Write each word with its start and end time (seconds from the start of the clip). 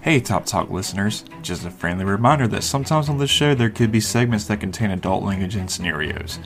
Hey, 0.00 0.20
Top 0.20 0.46
Talk 0.46 0.70
listeners. 0.70 1.24
Just 1.42 1.66
a 1.66 1.70
friendly 1.70 2.04
reminder 2.04 2.46
that 2.48 2.62
sometimes 2.62 3.08
on 3.08 3.18
this 3.18 3.30
show 3.30 3.54
there 3.54 3.70
could 3.70 3.92
be 3.92 4.00
segments 4.00 4.46
that 4.46 4.60
contain 4.60 4.90
adult 4.90 5.24
language 5.24 5.56
and 5.56 5.70
scenarios. 5.70 6.38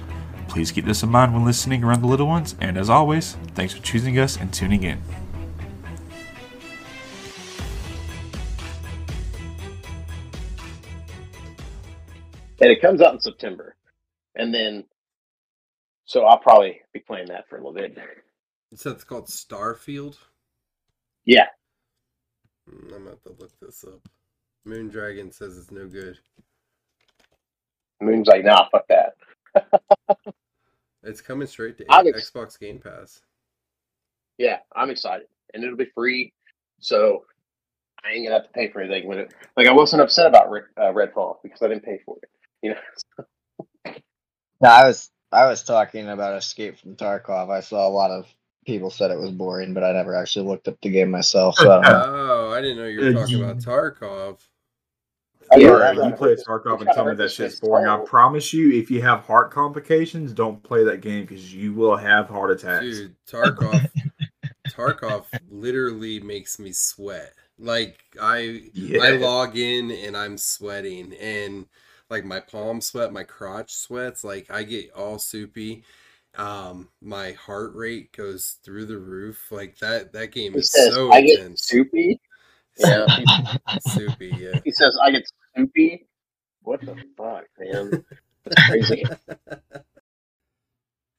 Please 0.48 0.72
keep 0.72 0.84
this 0.84 1.02
in 1.02 1.10
mind 1.10 1.34
when 1.34 1.44
listening 1.44 1.84
around 1.84 2.02
the 2.02 2.08
little 2.08 2.26
ones, 2.26 2.56
and 2.60 2.76
as 2.76 2.90
always, 2.90 3.36
thanks 3.54 3.74
for 3.74 3.82
choosing 3.82 4.18
us 4.18 4.36
and 4.36 4.52
tuning 4.52 4.82
in. 4.82 5.02
and 12.62 12.70
it 12.70 12.80
comes 12.80 13.02
out 13.02 13.12
in 13.12 13.20
September, 13.20 13.74
and 14.36 14.54
then 14.54 14.84
so 16.04 16.24
I'll 16.24 16.38
probably 16.38 16.80
be 16.92 17.00
playing 17.00 17.26
that 17.28 17.48
for 17.48 17.56
a 17.56 17.58
little 17.58 17.72
bit. 17.72 17.96
You 18.70 18.76
said 18.76 18.92
it's 18.92 19.04
called 19.04 19.26
Starfield. 19.26 20.16
Yeah, 21.24 21.46
I'm 22.68 23.06
about 23.06 23.22
to 23.24 23.34
look 23.38 23.52
this 23.60 23.84
up. 23.84 24.08
Moon 24.64 24.88
Dragon 24.88 25.32
says 25.32 25.58
it's 25.58 25.70
no 25.70 25.86
good. 25.86 26.18
Moon's 28.00 28.28
like, 28.28 28.44
nah, 28.44 28.68
fuck 28.70 28.86
that. 28.88 29.14
It's 31.02 31.20
coming 31.20 31.48
straight 31.48 31.78
to 31.78 31.84
I'm 31.90 32.06
ex- 32.06 32.30
Xbox 32.30 32.58
Game 32.58 32.78
Pass. 32.78 33.20
Yeah, 34.38 34.58
I'm 34.74 34.90
excited, 34.90 35.26
and 35.52 35.64
it'll 35.64 35.76
be 35.76 35.90
free, 35.94 36.32
so 36.80 37.24
I 38.04 38.10
ain't 38.12 38.24
gonna 38.24 38.36
have 38.36 38.46
to 38.46 38.52
pay 38.52 38.70
for 38.70 38.80
anything 38.80 39.08
with 39.08 39.18
it. 39.18 39.34
Like 39.56 39.66
I 39.66 39.72
wasn't 39.72 40.02
upset 40.02 40.26
about 40.26 40.50
Red, 40.50 40.64
uh, 40.76 40.92
Redfall 40.92 41.36
because 41.42 41.60
I 41.62 41.68
didn't 41.68 41.84
pay 41.84 42.00
for 42.04 42.16
it. 42.22 42.30
You 42.62 42.70
know, 42.70 42.76
No, 44.60 44.68
I 44.68 44.86
was 44.86 45.10
I 45.32 45.46
was 45.46 45.64
talking 45.64 46.08
about 46.08 46.36
Escape 46.36 46.78
from 46.78 46.94
Tarkov. 46.94 47.50
I 47.50 47.60
saw 47.60 47.86
a 47.86 47.90
lot 47.90 48.12
of 48.12 48.26
people 48.64 48.90
said 48.90 49.10
it 49.10 49.18
was 49.18 49.30
boring, 49.30 49.74
but 49.74 49.82
I 49.84 49.92
never 49.92 50.14
actually 50.14 50.46
looked 50.46 50.68
up 50.68 50.80
the 50.82 50.90
game 50.90 51.10
myself. 51.10 51.56
Oh, 51.58 51.64
so 51.64 51.70
I 51.72 51.74
don't 51.82 51.92
know. 51.92 52.14
Oh, 52.14 52.52
I 52.52 52.60
didn't 52.60 52.76
know 52.78 52.86
you 52.86 53.00
were 53.00 53.12
talking 53.12 53.42
about 53.42 53.58
Tarkov. 53.58 54.38
I 55.52 55.56
Yeah, 55.56 55.68
heard- 55.68 55.82
Alright, 55.98 56.10
you 56.10 56.16
play 56.16 56.34
this- 56.34 56.44
Tarkov 56.46 56.80
and 56.80 56.90
tell 56.94 57.04
me 57.04 57.14
that 57.14 57.30
shit's 57.30 57.60
boring. 57.60 57.86
I 57.86 57.98
promise 58.04 58.52
you, 58.52 58.72
if 58.72 58.90
you 58.90 59.02
have 59.02 59.20
heart 59.20 59.50
complications, 59.50 60.32
don't 60.32 60.62
play 60.62 60.84
that 60.84 61.00
game 61.00 61.22
because 61.26 61.52
you 61.54 61.74
will 61.74 61.96
have 61.96 62.28
heart 62.28 62.50
attacks. 62.52 62.84
Dude, 62.84 63.16
Tarkov 63.28 63.90
Tarkov 64.68 65.24
literally 65.50 66.20
makes 66.20 66.58
me 66.58 66.72
sweat. 66.72 67.34
Like 67.58 67.98
I 68.20 68.70
Yeah. 68.72 69.02
I 69.02 69.10
log 69.16 69.56
in 69.58 69.90
and 69.90 70.16
I'm 70.16 70.38
sweating 70.38 71.12
and 71.20 71.66
like 72.08 72.24
my 72.24 72.40
palm 72.40 72.80
sweat, 72.80 73.12
my 73.12 73.22
crotch 73.24 73.74
sweats, 73.74 74.24
like 74.24 74.50
I 74.50 74.62
get 74.62 74.92
all 74.92 75.18
soupy. 75.18 75.84
Um 76.36 76.88
my 77.00 77.32
heart 77.32 77.74
rate 77.74 78.12
goes 78.16 78.58
through 78.64 78.86
the 78.86 78.98
roof. 78.98 79.50
Like 79.50 79.78
that 79.78 80.12
that 80.12 80.32
game 80.32 80.52
He 80.52 80.58
is 80.60 80.70
says, 80.72 80.94
so 80.94 81.10
"I 81.12 81.20
get 81.22 81.58
soupy." 81.58 82.20
Yeah, 82.78 83.06
soupy, 83.88 84.32
yeah. 84.38 84.58
he 84.64 84.72
says, 84.72 84.98
"I 85.02 85.10
get 85.10 85.24
soupy." 85.54 86.06
What 86.62 86.80
the 86.80 86.96
fuck, 87.18 87.44
man? 87.58 88.02
Crazy. 88.66 89.04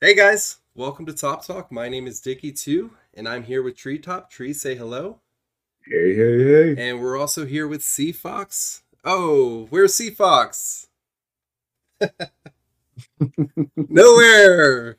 Hey 0.02 0.16
guys, 0.16 0.58
welcome 0.76 1.06
to 1.06 1.14
Top 1.14 1.46
Talk. 1.46 1.72
My 1.72 1.88
name 1.88 2.08
is 2.08 2.20
Dickie2, 2.20 2.90
and 3.14 3.26
I'm 3.26 3.44
here 3.44 3.64
with 3.64 3.78
Treetop. 3.78 4.30
Tree, 4.30 4.52
say 4.52 4.76
hello. 4.76 5.22
Hey, 5.86 6.14
hey, 6.14 6.44
hey. 6.76 6.90
And 6.90 7.02
we're 7.02 7.18
also 7.18 7.46
here 7.46 7.70
with 7.70 7.82
Sea 7.84 8.12
Fox. 8.12 8.84
Oh, 9.06 9.68
where's 9.70 9.94
Sea 9.94 10.10
Fox? 10.10 10.88
Nowhere. 13.78 14.98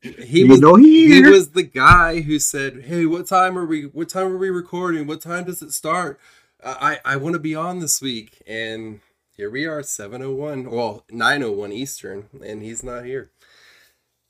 He 0.00 0.40
you 0.40 0.48
was 0.48 0.60
know 0.60 0.74
he 0.76 1.06
here. 1.06 1.30
was 1.30 1.50
the 1.50 1.62
guy 1.62 2.20
who 2.20 2.38
said, 2.38 2.84
"Hey, 2.84 3.06
what 3.06 3.26
time 3.26 3.56
are 3.58 3.64
we? 3.66 3.84
What 3.84 4.08
time 4.08 4.28
are 4.32 4.36
we 4.36 4.50
recording? 4.50 5.06
What 5.06 5.20
time 5.22 5.44
does 5.44 5.62
it 5.62 5.72
start? 5.72 6.20
I 6.64 7.00
I, 7.04 7.14
I 7.14 7.16
want 7.16 7.34
to 7.34 7.38
be 7.40 7.54
on 7.54 7.80
this 7.80 8.00
week." 8.02 8.42
And 8.46 9.00
here 9.36 9.50
we 9.50 9.66
are, 9.66 9.82
seven 9.82 10.22
oh 10.22 10.32
one, 10.32 10.70
well 10.70 11.04
nine 11.10 11.42
oh 11.42 11.52
one 11.52 11.72
Eastern, 11.72 12.28
and 12.44 12.62
he's 12.62 12.82
not 12.82 13.04
here. 13.04 13.30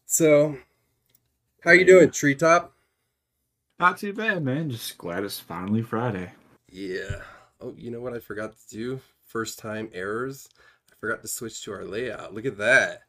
So, 0.06 0.58
how 1.62 1.72
you 1.72 1.84
doing, 1.84 2.10
Treetop? 2.10 2.72
Not 3.78 3.98
too 3.98 4.12
bad, 4.12 4.44
man. 4.44 4.70
Just 4.70 4.96
glad 4.96 5.24
it's 5.24 5.40
finally 5.40 5.82
Friday. 5.82 6.32
Yeah. 6.70 7.22
Oh, 7.60 7.74
you 7.76 7.90
know 7.90 8.00
what 8.00 8.14
I 8.14 8.18
forgot 8.20 8.52
to 8.52 8.68
do? 8.76 9.00
First 9.26 9.58
time 9.58 9.90
errors. 9.92 10.48
I 10.90 10.94
forgot 11.00 11.22
to 11.22 11.28
switch 11.28 11.62
to 11.64 11.72
our 11.72 11.84
layout. 11.84 12.34
Look 12.34 12.46
at 12.46 12.58
that. 12.58 13.02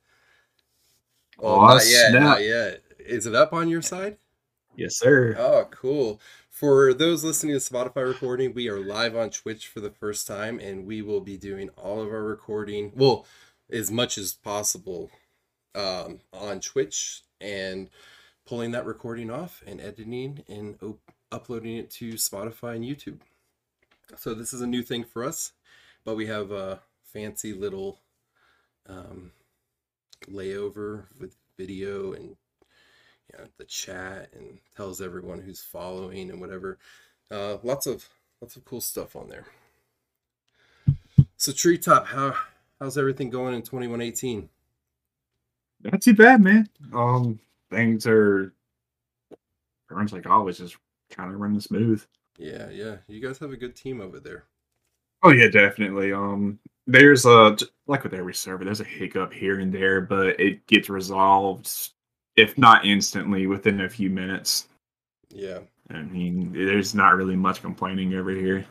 Oh, 1.40 1.60
Aw, 1.60 1.68
not 1.76 1.86
yet, 1.88 2.10
snap. 2.10 2.22
not 2.22 2.42
yet. 2.44 2.82
Is 3.00 3.26
it 3.26 3.36
up 3.36 3.54
on 3.54 3.70
your 3.70 3.82
side? 3.82 4.18
Yes, 4.76 4.98
sir. 4.98 5.36
Oh, 5.38 5.68
cool. 5.72 6.20
For 6.50 6.94
those 6.94 7.24
listening 7.24 7.54
to 7.54 7.60
Spotify 7.60 8.08
recording, 8.08 8.54
we 8.54 8.70
are 8.70 8.80
live 8.80 9.16
on 9.16 9.30
Twitch 9.30 9.68
for 9.68 9.82
the 9.82 9.90
first 9.90 10.26
time, 10.28 10.60
and 10.60 10.86
we 10.86 11.02
will 11.02 11.20
be 11.22 11.38
doing 11.38 11.70
all 11.76 12.02
of 12.02 12.10
our 12.10 12.24
recording, 12.24 12.92
well, 12.96 13.26
as 13.70 13.92
much 13.92 14.18
as 14.18 14.34
possible, 14.34 15.12
um, 15.76 16.20
on 16.34 16.60
Twitch 16.62 17.22
and 17.42 17.90
pulling 18.46 18.72
that 18.72 18.86
recording 18.86 19.30
off 19.30 19.62
and 19.68 19.82
editing 19.82 20.44
and 20.48 20.78
op- 20.82 21.12
uploading 21.32 21.76
it 21.78 21.90
to 21.92 22.14
Spotify 22.14 22.76
and 22.78 22.86
YouTube. 22.86 23.20
So 24.18 24.34
this 24.34 24.54
is 24.54 24.62
a 24.62 24.68
new 24.68 24.84
thing 24.84 25.04
for 25.04 25.26
us, 25.26 25.52
but 26.06 26.16
we 26.16 26.28
have 26.28 26.52
a 26.52 26.80
fancy 27.04 27.52
little 27.54 28.00
um, 28.88 29.32
layover 30.32 31.06
with 31.20 31.36
video 31.58 32.14
and 32.14 32.36
you 33.32 33.38
know, 33.38 33.46
the 33.58 33.66
chat 33.66 34.30
and 34.34 34.60
tells 34.76 35.02
everyone 35.02 35.42
who's 35.42 35.62
following 35.62 36.30
and 36.30 36.40
whatever. 36.40 36.78
Uh, 37.32 37.58
lots 37.64 37.88
of 37.88 38.08
lots 38.42 38.56
of 38.56 38.66
cool 38.66 38.82
stuff 38.82 39.16
on 39.16 39.30
there. 39.30 39.46
So 41.38 41.52
Treetop, 41.52 42.08
how 42.08 42.36
how's 42.80 42.98
everything 42.98 43.30
going 43.30 43.56
in 43.56 43.64
twenty 43.64 43.88
one 43.88 44.02
eighteen? 44.02 44.50
Not 45.84 46.02
too 46.02 46.14
bad, 46.14 46.42
man. 46.42 46.68
Um, 46.94 47.40
things 47.70 48.08
are 48.08 48.54
pretty 49.88 50.04
much 50.04 50.14
like 50.14 50.28
always, 50.28 50.58
just 50.58 50.78
kind 51.10 51.32
of 51.32 51.40
running 51.40 51.60
smooth. 51.60 52.04
Yeah, 52.38 52.70
yeah. 52.70 52.98
You 53.08 53.22
guys 53.22 53.40
have 53.40 53.52
a 53.52 53.58
good 53.58 53.76
team 53.76 54.02
over 54.02 54.20
there. 54.20 54.46
Oh 55.24 55.32
yeah, 55.32 55.48
definitely. 55.48 56.14
Um, 56.14 56.60
there's 56.88 57.26
a 57.26 57.58
like 57.88 58.04
with 58.04 58.14
every 58.14 58.34
server, 58.34 58.64
there's 58.64 58.82
a 58.82 58.86
hiccup 58.86 59.34
here 59.34 59.60
and 59.60 59.74
there, 59.74 60.02
but 60.02 60.40
it 60.40 60.66
gets 60.68 60.90
resolved, 60.90 61.92
if 62.36 62.58
not 62.58 62.86
instantly, 62.86 63.48
within 63.48 63.82
a 63.82 63.90
few 63.90 64.10
minutes. 64.10 64.68
Yeah. 65.30 65.60
I 65.92 66.02
mean, 66.02 66.52
there's 66.52 66.96
not 66.96 67.16
really 67.16 67.36
much 67.36 67.62
complaining 67.62 68.16
over 68.16 68.32
here. 68.32 68.66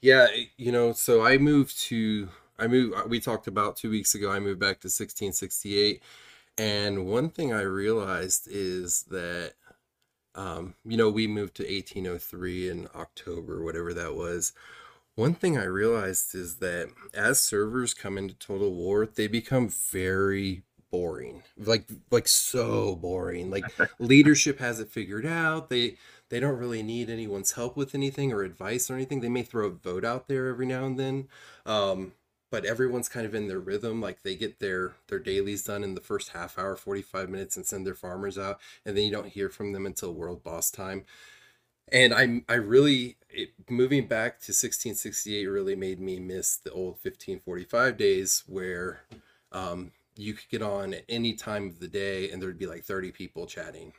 Yeah, 0.00 0.26
you 0.56 0.72
know, 0.72 0.92
so 0.92 1.24
I 1.24 1.38
moved 1.38 1.80
to 1.84 2.28
I 2.58 2.66
moved 2.66 3.08
we 3.08 3.20
talked 3.20 3.46
about 3.46 3.76
2 3.76 3.90
weeks 3.90 4.14
ago 4.14 4.30
I 4.30 4.38
moved 4.38 4.60
back 4.60 4.80
to 4.80 4.86
1668 4.86 6.02
and 6.58 7.06
one 7.06 7.30
thing 7.30 7.52
I 7.52 7.62
realized 7.62 8.48
is 8.50 9.04
that 9.10 9.54
um 10.36 10.74
you 10.84 10.96
know 10.96 11.10
we 11.10 11.26
moved 11.26 11.56
to 11.56 11.62
1803 11.64 12.70
in 12.70 12.88
October 12.94 13.64
whatever 13.64 13.94
that 13.94 14.14
was. 14.14 14.52
One 15.16 15.34
thing 15.34 15.56
I 15.56 15.64
realized 15.64 16.34
is 16.34 16.56
that 16.56 16.90
as 17.12 17.38
servers 17.40 17.94
come 17.94 18.18
into 18.18 18.34
Total 18.34 18.72
War, 18.72 19.06
they 19.06 19.28
become 19.28 19.68
very 19.68 20.64
boring. 20.90 21.44
Like 21.56 21.88
like 22.10 22.26
so 22.28 22.96
boring. 22.96 23.50
Like 23.50 23.64
leadership 24.00 24.58
has 24.58 24.80
it 24.80 24.88
figured 24.88 25.26
out. 25.26 25.70
They 25.70 25.96
they 26.30 26.40
don't 26.40 26.58
really 26.58 26.82
need 26.82 27.10
anyone's 27.10 27.52
help 27.52 27.76
with 27.76 27.94
anything 27.94 28.32
or 28.32 28.42
advice 28.42 28.90
or 28.90 28.94
anything. 28.94 29.20
They 29.20 29.28
may 29.28 29.42
throw 29.42 29.66
a 29.66 29.70
vote 29.70 30.04
out 30.04 30.26
there 30.28 30.48
every 30.48 30.66
now 30.66 30.84
and 30.84 30.98
then. 30.98 31.28
Um, 31.64 32.12
but 32.50 32.64
everyone's 32.64 33.08
kind 33.08 33.26
of 33.26 33.34
in 33.34 33.46
their 33.48 33.58
rhythm. 33.60 34.00
Like 34.00 34.22
they 34.22 34.34
get 34.34 34.58
their 34.58 34.94
their 35.08 35.20
dailies 35.20 35.62
done 35.64 35.84
in 35.84 35.94
the 35.94 36.00
first 36.00 36.30
half 36.30 36.58
hour, 36.58 36.74
45 36.76 37.30
minutes, 37.30 37.56
and 37.56 37.64
send 37.66 37.86
their 37.86 37.94
farmers 37.94 38.36
out, 38.38 38.60
and 38.84 38.96
then 38.96 39.04
you 39.04 39.12
don't 39.12 39.28
hear 39.28 39.48
from 39.48 39.72
them 39.72 39.86
until 39.86 40.12
world 40.12 40.42
boss 40.42 40.70
time. 40.72 41.04
And 41.92 42.14
I 42.14 42.42
I 42.48 42.54
really 42.56 43.16
it, 43.34 43.50
moving 43.68 44.06
back 44.06 44.38
to 44.40 44.52
1668 44.52 45.46
really 45.46 45.74
made 45.76 46.00
me 46.00 46.18
miss 46.18 46.56
the 46.56 46.70
old 46.70 46.94
1545 47.02 47.96
days 47.96 48.44
where 48.46 49.00
um, 49.52 49.90
you 50.16 50.34
could 50.34 50.48
get 50.48 50.62
on 50.62 50.94
at 50.94 51.04
any 51.08 51.34
time 51.34 51.68
of 51.68 51.80
the 51.80 51.88
day 51.88 52.30
and 52.30 52.40
there'd 52.40 52.58
be 52.58 52.66
like 52.66 52.84
30 52.84 53.12
people 53.12 53.46
chatting. 53.46 53.92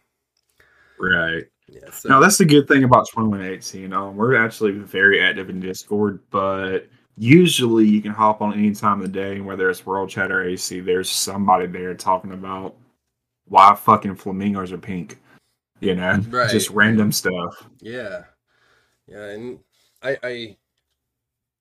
Right. 1.00 1.46
Yeah. 1.68 1.90
So 1.92 2.10
No, 2.10 2.22
that's 2.22 2.38
the 2.38 2.46
good 2.46 2.68
thing 2.68 2.84
about 2.84 3.08
2118. 3.10 3.92
Um, 3.94 4.16
we're 4.16 4.36
actually 4.36 4.72
very 4.72 5.22
active 5.22 5.50
in 5.50 5.60
Discord, 5.60 6.20
but 6.30 6.88
usually 7.18 7.86
you 7.86 8.02
can 8.02 8.12
hop 8.12 8.42
on 8.42 8.54
any 8.54 8.74
time 8.74 9.02
of 9.02 9.04
the 9.04 9.12
day, 9.12 9.36
and 9.36 9.46
whether 9.46 9.70
it's 9.70 9.86
World 9.86 10.10
Chat 10.10 10.32
or 10.32 10.44
AC, 10.44 10.80
there's 10.80 11.10
somebody 11.10 11.66
there 11.66 11.94
talking 11.96 12.32
about 12.32 12.76
why 13.48 13.76
fucking 13.76 14.16
flamingos 14.16 14.72
are 14.72 14.78
pink. 14.78 15.20
You 15.82 15.96
know, 15.96 16.20
Right. 16.30 16.50
just 16.50 16.70
random 16.70 17.12
stuff. 17.12 17.68
Yeah, 17.82 18.24
yeah, 19.08 19.26
and 19.26 19.60
I, 20.02 20.18
I, 20.24 20.58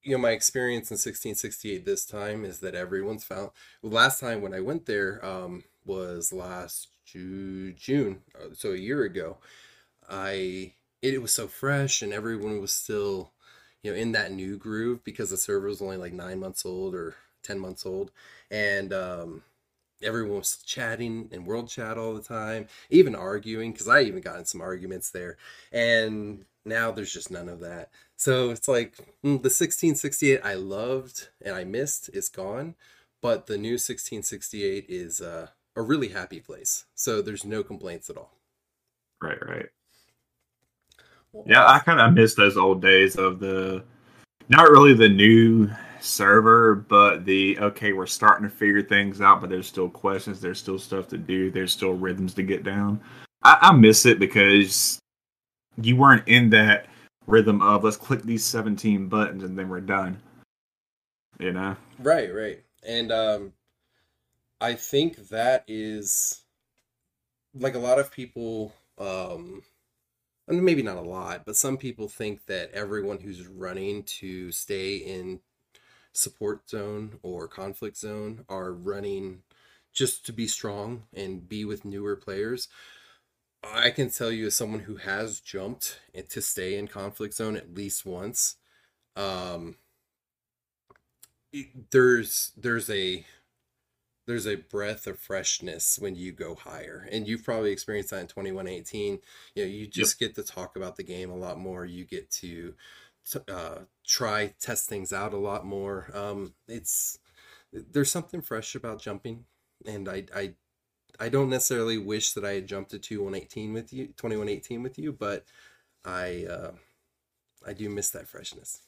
you 0.03 0.13
know, 0.13 0.19
my 0.19 0.31
experience 0.31 0.91
in 0.91 0.99
1668 0.99 1.85
this 1.87 2.05
time 2.05 2.45
is 2.45 2.61
that 2.61 2.75
everyone's 2.75 3.25
found. 3.25 3.51
Last 3.83 4.21
time 4.21 4.43
when 4.43 4.55
I 4.55 4.61
went 4.61 4.87
there, 4.87 5.25
um, 5.25 5.65
was 5.87 6.33
last 6.33 6.89
Ju- 7.07 7.73
June, 7.73 8.21
uh, 8.35 8.55
so 8.55 8.73
a 8.73 8.77
year 8.77 9.05
ago. 9.05 9.39
I 10.11 10.75
it 11.03 11.23
was 11.23 11.33
so 11.33 11.49
fresh, 11.49 12.03
and 12.03 12.13
everyone 12.13 12.61
was 12.61 12.73
still, 12.75 13.33
you 13.83 13.93
know 13.93 13.99
in 13.99 14.13
that 14.13 14.33
new 14.33 14.59
groove 14.59 15.05
because 15.05 15.31
the 15.31 15.37
server 15.39 15.69
was 15.69 15.83
only 15.83 15.97
like 15.99 16.13
nine 16.15 16.41
months 16.41 16.67
old 16.67 16.95
or 16.95 17.17
ten 17.43 17.59
months 17.61 17.87
old, 17.87 18.11
and 18.51 18.93
um, 18.93 19.43
everyone 20.03 20.39
was 20.39 20.57
chatting 20.59 21.29
in 21.33 21.45
world 21.45 21.69
chat 21.69 21.99
all 21.99 22.15
the 22.15 22.23
time, 22.23 22.67
even 22.91 23.15
arguing 23.15 23.73
because 23.73 23.89
I 23.89 24.03
even 24.03 24.21
got 24.21 24.39
in 24.39 24.45
some 24.45 24.61
arguments 24.61 25.11
there, 25.11 25.37
and 25.73 26.45
now 26.65 26.91
there's 26.91 27.13
just 27.13 27.31
none 27.31 27.49
of 27.49 27.61
that. 27.61 27.91
So 28.17 28.51
it's 28.51 28.69
like 28.69 28.97
mm, 28.97 29.43
the 29.43 29.51
1668 29.51 30.41
I 30.43 30.55
loved 30.55 31.29
and 31.45 31.55
I 31.55 31.65
missed 31.65 32.11
is 32.13 32.29
gone, 32.29 32.75
but 33.21 33.47
the 33.47 33.59
new 33.59 33.73
1668 33.73 34.87
is 34.89 35.21
uh, 35.21 35.49
a 35.77 35.83
really 35.83 36.09
happy 36.09 36.41
place. 36.41 36.85
So 36.95 37.23
there's 37.23 37.45
no 37.45 37.63
complaints 37.63 38.11
at 38.11 38.17
all. 38.17 38.33
Right, 39.23 39.39
right. 39.47 39.67
Yeah, 41.47 41.67
I 41.67 41.81
kind 41.81 42.01
of 42.01 42.13
miss 42.13 42.35
those 42.35 42.57
old 42.57 42.81
days 42.81 43.17
of 43.17 43.41
the 43.41 43.83
not 44.49 44.71
really 44.71 44.95
the 44.95 45.09
new 45.09 45.71
server, 46.01 46.75
but 46.75 47.25
the 47.25 47.59
okay, 47.59 47.93
we're 47.93 48.07
starting 48.07 48.49
to 48.49 48.55
figure 48.55 48.83
things 48.83 49.21
out, 49.21 49.41
but 49.41 49.51
there's 49.51 49.67
still 49.67 49.89
questions, 49.89 50.41
there's 50.41 50.59
still 50.59 50.79
stuff 50.79 51.09
to 51.09 51.19
do, 51.19 51.51
there's 51.51 51.73
still 51.73 51.95
rhythms 51.95 52.35
to 52.35 52.43
get 52.43 52.63
down. 52.63 53.01
I, 53.43 53.59
I 53.61 53.73
miss 53.73 54.07
it 54.07 54.19
because 54.19 54.99
you 55.81 55.97
weren't 55.97 56.27
in 56.27 56.51
that 56.51 56.87
rhythm 57.27 57.63
of 57.63 57.85
let's 57.85 57.97
click 57.97 58.23
these 58.23 58.45
17 58.45 59.09
buttons 59.09 59.43
and 59.43 59.59
then 59.59 59.69
we're 59.69 59.81
done. 59.81 60.21
You 61.39 61.53
know? 61.53 61.77
Right, 61.99 62.33
right. 62.33 62.63
And 62.87 63.11
um 63.11 63.53
I 64.61 64.75
think 64.75 65.29
that 65.29 65.65
is 65.67 66.45
like 67.55 67.75
a 67.75 67.81
lot 67.81 67.99
of 67.99 68.13
people 68.13 68.75
um 68.99 69.63
maybe 70.47 70.83
not 70.83 70.99
a 70.99 71.03
lot, 71.03 71.45
but 71.47 71.57
some 71.57 71.79
people 71.79 72.09
think 72.09 72.47
that 72.47 72.71
everyone 72.73 73.19
who's 73.19 73.47
running 73.47 74.03
to 74.03 74.53
stay 74.53 74.97
in 74.97 75.41
support 76.13 76.69
zone 76.69 77.19
or 77.23 77.49
conflict 77.49 77.97
zone 77.97 78.45
are 78.49 78.73
running 78.73 79.43
just 79.93 80.27
to 80.27 80.33
be 80.33 80.47
strong 80.47 81.05
and 81.15 81.49
be 81.49 81.65
with 81.65 81.85
newer 81.85 82.17
players. 82.17 82.69
I 83.73 83.91
can 83.91 84.11
tell 84.11 84.31
you 84.31 84.47
as 84.47 84.57
someone 84.57 84.81
who 84.81 84.97
has 84.97 85.41
jumped 85.41 86.01
to 86.31 86.43
stay 86.43 86.77
in 86.77 86.89
conflict 86.89 87.35
zone 87.35 87.57
at 87.57 87.75
least 87.75 88.05
once, 88.05 88.57
um, 89.17 89.77
there's 91.91 92.53
there's 92.57 92.91
a 92.91 93.25
there's 94.27 94.47
a 94.47 94.57
breath 94.57 95.07
of 95.07 95.19
freshness 95.19 95.99
when 95.99 96.17
you 96.17 96.33
go 96.33 96.55
higher. 96.55 97.07
And 97.13 97.29
you've 97.29 97.45
probably 97.45 97.73
experienced 97.73 98.11
that 98.11 98.21
in 98.21 98.27
2118 98.27 99.21
you 99.55 99.63
know 99.63 99.69
you 99.69 99.87
just 99.87 100.21
yep. 100.21 100.31
get 100.31 100.37
to 100.37 100.53
talk 100.53 100.77
about 100.77 100.97
the 100.97 101.03
game 101.03 101.31
a 101.31 101.37
lot 101.37 101.59
more. 101.59 101.85
You 101.85 102.05
get 102.05 102.31
to 102.33 102.75
uh, 103.49 103.79
try 104.07 104.55
test 104.61 104.89
things 104.89 105.13
out 105.13 105.35
a 105.35 105.39
lot 105.39 105.65
more. 105.65 106.11
Um, 106.15 106.55
it's 106.69 107.19
there's 107.73 108.11
something 108.11 108.41
fresh 108.41 108.75
about 108.75 109.01
jumping. 109.01 109.45
And 109.87 110.09
i 110.09 110.25
i 110.35 110.55
i 111.21 111.29
don't 111.29 111.51
necessarily 111.51 111.99
wish 111.99 112.33
that 112.33 112.45
i 112.45 112.53
had 112.53 112.67
jumped 112.67 112.91
to 112.91 112.99
2118 112.99 113.73
with 113.73 113.93
you 113.93 114.07
2118 114.17 114.83
with 114.83 114.99
you 114.99 115.13
but 115.13 115.45
i 116.05 116.47
uh, 116.49 116.73
i 117.67 117.73
do 117.73 117.89
miss 117.89 118.11
that 118.11 118.29
freshness 118.29 118.83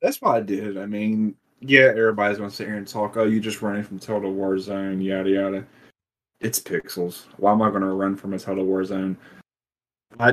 that's 0.00 0.20
what 0.20 0.36
i 0.36 0.40
did 0.40 0.78
i 0.78 0.86
mean 0.86 1.34
yeah, 1.60 1.86
everybody's 1.86 2.38
gonna 2.38 2.50
sit 2.50 2.68
here 2.68 2.76
and 2.76 2.86
talk. 2.86 3.16
Oh, 3.16 3.24
you 3.24 3.40
just 3.40 3.62
running 3.62 3.82
from 3.82 3.98
Total 3.98 4.32
War 4.32 4.58
Zone, 4.58 5.00
yada 5.00 5.30
yada. 5.30 5.66
It's 6.40 6.60
pixels. 6.60 7.26
Why 7.36 7.52
am 7.52 7.62
I 7.62 7.70
gonna 7.70 7.92
run 7.92 8.16
from 8.16 8.34
a 8.34 8.38
Total 8.38 8.64
War 8.64 8.84
Zone? 8.84 9.16
I, 10.20 10.30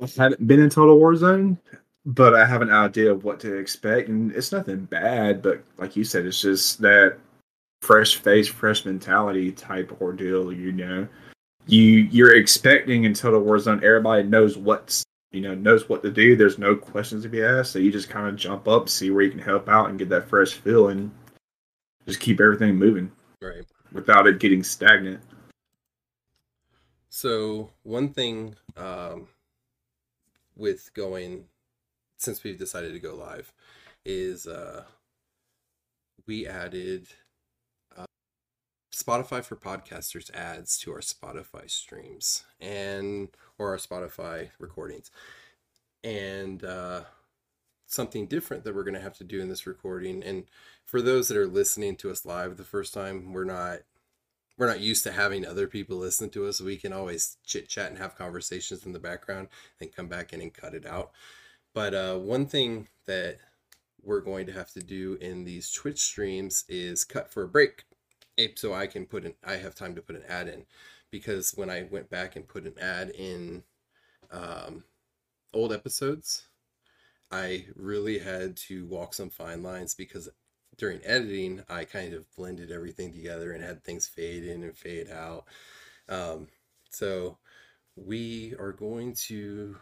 I 0.00 0.08
haven't 0.16 0.46
been 0.46 0.60
in 0.60 0.70
Total 0.70 0.98
War 0.98 1.14
Zone, 1.14 1.58
but 2.04 2.34
I 2.34 2.44
have 2.44 2.62
an 2.62 2.70
idea 2.70 3.12
of 3.12 3.24
what 3.24 3.38
to 3.40 3.54
expect, 3.54 4.08
and 4.08 4.32
it's 4.32 4.50
nothing 4.50 4.84
bad. 4.86 5.42
But 5.42 5.62
like 5.78 5.94
you 5.94 6.02
said, 6.02 6.26
it's 6.26 6.40
just 6.40 6.80
that 6.80 7.18
fresh 7.84 8.16
face, 8.16 8.48
fresh 8.48 8.86
mentality 8.86 9.52
type 9.52 10.00
ordeal. 10.00 10.50
You 10.52 10.72
know, 10.72 11.08
you 11.66 11.82
you're 11.82 12.34
expecting 12.34 13.04
in 13.04 13.12
Total 13.12 13.40
War 13.40 13.58
Zone, 13.58 13.84
everybody 13.84 14.22
knows 14.22 14.56
what's 14.56 15.04
you 15.32 15.42
know 15.42 15.54
knows 15.54 15.88
what 15.88 16.02
to 16.02 16.10
do. 16.10 16.34
There's 16.34 16.58
no 16.58 16.74
questions 16.74 17.24
to 17.24 17.28
be 17.28 17.42
asked, 17.42 17.72
so 17.72 17.78
you 17.78 17.92
just 17.92 18.08
kind 18.08 18.26
of 18.26 18.36
jump 18.36 18.66
up, 18.66 18.88
see 18.88 19.10
where 19.10 19.22
you 19.22 19.30
can 19.30 19.40
help 19.40 19.68
out, 19.68 19.90
and 19.90 19.98
get 19.98 20.08
that 20.08 20.28
fresh 20.28 20.54
feel, 20.54 20.88
and 20.88 21.10
just 22.06 22.20
keep 22.20 22.40
everything 22.40 22.74
moving, 22.76 23.12
right? 23.42 23.64
Without 23.92 24.26
it 24.26 24.40
getting 24.40 24.62
stagnant. 24.62 25.20
So 27.10 27.70
one 27.82 28.08
thing 28.08 28.56
um, 28.76 29.28
with 30.56 30.92
going 30.94 31.44
since 32.16 32.42
we've 32.42 32.58
decided 32.58 32.94
to 32.94 32.98
go 32.98 33.14
live 33.14 33.52
is 34.06 34.46
uh, 34.46 34.84
we 36.26 36.46
added 36.46 37.06
Spotify 38.94 39.44
for 39.44 39.56
podcasters 39.56 40.32
adds 40.34 40.78
to 40.78 40.92
our 40.92 41.00
Spotify 41.00 41.68
streams 41.68 42.44
and 42.60 43.28
or 43.58 43.70
our 43.70 43.76
Spotify 43.76 44.50
recordings. 44.58 45.10
And 46.02 46.62
uh, 46.64 47.02
something 47.86 48.26
different 48.26 48.64
that 48.64 48.74
we're 48.74 48.84
going 48.84 48.94
to 48.94 49.00
have 49.00 49.16
to 49.18 49.24
do 49.24 49.40
in 49.40 49.48
this 49.48 49.66
recording. 49.66 50.22
And 50.22 50.44
for 50.84 51.02
those 51.02 51.28
that 51.28 51.36
are 51.36 51.46
listening 51.46 51.96
to 51.96 52.10
us 52.10 52.24
live 52.24 52.56
the 52.56 52.64
first 52.64 52.94
time, 52.94 53.32
we're 53.32 53.44
not 53.44 53.80
we're 54.56 54.68
not 54.68 54.80
used 54.80 55.02
to 55.02 55.10
having 55.12 55.44
other 55.44 55.66
people 55.66 55.96
listen 55.96 56.30
to 56.30 56.46
us. 56.46 56.60
We 56.60 56.76
can 56.76 56.92
always 56.92 57.38
chit 57.44 57.68
chat 57.68 57.88
and 57.90 57.98
have 57.98 58.16
conversations 58.16 58.86
in 58.86 58.92
the 58.92 59.00
background 59.00 59.48
and 59.80 59.92
come 59.92 60.06
back 60.06 60.32
in 60.32 60.40
and 60.40 60.54
cut 60.54 60.74
it 60.74 60.86
out. 60.86 61.10
But 61.72 61.92
uh, 61.92 62.18
one 62.18 62.46
thing 62.46 62.86
that 63.06 63.38
we're 64.00 64.20
going 64.20 64.46
to 64.46 64.52
have 64.52 64.70
to 64.72 64.80
do 64.80 65.18
in 65.20 65.44
these 65.44 65.72
Twitch 65.72 66.00
streams 66.00 66.64
is 66.68 67.02
cut 67.04 67.32
for 67.32 67.42
a 67.42 67.48
break, 67.48 67.84
so 68.56 68.72
I 68.74 68.86
can 68.86 69.06
put 69.06 69.24
an 69.24 69.34
I 69.44 69.56
have 69.56 69.74
time 69.74 69.94
to 69.94 70.02
put 70.02 70.16
an 70.16 70.24
ad 70.28 70.48
in 70.48 70.64
because 71.10 71.52
when 71.52 71.70
I 71.70 71.84
went 71.90 72.10
back 72.10 72.36
and 72.36 72.48
put 72.48 72.64
an 72.64 72.78
ad 72.80 73.10
in 73.10 73.62
um, 74.30 74.84
old 75.52 75.72
episodes, 75.72 76.48
I 77.30 77.66
really 77.76 78.18
had 78.18 78.56
to 78.68 78.86
walk 78.86 79.14
some 79.14 79.30
fine 79.30 79.62
lines 79.62 79.94
because 79.94 80.28
during 80.76 81.00
editing, 81.04 81.62
I 81.68 81.84
kind 81.84 82.14
of 82.14 82.26
blended 82.36 82.70
everything 82.72 83.12
together 83.12 83.52
and 83.52 83.62
had 83.62 83.84
things 83.84 84.06
fade 84.06 84.44
in 84.44 84.64
and 84.64 84.76
fade 84.76 85.10
out. 85.10 85.46
Um, 86.08 86.48
so 86.90 87.38
we 87.96 88.54
are 88.58 88.72
going 88.72 89.14
to 89.28 89.76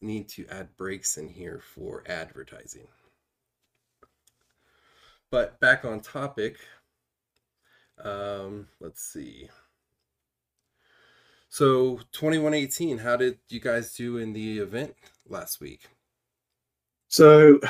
need 0.00 0.28
to 0.30 0.46
add 0.48 0.76
breaks 0.76 1.16
in 1.18 1.28
here 1.28 1.60
for 1.74 2.02
advertising. 2.06 2.88
But 5.30 5.58
back 5.60 5.84
on 5.84 6.00
topic, 6.00 6.58
um, 8.02 8.68
let's 8.80 9.02
see. 9.02 9.48
So 11.48 12.00
2118, 12.12 12.98
how 12.98 13.16
did 13.16 13.38
you 13.48 13.60
guys 13.60 13.94
do 13.94 14.16
in 14.16 14.32
the 14.32 14.58
event 14.58 14.94
last 15.28 15.60
week? 15.60 15.88
So 17.08 17.60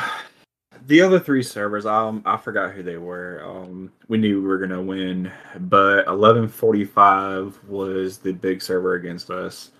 the 0.86 1.00
other 1.00 1.18
three 1.18 1.42
servers, 1.42 1.84
um, 1.84 2.22
I 2.24 2.36
forgot 2.36 2.72
who 2.72 2.82
they 2.82 2.96
were. 2.96 3.42
Um, 3.44 3.92
we 4.08 4.18
knew 4.18 4.40
we 4.40 4.46
were 4.46 4.58
gonna 4.58 4.80
win, 4.80 5.32
but 5.60 6.06
1145 6.06 7.58
was 7.66 8.18
the 8.18 8.32
big 8.32 8.62
server 8.62 8.94
against 8.94 9.30
us. 9.30 9.72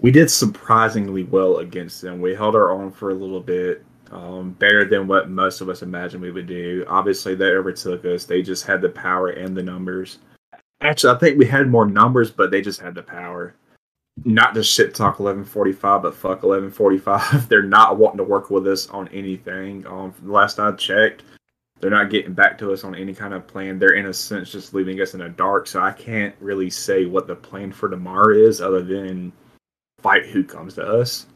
We 0.00 0.10
did 0.10 0.30
surprisingly 0.30 1.22
well 1.22 1.58
against 1.58 2.02
them. 2.02 2.20
We 2.20 2.34
held 2.34 2.54
our 2.54 2.72
own 2.72 2.90
for 2.90 3.10
a 3.10 3.14
little 3.14 3.40
bit, 3.40 3.84
um, 4.10 4.52
better 4.52 4.84
than 4.84 5.06
what 5.06 5.30
most 5.30 5.60
of 5.60 5.68
us 5.68 5.82
imagined 5.82 6.22
we 6.22 6.30
would 6.30 6.46
do. 6.46 6.84
Obviously, 6.88 7.34
they 7.34 7.46
overtook 7.46 8.04
us. 8.04 8.24
They 8.24 8.42
just 8.42 8.66
had 8.66 8.80
the 8.80 8.88
power 8.88 9.30
and 9.30 9.56
the 9.56 9.62
numbers. 9.62 10.18
Actually, 10.80 11.14
I 11.14 11.18
think 11.18 11.38
we 11.38 11.46
had 11.46 11.68
more 11.68 11.86
numbers, 11.86 12.30
but 12.30 12.50
they 12.50 12.60
just 12.60 12.80
had 12.80 12.94
the 12.94 13.02
power. 13.02 13.54
Not 14.24 14.54
to 14.54 14.62
shit 14.62 14.94
talk 14.94 15.18
1145, 15.18 16.02
but 16.02 16.14
fuck 16.14 16.42
1145. 16.42 17.48
they're 17.48 17.62
not 17.62 17.98
wanting 17.98 18.18
to 18.18 18.24
work 18.24 18.50
with 18.50 18.66
us 18.68 18.88
on 18.90 19.08
anything. 19.08 19.86
Um, 19.86 20.14
last 20.22 20.60
I 20.60 20.70
checked, 20.72 21.24
they're 21.80 21.90
not 21.90 22.10
getting 22.10 22.32
back 22.32 22.56
to 22.58 22.72
us 22.72 22.84
on 22.84 22.94
any 22.94 23.12
kind 23.12 23.34
of 23.34 23.46
plan. 23.46 23.78
They're 23.78 23.94
in 23.94 24.06
a 24.06 24.14
sense 24.14 24.52
just 24.52 24.74
leaving 24.74 25.00
us 25.00 25.14
in 25.14 25.20
the 25.20 25.28
dark. 25.28 25.66
So 25.66 25.80
I 25.82 25.92
can't 25.92 26.34
really 26.40 26.70
say 26.70 27.06
what 27.06 27.26
the 27.26 27.34
plan 27.34 27.72
for 27.72 27.88
tomorrow 27.88 28.34
is, 28.34 28.60
other 28.60 28.82
than 28.82 29.32
fight 30.00 30.26
who 30.26 30.44
comes 30.44 30.74
to 30.74 30.86
us. 30.86 31.26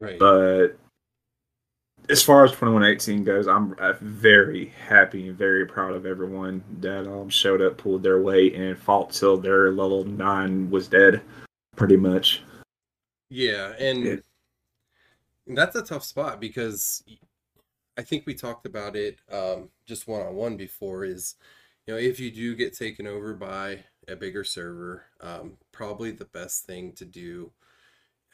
Right. 0.00 0.18
But 0.18 0.78
as 2.10 2.22
far 2.22 2.44
as 2.44 2.50
2118 2.52 3.24
goes, 3.24 3.46
I'm 3.46 3.74
very 4.00 4.72
happy 4.86 5.28
and 5.28 5.36
very 5.36 5.66
proud 5.66 5.94
of 5.94 6.06
everyone 6.06 6.64
that 6.80 7.06
um, 7.06 7.28
showed 7.28 7.60
up, 7.60 7.76
pulled 7.76 8.02
their 8.02 8.22
weight, 8.22 8.54
and 8.54 8.78
fought 8.78 9.10
till 9.10 9.36
their 9.36 9.72
level 9.72 10.04
nine 10.04 10.70
was 10.70 10.88
dead, 10.88 11.20
pretty 11.76 11.96
much. 11.96 12.42
Yeah, 13.28 13.74
and 13.78 14.04
yeah. 14.04 14.16
that's 15.48 15.76
a 15.76 15.82
tough 15.82 16.02
spot 16.02 16.40
because 16.40 17.02
I 17.98 18.02
think 18.02 18.24
we 18.26 18.34
talked 18.34 18.64
about 18.64 18.96
it 18.96 19.18
um, 19.30 19.68
just 19.84 20.08
one 20.08 20.22
on 20.22 20.34
one 20.34 20.56
before. 20.56 21.04
Is 21.04 21.34
you 21.86 21.92
know 21.92 22.00
if 22.00 22.18
you 22.18 22.30
do 22.30 22.56
get 22.56 22.76
taken 22.76 23.06
over 23.06 23.34
by 23.34 23.84
a 24.08 24.16
bigger 24.16 24.44
server, 24.44 25.04
um, 25.20 25.58
probably 25.72 26.10
the 26.10 26.24
best 26.24 26.64
thing 26.64 26.92
to 26.92 27.04
do 27.04 27.52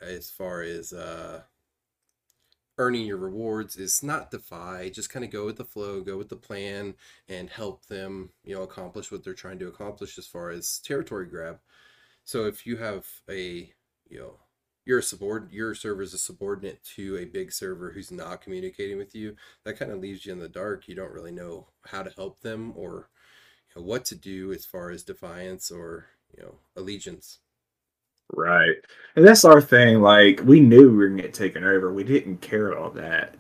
as 0.01 0.31
far 0.31 0.63
as 0.63 0.93
uh, 0.93 1.43
earning 2.79 3.07
your 3.07 3.17
rewards 3.17 3.77
is 3.77 4.03
not 4.03 4.31
defy 4.31 4.89
just 4.89 5.11
kind 5.11 5.25
of 5.25 5.31
go 5.31 5.47
with 5.47 5.57
the 5.57 5.65
flow 5.65 6.01
go 6.01 6.17
with 6.17 6.29
the 6.29 6.37
plan 6.37 6.95
and 7.29 7.51
help 7.51 7.87
them 7.87 8.31
you 8.45 8.55
know 8.55 8.63
accomplish 8.63 9.13
what 9.13 9.23
they're 9.25 9.35
trying 9.35 9.59
to 9.59 9.69
accomplish 9.69 10.19
as 10.19 10.27
far 10.27 10.51
as 10.51 10.79
territory 10.81 11.27
grab. 11.27 11.59
So 12.25 12.47
if 12.47 12.67
you 12.67 12.77
have 12.79 13.07
a 13.31 13.73
you 14.09 14.19
know 14.19 14.39
you're 14.85 14.99
a 14.99 15.03
subordinate 15.03 15.55
your 15.55 15.75
server 15.75 16.03
is 16.03 16.15
a 16.15 16.19
subordinate 16.19 16.83
to 16.97 17.17
a 17.17 17.25
big 17.25 17.53
server 17.53 17.93
who's 17.93 18.11
not 18.11 18.43
communicating 18.43 18.99
with 18.99 19.15
you 19.15 19.37
that 19.65 19.79
kind 19.79 19.93
of 19.93 20.01
leaves 20.01 20.27
you 20.27 20.33
in 20.33 20.41
the 20.41 20.49
dark. 20.49 20.89
You 20.89 20.95
don't 20.95 21.13
really 21.13 21.33
know 21.33 21.69
how 21.87 22.03
to 22.03 22.11
help 22.11 22.41
them 22.41 22.73
or 22.77 23.09
you 23.75 23.81
know, 23.81 23.87
what 23.87 24.05
to 24.07 24.15
do 24.15 24.53
as 24.53 24.67
far 24.67 24.91
as 24.91 25.03
defiance 25.03 25.71
or 25.71 26.07
you 26.37 26.43
know 26.43 26.57
allegiance 26.77 27.39
Right. 28.37 28.77
And 29.17 29.27
that's 29.27 29.45
our 29.45 29.61
thing. 29.61 30.01
Like, 30.01 30.41
we 30.45 30.61
knew 30.61 30.91
we 30.91 30.97
were 30.97 31.09
going 31.09 31.19
to 31.19 31.23
get 31.23 31.35
taken 31.35 31.65
over. 31.65 31.93
We 31.93 32.05
didn't 32.05 32.41
care 32.41 32.73
about 32.73 32.95
that. 32.97 33.35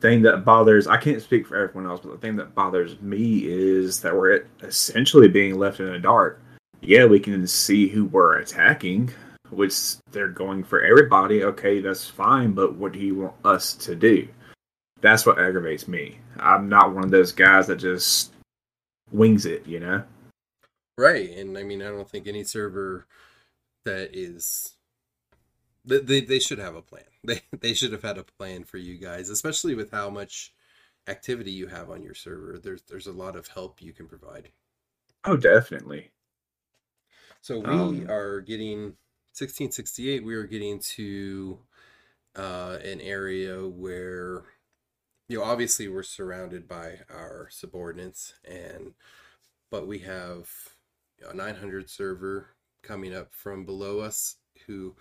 Thing 0.00 0.20
that 0.22 0.44
bothers, 0.44 0.86
I 0.86 0.98
can't 0.98 1.22
speak 1.22 1.46
for 1.46 1.56
everyone 1.56 1.90
else, 1.90 2.00
but 2.02 2.12
the 2.12 2.18
thing 2.18 2.36
that 2.36 2.54
bothers 2.54 3.00
me 3.00 3.46
is 3.46 4.00
that 4.00 4.14
we're 4.14 4.46
essentially 4.62 5.28
being 5.28 5.58
left 5.58 5.80
in 5.80 5.90
the 5.90 5.98
dark. 5.98 6.40
Yeah, 6.82 7.06
we 7.06 7.18
can 7.18 7.46
see 7.46 7.88
who 7.88 8.04
we're 8.04 8.38
attacking, 8.38 9.10
which 9.50 9.96
they're 10.10 10.28
going 10.28 10.64
for 10.64 10.82
everybody. 10.82 11.44
Okay, 11.44 11.80
that's 11.80 12.06
fine, 12.06 12.52
but 12.52 12.74
what 12.74 12.92
do 12.92 12.98
you 12.98 13.14
want 13.14 13.34
us 13.44 13.72
to 13.74 13.94
do? 13.94 14.28
That's 15.00 15.24
what 15.24 15.38
aggravates 15.38 15.88
me. 15.88 16.18
I'm 16.38 16.68
not 16.68 16.94
one 16.94 17.04
of 17.04 17.10
those 17.10 17.32
guys 17.32 17.66
that 17.68 17.76
just 17.76 18.34
wings 19.10 19.46
it, 19.46 19.66
you 19.66 19.80
know? 19.80 20.02
right 20.98 21.36
and 21.36 21.58
i 21.58 21.62
mean 21.62 21.82
i 21.82 21.86
don't 21.86 22.08
think 22.08 22.26
any 22.26 22.42
server 22.42 23.06
that 23.86 24.10
is 24.16 24.76
they, 25.86 26.20
they, 26.20 26.40
should 26.40 26.58
have 26.58 26.76
a 26.76 26.82
plan. 26.82 27.04
They 27.24 27.42
they 27.60 27.74
should 27.74 27.92
have 27.92 28.02
had 28.02 28.18
a 28.18 28.24
plan 28.24 28.64
for 28.64 28.78
you 28.78 28.98
guys 28.98 29.30
especially 29.30 29.74
with 29.74 29.90
how 29.92 30.10
much 30.10 30.54
activity 31.08 31.52
you 31.52 31.68
have 31.68 31.90
on 31.90 32.02
your 32.02 32.14
server. 32.14 32.58
There's 32.62 32.82
there's 32.82 33.08
a 33.08 33.12
lot 33.12 33.36
of 33.36 33.48
help 33.48 33.82
you 33.82 33.92
can 33.92 34.08
provide. 34.08 34.50
Oh, 35.24 35.36
definitely. 35.36 36.12
so 37.40 37.58
we 37.60 37.64
Um, 37.66 38.10
are 38.10 38.40
getting 38.40 38.96
1668 39.38 40.24
we 40.24 40.34
are 40.34 40.46
getting 40.46 40.78
to 40.80 41.60
uh 42.36 42.78
an 42.84 43.00
area 43.00 43.66
where 43.66 44.44
you 45.28 45.38
know 45.38 45.44
obviously 45.44 45.88
we're 45.88 46.02
surrounded 46.02 46.68
by 46.68 47.00
our 47.10 47.48
subordinates 47.50 48.34
and 48.44 48.94
but 49.70 49.86
we 49.86 50.00
have 50.00 50.50
a 51.28 51.34
900 51.34 51.90
server 51.90 52.55
coming 52.86 53.14
up 53.14 53.32
from 53.32 53.64
below 53.64 54.00
us 54.00 54.36
who 54.66 54.94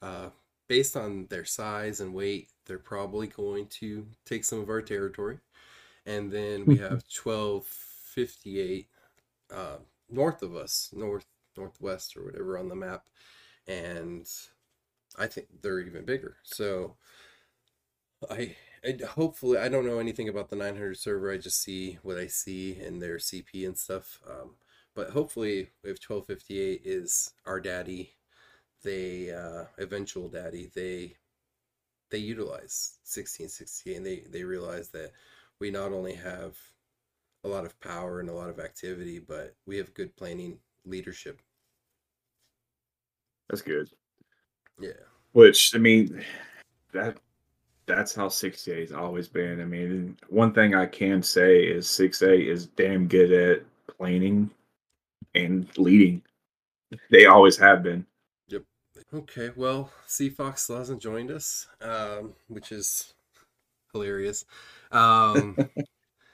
uh 0.00 0.28
based 0.68 0.96
on 0.96 1.26
their 1.28 1.44
size 1.44 2.00
and 2.00 2.14
weight 2.14 2.48
they're 2.66 2.78
probably 2.78 3.26
going 3.26 3.66
to 3.66 4.06
take 4.24 4.44
some 4.44 4.60
of 4.60 4.70
our 4.70 4.82
territory 4.82 5.38
and 6.06 6.30
then 6.30 6.64
we 6.64 6.76
have 6.76 6.90
1258 7.24 8.88
uh 9.52 9.76
north 10.08 10.42
of 10.42 10.54
us 10.54 10.90
north 10.92 11.26
northwest 11.56 12.16
or 12.16 12.24
whatever 12.24 12.56
on 12.56 12.68
the 12.68 12.76
map 12.76 13.04
and 13.66 14.26
i 15.18 15.26
think 15.26 15.46
they're 15.60 15.80
even 15.80 16.04
bigger 16.04 16.36
so 16.42 16.96
I, 18.30 18.56
I 18.84 18.98
hopefully 19.04 19.58
I 19.58 19.68
don't 19.68 19.86
know 19.86 19.98
anything 19.98 20.28
about 20.28 20.50
the 20.50 20.56
900 20.56 20.96
server. 20.96 21.32
I 21.32 21.38
just 21.38 21.60
see 21.62 21.98
what 22.02 22.18
I 22.18 22.26
see 22.26 22.78
in 22.80 22.98
their 22.98 23.16
CP 23.16 23.66
and 23.66 23.76
stuff. 23.76 24.20
Um, 24.28 24.50
but 24.94 25.10
hopefully, 25.10 25.70
if 25.84 25.98
1258 26.06 26.82
is 26.84 27.32
our 27.46 27.60
daddy, 27.60 28.14
they 28.82 29.30
uh, 29.30 29.64
eventual 29.78 30.28
daddy, 30.28 30.70
they 30.74 31.16
they 32.10 32.18
utilize 32.18 32.98
1668 33.04 33.96
and 33.96 34.06
they 34.06 34.16
they 34.30 34.44
realize 34.44 34.88
that 34.90 35.12
we 35.60 35.70
not 35.70 35.92
only 35.92 36.12
have 36.14 36.56
a 37.44 37.48
lot 37.48 37.64
of 37.64 37.78
power 37.80 38.20
and 38.20 38.28
a 38.28 38.34
lot 38.34 38.50
of 38.50 38.60
activity, 38.60 39.18
but 39.18 39.54
we 39.66 39.76
have 39.76 39.94
good 39.94 40.14
planning 40.16 40.58
leadership. 40.84 41.40
That's 43.48 43.62
good. 43.62 43.90
Yeah. 44.78 44.92
Which 45.32 45.72
I 45.74 45.78
mean, 45.78 46.22
that 46.92 47.16
that's 47.86 48.14
how 48.14 48.28
six 48.28 48.66
A 48.68 48.80
has 48.80 48.92
always 48.92 49.28
been. 49.28 49.60
I 49.60 49.64
mean, 49.64 50.16
one 50.28 50.52
thing 50.52 50.74
I 50.74 50.86
can 50.86 51.22
say 51.22 51.60
is 51.62 51.88
six 51.88 52.22
A 52.22 52.34
is 52.34 52.66
damn 52.66 53.08
good 53.08 53.32
at 53.32 53.62
planning 53.86 54.50
and 55.34 55.66
leading. 55.78 56.22
They 57.10 57.26
always 57.26 57.56
have 57.58 57.82
been. 57.82 58.06
Yep. 58.48 58.62
Okay, 59.14 59.50
well, 59.56 59.90
Sea 60.06 60.28
Fox 60.28 60.62
still 60.62 60.78
hasn't 60.78 61.02
joined 61.02 61.30
us, 61.30 61.66
um, 61.80 62.34
which 62.48 62.72
is 62.72 63.14
hilarious. 63.92 64.44
Um, 64.90 65.56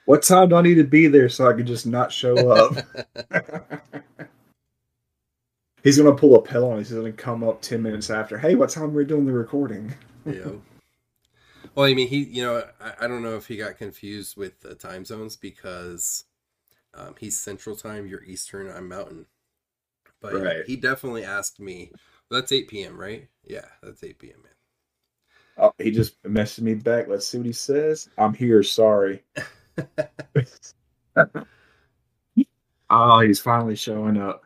What 0.09 0.23
time 0.23 0.49
do 0.49 0.55
I 0.55 0.63
need 0.63 0.73
to 0.77 0.83
be 0.83 1.05
there 1.05 1.29
so 1.29 1.47
I 1.47 1.53
can 1.53 1.67
just 1.67 1.85
not 1.85 2.11
show 2.11 2.49
up? 2.49 2.83
He's 5.83 5.99
gonna 5.99 6.15
pull 6.15 6.33
a 6.33 6.41
pill 6.41 6.71
on 6.71 6.79
us. 6.79 6.89
He's 6.89 6.97
gonna 6.97 7.11
come 7.11 7.43
up 7.43 7.61
ten 7.61 7.83
minutes 7.83 8.09
after. 8.09 8.39
Hey, 8.39 8.55
what 8.55 8.71
time 8.71 8.85
are 8.85 8.87
we 8.87 9.05
doing 9.05 9.27
the 9.27 9.31
recording? 9.31 9.93
yeah. 10.25 10.53
Well, 11.75 11.85
I 11.85 11.93
mean, 11.93 12.07
he, 12.07 12.23
you 12.23 12.41
know, 12.41 12.63
I, 12.81 13.05
I 13.05 13.07
don't 13.07 13.21
know 13.21 13.35
if 13.35 13.45
he 13.45 13.55
got 13.55 13.77
confused 13.77 14.35
with 14.35 14.59
the 14.61 14.73
time 14.73 15.05
zones 15.05 15.35
because 15.35 16.23
um, 16.93 17.15
he's 17.19 17.39
Central 17.39 17.75
Time, 17.75 18.07
you're 18.07 18.23
Eastern, 18.23 18.69
I'm 18.69 18.87
Mountain. 18.87 19.25
But 20.21 20.33
Right. 20.33 20.65
he 20.65 20.75
definitely 20.75 21.23
asked 21.23 21.59
me. 21.59 21.91
That's 22.29 22.51
8 22.51 22.67
p.m., 22.67 22.99
right? 22.99 23.27
Yeah, 23.43 23.65
that's 23.81 24.03
8 24.03 24.19
p.m. 24.19 24.41
Man. 24.43 24.51
Oh, 25.57 25.73
he 25.77 25.91
just 25.91 26.21
messaged 26.23 26.61
me 26.61 26.73
back. 26.73 27.07
Let's 27.07 27.27
see 27.27 27.37
what 27.37 27.47
he 27.47 27.53
says. 27.53 28.09
I'm 28.17 28.33
here. 28.33 28.63
Sorry. 28.63 29.23
oh, 32.89 33.19
he's 33.19 33.39
finally 33.39 33.75
showing 33.75 34.17
up. 34.17 34.43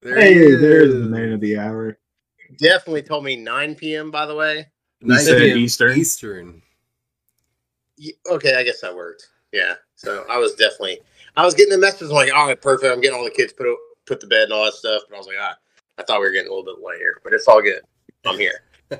There 0.00 0.18
hey, 0.18 0.34
he 0.34 0.40
there's 0.56 0.92
the 0.92 1.00
is. 1.00 1.08
man 1.08 1.32
of 1.32 1.40
the 1.40 1.58
hour. 1.58 1.98
Definitely 2.58 3.02
told 3.02 3.24
me 3.24 3.36
9 3.36 3.74
p.m. 3.74 4.10
By 4.10 4.26
the 4.26 4.34
way. 4.34 4.66
9 5.00 5.18
said 5.18 5.42
Eastern? 5.56 5.98
Eastern. 5.98 6.62
Okay, 8.30 8.54
I 8.56 8.62
guess 8.62 8.80
that 8.80 8.94
worked. 8.94 9.28
Yeah. 9.52 9.74
So 9.96 10.24
I 10.30 10.38
was 10.38 10.54
definitely. 10.54 11.00
I 11.36 11.44
was 11.44 11.54
getting 11.54 11.72
the 11.72 11.78
message 11.78 12.08
I'm 12.08 12.14
like, 12.14 12.32
all 12.32 12.46
right, 12.46 12.60
perfect. 12.60 12.92
I'm 12.92 13.00
getting 13.00 13.18
all 13.18 13.24
the 13.24 13.30
kids 13.30 13.52
put 13.52 13.66
put 14.06 14.20
to 14.20 14.26
bed 14.26 14.44
and 14.44 14.52
all 14.52 14.64
that 14.64 14.74
stuff. 14.74 15.02
But 15.08 15.16
I 15.16 15.18
was 15.18 15.26
like, 15.26 15.36
ah, 15.40 15.56
I 15.98 16.02
thought 16.02 16.20
we 16.20 16.26
were 16.26 16.32
getting 16.32 16.48
a 16.48 16.54
little 16.54 16.64
bit 16.64 16.84
later, 16.84 17.20
but 17.24 17.32
it's 17.32 17.48
all 17.48 17.62
good. 17.62 17.80
I'm 18.24 18.38
here. 18.38 18.62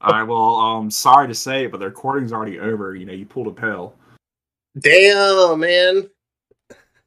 All 0.00 0.12
right. 0.12 0.24
Well, 0.24 0.56
um, 0.56 0.90
sorry 0.90 1.26
to 1.28 1.34
say 1.34 1.64
it, 1.64 1.70
but 1.70 1.78
the 1.78 1.86
recording's 1.86 2.32
already 2.32 2.58
over. 2.58 2.94
You 2.94 3.06
know, 3.06 3.12
you 3.12 3.24
pulled 3.24 3.46
a 3.46 3.52
pill. 3.52 3.94
Damn, 4.78 5.60
man. 5.60 6.10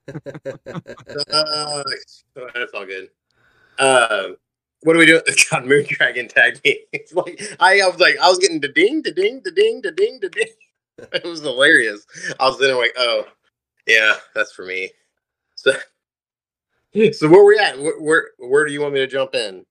Uh, 1.31 1.83
that's 2.55 2.73
all 2.73 2.83
good. 2.83 3.09
Um, 3.77 4.37
what 4.81 4.95
are 4.95 4.99
we 4.99 5.05
doing? 5.05 5.21
God, 5.51 5.65
Moon 5.65 5.85
Dragon 5.87 6.27
tagged 6.27 6.61
me. 6.65 6.79
It's 6.93 7.13
like 7.13 7.39
I, 7.59 7.81
I 7.81 7.87
was 7.87 7.99
like, 7.99 8.17
I 8.19 8.27
was 8.27 8.39
getting 8.39 8.59
the 8.59 8.69
ding, 8.69 9.03
the 9.03 9.11
ding, 9.11 9.41
the 9.43 9.51
ding, 9.51 9.81
the 9.83 9.91
ding, 9.91 10.17
the 10.19 10.29
ding. 10.29 10.47
It 11.13 11.23
was 11.25 11.41
hilarious. 11.41 12.05
I 12.39 12.47
was 12.47 12.57
then 12.59 12.75
like, 12.75 12.93
oh, 12.97 13.25
yeah, 13.89 14.13
that's 14.33 14.53
for 14.53 14.65
me. 14.65 14.91
So, 15.55 15.73
so 17.11 17.27
where 17.27 17.43
we 17.43 17.57
at? 17.57 17.77
Where, 17.77 17.99
where 17.99 18.29
where 18.37 18.65
do 18.65 18.71
you 18.71 18.81
want 18.81 18.93
me 18.93 18.99
to 18.99 19.07
jump 19.07 19.35
in? 19.35 19.65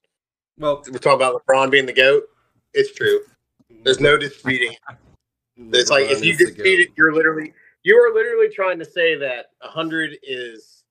well, 0.58 0.82
We're 0.90 0.98
talking 0.98 1.14
about 1.14 1.42
LeBron 1.46 1.70
being 1.70 1.86
the 1.86 1.92
goat. 1.92 2.24
It's 2.74 2.92
true. 2.94 3.20
There's 3.84 4.00
no 4.00 4.16
disputing. 4.16 4.72
it. 4.72 4.78
It's 5.72 5.90
like 5.90 6.08
if 6.08 6.24
you 6.24 6.36
dispute 6.36 6.78
it, 6.78 6.90
you're 6.96 7.12
literally 7.12 7.52
you 7.82 7.96
are 7.96 8.14
literally 8.14 8.48
trying 8.48 8.78
to 8.78 8.84
say 8.84 9.16
that 9.16 9.46
100 9.60 10.16
is 10.22 10.84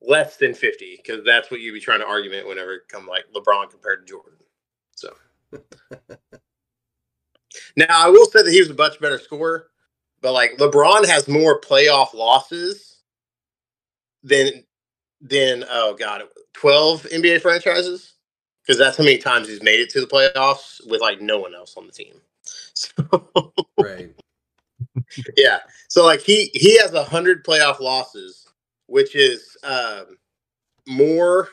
less 0.00 0.36
than 0.36 0.54
50 0.54 1.00
because 1.02 1.24
that's 1.24 1.50
what 1.50 1.60
you'd 1.60 1.72
be 1.72 1.80
trying 1.80 1.98
to 1.98 2.06
argument 2.06 2.46
whenever 2.46 2.74
it 2.74 2.82
come 2.88 3.06
like 3.06 3.24
LeBron 3.34 3.68
compared 3.70 4.06
to 4.06 4.12
Jordan. 4.12 4.38
So 4.94 5.14
now 7.76 7.86
I 7.88 8.08
will 8.08 8.26
say 8.26 8.42
that 8.42 8.52
he 8.52 8.60
was 8.60 8.70
a 8.70 8.74
much 8.74 9.00
better 9.00 9.18
scorer, 9.18 9.70
but 10.22 10.32
like 10.32 10.56
LeBron 10.58 11.06
has 11.06 11.28
more 11.28 11.60
playoff 11.60 12.14
losses 12.14 12.98
than 14.22 14.64
than 15.20 15.64
oh 15.70 15.94
god 15.94 16.22
12 16.54 17.02
NBA 17.04 17.40
franchises 17.40 18.14
because 18.62 18.78
that's 18.78 18.96
how 18.96 19.04
many 19.04 19.18
times 19.18 19.48
he's 19.48 19.62
made 19.62 19.80
it 19.80 19.90
to 19.90 20.00
the 20.00 20.06
playoffs 20.06 20.80
with 20.88 21.00
like 21.00 21.20
no 21.20 21.38
one 21.38 21.54
else 21.54 21.76
on 21.76 21.86
the 21.86 21.92
team. 21.92 22.14
So 22.72 23.52
Right. 23.78 24.14
yeah. 25.36 25.58
So 25.88 26.04
like 26.04 26.20
he 26.20 26.50
he 26.54 26.78
has 26.78 26.94
a 26.94 27.04
hundred 27.04 27.44
playoff 27.44 27.80
losses, 27.80 28.46
which 28.86 29.14
is 29.14 29.56
um, 29.64 30.16
more 30.86 31.48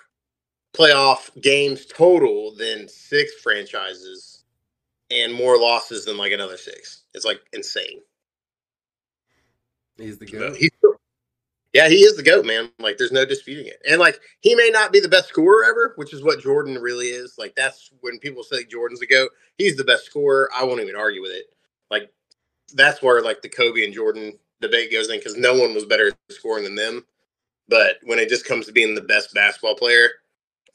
playoff 0.76 1.30
games 1.42 1.86
total 1.86 2.56
than 2.56 2.88
six 2.88 3.34
franchises, 3.42 4.44
and 5.12 5.34
more 5.34 5.60
losses 5.60 6.06
than 6.06 6.18
like 6.18 6.32
another 6.32 6.58
six. 6.58 7.04
It's 7.14 7.26
like 7.26 7.42
insane. 7.52 8.02
He's 9.98 10.18
the 10.18 10.26
GOAT. 10.26 10.56
he's 10.58 10.72
yeah, 11.74 11.90
he 11.90 11.98
is 11.98 12.16
the 12.18 12.24
goat, 12.24 12.46
man. 12.46 12.72
Like 12.80 12.98
there's 12.98 13.12
no 13.12 13.26
disputing 13.26 13.68
it. 13.68 13.80
And 13.88 14.00
like 14.00 14.20
he 14.40 14.56
may 14.56 14.70
not 14.72 14.92
be 14.92 15.00
the 15.00 15.10
best 15.10 15.30
scorer 15.30 15.64
ever, 15.66 15.94
which 15.96 16.14
is 16.14 16.24
what 16.24 16.42
Jordan 16.42 16.76
really 16.76 17.08
is. 17.08 17.36
Like 17.38 17.56
that's 17.56 17.92
when 18.02 18.18
people 18.20 18.44
say 18.44 18.64
Jordan's 18.64 19.00
the 19.02 19.08
goat. 19.08 19.30
He's 19.58 19.76
the 19.76 19.84
best 19.84 20.06
scorer. 20.06 20.50
I 20.56 20.64
won't 20.64 20.82
even 20.82 20.96
argue 20.96 21.22
with 21.22 21.32
it. 21.32 21.46
like 21.92 22.10
that's 22.74 23.02
where 23.02 23.22
like 23.22 23.42
the 23.42 23.50
Kobe 23.50 23.84
and 23.84 23.94
Jordan 23.94 24.34
debate 24.60 24.92
goes 24.92 25.10
in 25.10 25.20
because 25.20 25.38
no 25.38 25.54
one 25.54 25.74
was 25.74 25.86
better 25.86 26.08
at 26.08 26.18
scoring 26.30 26.64
than 26.64 26.76
them. 26.76 27.06
But 27.68 27.98
when 28.04 28.18
it 28.18 28.30
just 28.30 28.46
comes 28.46 28.66
to 28.66 28.72
being 28.72 28.96
the 28.96 29.02
best 29.02 29.34
basketball 29.34 29.76
player, 29.76 30.10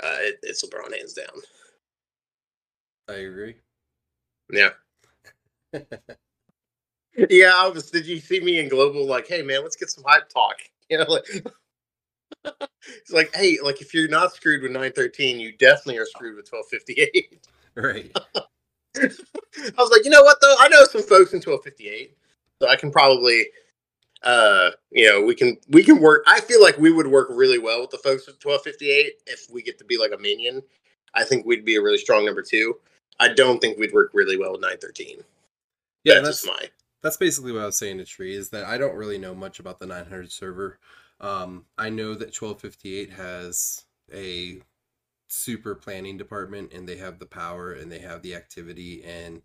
uh, 0.02 0.19
it, 0.21 0.38
it's 0.43 0.64
LeBron 0.64 0.97
hands 0.97 1.14
down. 1.14 1.26
I 3.09 3.14
agree. 3.14 3.57
Yeah. 4.50 4.71
yeah, 7.31 7.52
I 7.54 7.69
was. 7.69 7.90
Did 7.90 8.07
you 8.07 8.19
see 8.19 8.40
me 8.40 8.59
in 8.59 8.69
global? 8.69 9.07
Like, 9.07 9.26
hey 9.28 9.42
man, 9.42 9.62
let's 9.62 9.76
get 9.76 9.90
some 9.90 10.04
hype 10.07 10.28
talk. 10.28 10.57
You 10.90 10.99
know, 10.99 11.04
like 11.09 11.25
it's 12.45 13.12
like, 13.12 13.35
hey, 13.35 13.59
like 13.62 13.81
if 13.81 13.95
you're 13.95 14.09
not 14.09 14.35
screwed 14.35 14.61
with 14.61 14.73
913, 14.73 15.40
you 15.40 15.52
definitely 15.52 15.99
are 15.99 16.07
screwed 16.07 16.37
with 16.37 16.50
1258. 16.50 17.49
Right. 17.75 18.14
I 18.95 19.09
was 19.78 19.90
like, 19.90 20.04
you 20.04 20.11
know 20.11 20.23
what 20.23 20.37
though? 20.42 20.54
I 20.59 20.69
know 20.69 20.85
some 20.85 21.00
folks 21.00 21.33
in 21.33 21.40
1258, 21.40 22.14
so 22.61 22.69
I 22.69 22.76
can 22.76 22.90
probably, 22.90 23.47
uh, 24.23 24.73
you 24.90 25.09
know, 25.09 25.23
we 25.25 25.35
can 25.35 25.57
we 25.71 25.83
can 25.83 25.99
work. 25.99 26.23
I 26.26 26.40
feel 26.40 26.61
like 26.61 26.76
we 26.76 26.92
would 26.92 27.07
work 27.07 27.28
really 27.31 27.59
well 27.59 27.81
with 27.81 27.88
the 27.88 27.97
folks 27.97 28.28
at 28.28 28.35
1258 28.45 29.12
if 29.26 29.47
we 29.50 29.62
get 29.62 29.78
to 29.78 29.87
be 29.87 29.97
like 29.97 30.12
a 30.12 30.19
minion. 30.21 30.62
I 31.14 31.25
think 31.25 31.47
we'd 31.47 31.64
be 31.64 31.76
a 31.76 31.83
really 31.83 31.97
strong 31.97 32.26
number 32.26 32.42
two. 32.42 32.75
I 33.19 33.28
don't 33.33 33.59
think 33.59 33.78
we'd 33.78 33.95
work 33.95 34.11
really 34.12 34.37
well 34.37 34.52
with 34.52 34.61
913. 34.61 35.25
Yeah, 36.04 36.16
that's, 36.16 36.26
that's 36.26 36.42
just 36.42 36.47
my. 36.47 36.69
That's 37.02 37.16
basically 37.16 37.52
what 37.52 37.62
I 37.62 37.66
was 37.66 37.76
saying 37.76 37.99
to 37.99 38.04
Tree 38.04 38.35
is 38.35 38.49
that 38.50 38.64
I 38.64 38.78
don't 38.78 38.97
really 38.97 39.18
know 39.18 39.35
much 39.35 39.59
about 39.61 39.78
the 39.78 39.87
900 39.87 40.30
server. 40.30 40.78
Um, 41.21 41.64
I 41.78 41.88
know 41.88 42.14
that 42.14 42.35
1258 42.35 43.11
has 43.11 43.85
a 44.12 44.61
super 45.28 45.75
planning 45.75 46.16
department 46.16 46.73
and 46.73 46.88
they 46.88 46.97
have 46.97 47.18
the 47.18 47.26
power 47.26 47.73
and 47.73 47.90
they 47.90 47.99
have 48.00 48.23
the 48.23 48.35
activity 48.35 49.02
and 49.04 49.42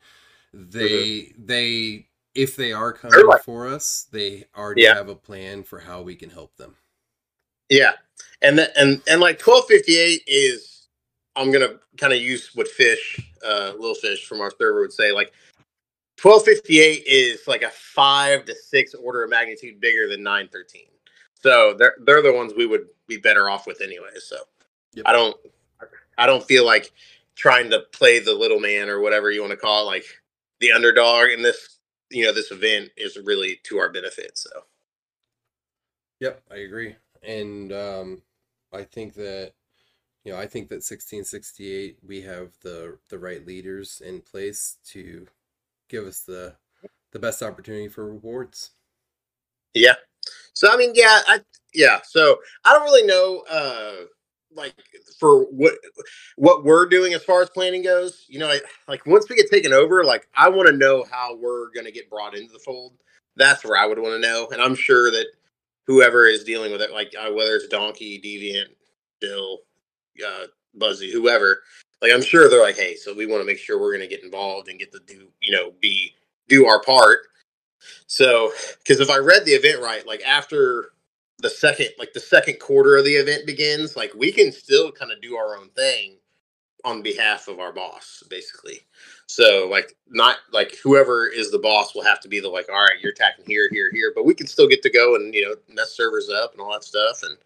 they 0.54 1.34
they 1.38 2.08
if 2.36 2.56
they 2.56 2.72
are 2.72 2.94
coming 2.94 3.26
like- 3.26 3.44
for 3.44 3.68
us, 3.68 4.08
they 4.12 4.46
already 4.56 4.84
Yeah. 4.84 4.96
have 4.96 5.10
a 5.10 5.16
plan 5.16 5.64
for 5.64 5.80
how 5.80 6.02
we 6.02 6.16
can 6.16 6.30
help 6.30 6.56
them. 6.58 6.76
Yeah, 7.70 7.94
and 8.42 8.58
that 8.60 8.72
and 8.78 9.02
and 9.08 9.20
like 9.22 9.40
1258 9.42 10.24
is. 10.28 10.74
I'm 11.36 11.52
gonna 11.52 11.80
kind 11.98 12.14
of 12.14 12.20
use 12.20 12.56
what 12.56 12.68
Fish, 12.68 13.20
uh, 13.46 13.74
little 13.78 13.94
Fish 13.94 14.26
from 14.28 14.42
our 14.42 14.52
server 14.58 14.80
would 14.82 14.92
say. 14.94 15.12
Like 15.12 15.34
1258 16.22 17.04
is 17.06 17.48
like 17.48 17.62
a 17.62 17.70
five 17.70 18.46
to 18.46 18.56
six 18.56 18.94
order 18.94 19.24
of 19.24 19.30
magnitude 19.30 19.80
bigger 19.80 20.08
than 20.08 20.24
913. 20.24 20.84
So 21.42 21.76
they're 21.78 21.96
they're 22.06 22.22
the 22.22 22.34
ones 22.34 22.54
we 22.58 22.66
would 22.66 22.88
be 23.08 23.18
better 23.18 23.50
off 23.50 23.68
with 23.68 23.82
anyway. 23.82 24.10
So 24.20 24.38
Yep. 24.94 25.06
I 25.08 25.12
don't 25.12 25.38
I 26.18 26.26
don't 26.26 26.44
feel 26.44 26.66
like 26.66 26.92
trying 27.36 27.70
to 27.70 27.82
play 27.92 28.18
the 28.18 28.34
little 28.34 28.60
man 28.60 28.90
or 28.90 29.00
whatever 29.00 29.30
you 29.30 29.42
want 29.42 29.52
to 29.52 29.58
call 29.58 29.84
it, 29.84 29.86
like 29.86 30.06
the 30.60 30.72
underdog 30.72 31.30
in 31.30 31.44
this 31.44 31.78
you 32.10 32.26
know 32.26 32.34
this 32.34 32.52
event 32.52 32.90
is 32.98 33.18
really 33.24 33.60
to 33.64 33.78
our 33.78 33.92
benefit. 33.92 34.38
So 34.38 34.50
Yep, 36.20 36.42
I 36.52 36.56
agree. 36.58 36.96
And 37.22 37.72
um, 37.72 38.22
I 38.74 38.84
think 38.84 39.14
that 39.16 39.54
you 40.24 40.34
know, 40.34 40.40
I 40.40 40.48
think 40.48 40.70
that 40.70 40.84
1668 40.84 42.00
we 42.06 42.22
have 42.22 42.52
the 42.62 42.98
the 43.10 43.20
right 43.20 43.46
leaders 43.46 44.02
in 44.04 44.22
place 44.22 44.78
to 44.88 45.28
give 45.90 46.06
us 46.06 46.22
the 46.22 46.56
the 47.12 47.20
best 47.20 47.42
opportunity 47.42 47.88
for 47.88 48.06
rewards. 48.06 48.72
Yeah. 49.74 49.96
So 50.54 50.72
I 50.72 50.78
mean, 50.78 50.92
yeah, 50.96 51.22
I 51.28 51.40
yeah. 51.74 52.00
So 52.04 52.38
I 52.66 52.74
don't 52.74 52.84
really 52.84 53.06
know, 53.06 53.44
uh, 53.50 54.06
like 54.54 54.76
for 55.20 55.44
what 55.46 55.74
what 56.36 56.64
we're 56.64 56.88
doing 56.88 57.14
as 57.14 57.24
far 57.24 57.42
as 57.42 57.50
planning 57.50 57.84
goes. 57.84 58.26
You 58.28 58.40
know, 58.40 58.50
I, 58.50 58.60
like 58.88 59.06
once 59.06 59.30
we 59.30 59.36
get 59.36 59.50
taken 59.52 59.74
over, 59.74 60.04
like 60.04 60.28
I 60.36 60.50
want 60.50 60.68
to 60.68 60.76
know 60.76 61.06
how 61.10 61.36
we're 61.36 61.72
gonna 61.76 61.92
get 61.92 62.10
brought 62.10 62.36
into 62.36 62.52
the 62.52 62.60
fold. 62.60 62.94
That's 63.36 63.64
where 63.64 63.78
I 63.78 63.86
would 63.86 64.00
want 64.00 64.16
to 64.16 64.28
know, 64.28 64.48
and 64.52 64.62
I'm 64.62 64.76
sure 64.76 65.12
that 65.12 65.28
whoever 65.86 66.26
is 66.26 66.44
dealing 66.44 66.72
with 66.72 66.82
it, 66.82 66.92
like 66.92 67.14
uh, 67.18 67.32
whether 67.32 67.56
it's 67.56 67.68
Donkey, 67.68 68.20
Deviant, 68.20 68.74
Bill, 69.22 69.60
uh, 70.26 70.48
Buzzy, 70.74 71.12
whoever, 71.12 71.62
like 72.02 72.12
I'm 72.14 72.22
sure 72.22 72.50
they're 72.50 72.62
like, 72.62 72.78
hey, 72.78 72.96
so 72.96 73.14
we 73.14 73.26
want 73.26 73.42
to 73.42 73.46
make 73.46 73.58
sure 73.58 73.80
we're 73.80 73.94
gonna 73.94 74.08
get 74.08 74.24
involved 74.24 74.70
and 74.70 74.80
get 74.80 74.92
to 74.92 75.00
do, 75.08 75.28
you 75.42 75.52
know, 75.52 75.74
be 75.82 76.14
do 76.48 76.66
our 76.66 76.82
part. 76.82 77.20
So, 78.08 78.52
because 78.80 79.00
if 79.00 79.10
I 79.10 79.18
read 79.18 79.46
the 79.46 79.52
event 79.52 79.82
right, 79.82 80.06
like 80.06 80.22
after 80.26 80.92
the 81.40 81.50
second, 81.50 81.90
like 82.00 82.14
the 82.14 82.20
second 82.20 82.60
quarter 82.60 82.98
of 82.98 83.06
the 83.06 83.14
event 83.14 83.46
begins, 83.46 83.96
like 83.96 84.14
we 84.16 84.32
can 84.32 84.52
still 84.52 84.92
kind 84.92 85.12
of 85.12 85.22
do 85.22 85.36
our 85.36 85.58
own 85.58 85.70
thing 85.70 86.18
on 86.86 87.02
behalf 87.02 87.48
of 87.48 87.60
our 87.60 87.74
boss, 87.74 88.24
basically. 88.30 88.82
So, 89.28 89.68
like, 89.70 89.96
not 90.10 90.38
like 90.54 90.78
whoever 90.84 91.28
is 91.28 91.52
the 91.52 91.60
boss 91.60 91.94
will 91.94 92.04
have 92.04 92.20
to 92.22 92.30
be 92.30 92.40
the 92.40 92.48
like, 92.48 92.70
all 92.70 92.82
right, 92.82 93.00
you're 93.02 93.12
attacking 93.12 93.46
here, 93.46 93.68
here, 93.72 93.90
here, 93.92 94.14
but 94.16 94.26
we 94.26 94.34
can 94.34 94.48
still 94.48 94.68
get 94.68 94.82
to 94.84 94.90
go 94.90 95.16
and 95.16 95.34
you 95.34 95.48
know 95.48 95.56
mess 95.74 95.94
servers 95.94 96.30
up 96.30 96.54
and 96.54 96.62
all 96.62 96.72
that 96.72 96.84
stuff. 96.84 97.24
And 97.24 97.38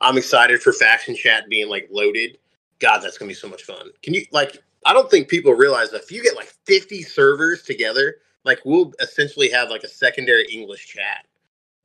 I'm 0.00 0.16
excited 0.16 0.62
for 0.62 0.72
faction 0.72 1.16
chat 1.16 1.48
being 1.48 1.68
like 1.68 1.88
loaded. 1.90 2.38
God, 2.84 3.00
that's 3.00 3.18
gonna 3.18 3.30
be 3.30 3.34
so 3.34 3.48
much 3.48 3.64
fun. 3.64 3.90
Can 4.02 4.14
you 4.14 4.26
like? 4.32 4.58
I 4.86 4.94
don't 4.94 5.10
think 5.10 5.28
people 5.28 5.54
realize 5.54 5.90
that 5.92 6.02
if 6.04 6.12
you 6.12 6.22
get 6.22 6.36
like 6.36 6.52
50 6.66 7.02
servers 7.04 7.62
together, 7.64 8.16
like 8.44 8.60
we'll 8.66 8.92
essentially 9.00 9.50
have 9.50 9.70
like 9.70 9.84
a 9.84 9.88
secondary 9.88 10.46
English 10.52 10.88
chat 10.88 11.26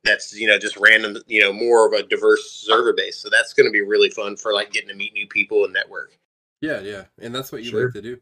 that's 0.04 0.36
you 0.40 0.48
know 0.48 0.60
just 0.60 0.78
random, 0.78 1.18
you 1.28 1.42
know, 1.42 1.54
more 1.54 1.88
of 1.88 1.94
a 1.94 2.04
diverse 2.04 2.52
server 2.52 2.94
base. 2.94 3.18
So 3.20 3.30
that's 3.30 3.54
going 3.54 3.68
to 3.68 3.74
be 3.74 3.82
really 3.82 4.10
fun 4.12 4.38
for 4.38 4.54
like 4.54 4.72
getting 4.74 4.90
to 4.90 4.96
meet 4.96 5.14
new 5.14 5.28
people 5.28 5.66
and 5.66 5.74
network. 5.74 6.18
Yeah, 6.62 6.82
yeah, 6.82 7.06
and 7.22 7.36
that's 7.36 7.52
what 7.52 7.64
you 7.64 7.72
Sure. 7.72 7.86
like 7.86 7.94
to 7.94 8.02
do. 8.02 8.20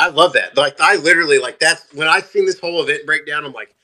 I 0.00 0.10
love 0.10 0.34
that. 0.34 0.56
Like 0.58 0.80
I 0.80 0.96
literally 0.98 1.40
like 1.40 1.60
that's 1.60 1.94
when 1.94 2.08
I 2.08 2.22
seen 2.22 2.46
this 2.46 2.60
whole 2.60 2.82
event 2.84 3.06
breakdown. 3.06 3.46
I'm 3.46 3.54
like, 3.54 3.75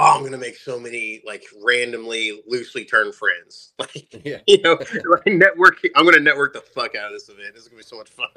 oh, 0.00 0.16
I'm 0.16 0.24
gonna 0.24 0.38
make 0.38 0.56
so 0.56 0.80
many 0.80 1.22
like 1.26 1.44
randomly 1.62 2.42
loosely 2.46 2.84
turned 2.84 3.14
friends. 3.14 3.72
Like 3.78 4.24
Yeah, 4.24 4.38
you 4.46 4.60
know, 4.62 4.78
like 5.10 5.26
network. 5.26 5.78
I'm 5.94 6.04
gonna 6.04 6.20
network 6.20 6.54
the 6.54 6.60
fuck 6.60 6.94
out 6.94 7.06
of 7.06 7.12
this 7.12 7.28
event. 7.28 7.54
This 7.54 7.64
is 7.64 7.68
gonna 7.68 7.78
be 7.78 7.84
so 7.84 7.96
much 7.96 8.10
fun. 8.10 8.28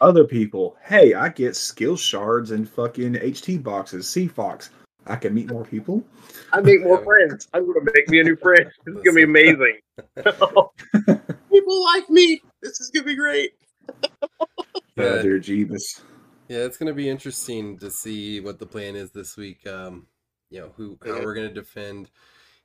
Other 0.00 0.24
people, 0.24 0.76
hey, 0.84 1.14
I 1.14 1.28
get 1.28 1.56
skill 1.56 1.96
shards 1.96 2.52
and 2.52 2.68
fucking 2.68 3.14
HT 3.14 3.62
boxes, 3.62 4.08
Sea 4.08 4.28
Fox. 4.28 4.70
I 5.06 5.16
can 5.16 5.34
meet 5.34 5.50
more 5.50 5.64
people. 5.64 6.04
I 6.52 6.60
make 6.60 6.82
more 6.82 7.02
friends. 7.02 7.48
I'm 7.52 7.66
gonna 7.66 7.90
make 7.94 8.08
me 8.08 8.20
a 8.20 8.24
new 8.24 8.36
friend. 8.36 8.70
This 8.84 8.94
is 8.96 9.02
gonna 9.02 9.16
be 9.16 9.22
amazing. 9.22 9.78
People 11.50 11.84
like 11.84 12.08
me. 12.10 12.40
This 12.62 12.80
is 12.80 12.90
gonna 12.90 13.06
be 13.06 13.16
great. 13.16 13.52
Yeah. 14.96 15.22
Dear 15.22 15.38
Jeebus. 15.38 16.02
yeah, 16.48 16.58
it's 16.58 16.76
gonna 16.76 16.92
be 16.92 17.08
interesting 17.08 17.78
to 17.78 17.90
see 17.90 18.40
what 18.40 18.58
the 18.58 18.66
plan 18.66 18.94
is 18.96 19.10
this 19.10 19.36
week. 19.36 19.66
Um, 19.66 20.06
you 20.50 20.60
know, 20.60 20.72
who 20.76 20.98
how 21.04 21.20
Mhm. 21.20 21.24
we're 21.24 21.34
gonna 21.34 21.52
defend. 21.52 22.10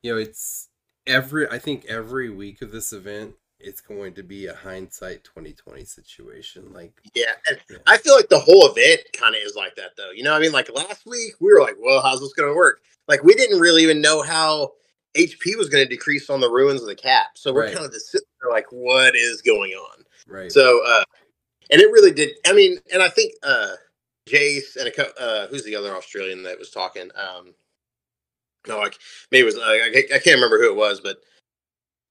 You 0.02 0.14
know, 0.14 0.18
it's 0.20 0.70
every 1.08 1.48
I 1.50 1.60
think 1.60 1.86
every 1.86 2.30
week 2.30 2.62
of 2.62 2.72
this 2.72 2.94
event, 2.94 3.36
it's 3.60 3.82
going 3.82 4.14
to 4.16 4.24
be 4.24 4.48
a 4.48 4.56
hindsight 4.56 5.24
2020 5.24 5.86
situation. 5.86 6.74
Like, 6.74 6.94
Yeah, 7.14 7.34
and 7.48 7.60
Yeah. 7.70 7.78
I 7.88 7.98
feel 7.98 8.16
like 8.16 8.30
the 8.30 8.40
whole 8.40 8.68
event 8.70 9.02
kind 9.14 9.36
of 9.36 9.42
is 9.42 9.56
like 9.56 9.76
that, 9.76 9.96
though. 9.98 10.12
You 10.12 10.24
know, 10.24 10.34
I 10.34 10.40
mean, 10.40 10.52
like 10.52 10.70
last 10.70 11.06
week 11.06 11.36
we 11.40 11.54
were 11.54 11.62
like, 11.62 11.78
"Well, 11.80 12.02
how's 12.02 12.20
this 12.22 12.34
gonna 12.34 12.54
work?" 12.54 12.84
Like 13.08 13.24
we 13.24 13.34
didn't 13.36 13.60
really 13.60 13.84
even 13.84 14.02
know 14.02 14.22
how 14.22 14.74
HP 15.16 15.56
was 15.58 15.70
gonna 15.70 15.86
decrease 15.86 16.30
on 16.30 16.40
the 16.42 16.50
ruins 16.50 16.82
of 16.82 16.88
the 16.88 16.96
cap. 16.96 17.38
So 17.38 17.54
we're 17.54 17.64
Right. 17.64 17.74
kind 17.74 17.86
of 17.86 17.92
just 17.94 18.10
sitting 18.12 18.28
there 18.42 18.52
like, 18.52 18.72
"What 18.72 19.16
is 19.16 19.42
going 19.42 19.74
on?" 19.74 20.06
right? 20.28 20.52
So, 20.52 20.84
uh, 20.86 21.04
and 21.72 21.82
it 21.82 21.92
really 21.92 22.12
did. 22.12 22.38
I 22.46 22.54
mean, 22.54 22.80
and 22.92 23.02
I 23.04 23.10
think 23.10 23.34
uh, 23.44 23.76
Jace 24.30 24.76
and 24.78 24.88
a 24.88 24.92
co- 24.92 25.14
uh, 25.20 25.48
who's 25.48 25.64
the 25.64 25.76
other 25.76 25.96
Australian 25.96 26.44
that 26.44 26.60
was 26.60 26.72
talking? 26.72 27.12
Um, 27.16 27.54
no, 28.68 28.80
like 28.80 28.98
maybe 29.32 29.44
it 29.44 29.46
was 29.46 29.58
I, 29.58 30.16
I 30.16 30.20
can't 30.20 30.36
remember 30.36 30.60
who 30.60 30.70
it 30.70 30.76
was, 30.76 31.00
but 31.00 31.18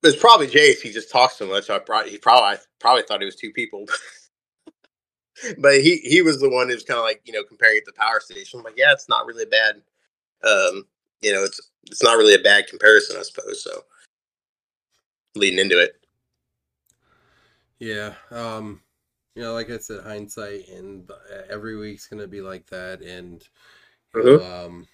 it 0.02 0.06
was 0.06 0.16
probably 0.16 0.48
Jace. 0.48 0.80
He 0.80 0.90
just 0.90 1.10
talks 1.10 1.36
so 1.36 1.46
much. 1.46 1.70
I 1.70 1.78
probably 1.78 2.10
he 2.10 2.18
probably 2.18 2.56
I 2.56 2.58
probably 2.80 3.02
thought 3.02 3.22
it 3.22 3.26
was 3.26 3.36
two 3.36 3.52
people. 3.52 3.86
but 5.58 5.80
he 5.80 5.96
he 5.98 6.22
was 6.22 6.40
the 6.40 6.50
one 6.50 6.68
who's 6.68 6.84
kind 6.84 6.98
of 6.98 7.04
like 7.04 7.20
you 7.24 7.32
know 7.32 7.44
comparing 7.44 7.78
it 7.78 7.84
to 7.86 7.92
Power 7.92 8.20
Station. 8.20 8.58
I'm 8.58 8.64
like, 8.64 8.76
yeah, 8.76 8.92
it's 8.92 9.08
not 9.08 9.26
really 9.26 9.46
bad. 9.46 9.76
Um, 10.44 10.86
you 11.20 11.32
know, 11.32 11.44
it's 11.44 11.60
it's 11.84 12.02
not 12.02 12.16
really 12.16 12.34
a 12.34 12.38
bad 12.38 12.66
comparison, 12.66 13.16
I 13.18 13.22
suppose. 13.22 13.62
So 13.62 13.84
leading 15.34 15.58
into 15.58 15.80
it. 15.80 15.94
Yeah. 17.78 18.14
Um, 18.30 18.80
you 19.34 19.42
know, 19.42 19.54
like 19.54 19.70
I 19.70 19.78
said, 19.78 20.04
hindsight, 20.04 20.68
and 20.68 21.10
uh, 21.10 21.42
every 21.50 21.76
week's 21.76 22.06
gonna 22.06 22.28
be 22.28 22.40
like 22.40 22.66
that. 22.66 23.00
And 23.02 23.42
know, 24.14 24.66
um, 24.66 24.86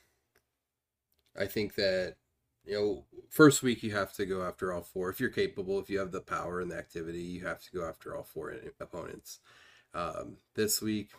I 1.39 1.47
think 1.47 1.75
that 1.77 2.17
you 2.65 2.75
know, 2.75 3.05
first 3.31 3.63
week 3.63 3.83
you 3.83 3.93
have 3.93 4.13
to 4.15 4.27
go 4.27 4.43
after 4.43 4.73
all 4.73 4.83
four 4.83 5.09
if 5.09 5.21
you're 5.21 5.31
capable. 5.31 5.79
If 5.81 5.89
you 5.89 5.99
have 6.01 6.13
the 6.13 6.21
power 6.21 6.61
and 6.61 6.71
the 6.71 6.77
activity, 6.77 7.23
you 7.23 7.47
have 7.47 7.63
to 7.63 7.71
go 7.73 7.89
after 7.89 8.15
all 8.15 8.25
four 8.25 8.55
opponents. 8.79 9.39
Um, 9.95 10.37
this 10.55 10.83
week, 10.83 11.13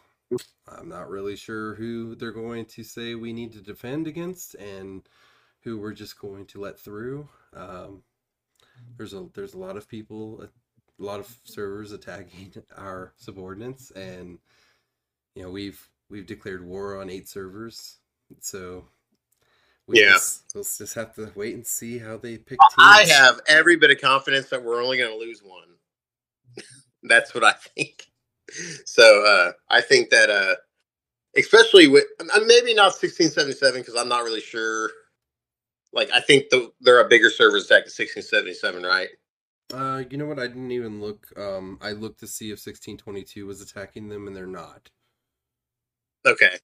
I'm 0.67 0.89
not 0.89 1.09
really 1.09 1.35
sure 1.35 1.73
who 1.75 2.13
they're 2.15 2.31
going 2.31 2.65
to 2.65 2.83
say 2.83 3.15
we 3.15 3.33
need 3.33 3.53
to 3.53 3.61
defend 3.61 4.05
against, 4.05 4.53
and 4.55 5.01
who 5.61 5.79
we're 5.79 5.93
just 5.93 6.19
going 6.19 6.45
to 6.47 6.61
let 6.61 6.79
through. 6.79 7.27
Um, 7.55 8.03
there's 8.97 9.13
a 9.13 9.27
there's 9.33 9.55
a 9.55 9.59
lot 9.59 9.77
of 9.77 9.87
people 9.87 10.43
a 10.43 11.03
lot 11.03 11.19
of 11.19 11.35
servers 11.43 11.91
attacking 11.91 12.53
our 12.77 13.13
subordinates 13.17 13.91
and 13.91 14.39
you 15.35 15.43
know 15.43 15.49
we've 15.49 15.89
we've 16.09 16.27
declared 16.27 16.63
war 16.63 16.99
on 16.99 17.09
eight 17.09 17.27
servers. 17.27 17.97
So 18.41 18.85
we 19.89 19.99
Yeah. 20.01 20.13
just, 20.13 20.43
we'll 20.53 20.63
just 20.63 20.93
have 20.93 21.13
to 21.15 21.31
wait 21.35 21.55
and 21.55 21.65
see 21.65 21.97
how 21.97 22.15
they 22.15 22.37
pick. 22.37 22.59
teams. 22.59 22.75
I 22.77 23.05
have 23.07 23.41
every 23.47 23.75
bit 23.75 23.89
of 23.91 23.99
confidence 23.99 24.49
that 24.49 24.63
we're 24.63 24.83
only 24.83 24.97
going 24.97 25.11
to 25.11 25.17
lose 25.17 25.41
one. 25.43 25.67
That's 27.03 27.33
what 27.33 27.43
I 27.43 27.53
think. 27.53 28.05
So 28.85 29.25
uh, 29.25 29.51
I 29.69 29.81
think 29.81 30.09
that, 30.11 30.29
uh, 30.29 30.55
especially 31.37 31.87
with 31.87 32.05
maybe 32.45 32.73
not 32.73 32.93
1677 32.93 33.81
because 33.81 33.95
I'm 33.95 34.09
not 34.09 34.23
really 34.23 34.41
sure. 34.41 34.91
Like 35.91 36.11
I 36.13 36.19
think 36.19 36.49
the, 36.49 36.71
there 36.81 36.99
are 36.99 37.07
bigger 37.07 37.31
servers 37.31 37.65
attack 37.65 37.85
than 37.85 37.93
1677, 38.05 38.83
right? 38.83 39.09
Uh, 39.73 40.03
you 40.09 40.17
know 40.17 40.25
what? 40.25 40.39
I 40.39 40.47
didn't 40.47 40.71
even 40.71 40.99
look. 41.01 41.27
Um, 41.37 41.77
I 41.81 41.91
looked 41.91 42.19
to 42.21 42.27
see 42.27 42.45
if 42.47 42.57
1622 42.65 43.45
was 43.45 43.61
attacking 43.61 44.07
them, 44.09 44.27
and 44.27 44.35
they're 44.35 44.47
not. 44.47 44.89
Okay. 46.25 46.57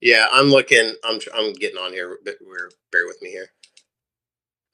Yeah, 0.00 0.28
I'm 0.32 0.46
looking. 0.46 0.94
I'm 1.04 1.20
I'm 1.34 1.52
getting 1.54 1.78
on 1.78 1.92
here. 1.92 2.18
But 2.24 2.36
we're 2.46 2.70
bear 2.92 3.06
with 3.06 3.20
me 3.22 3.30
here. 3.30 3.48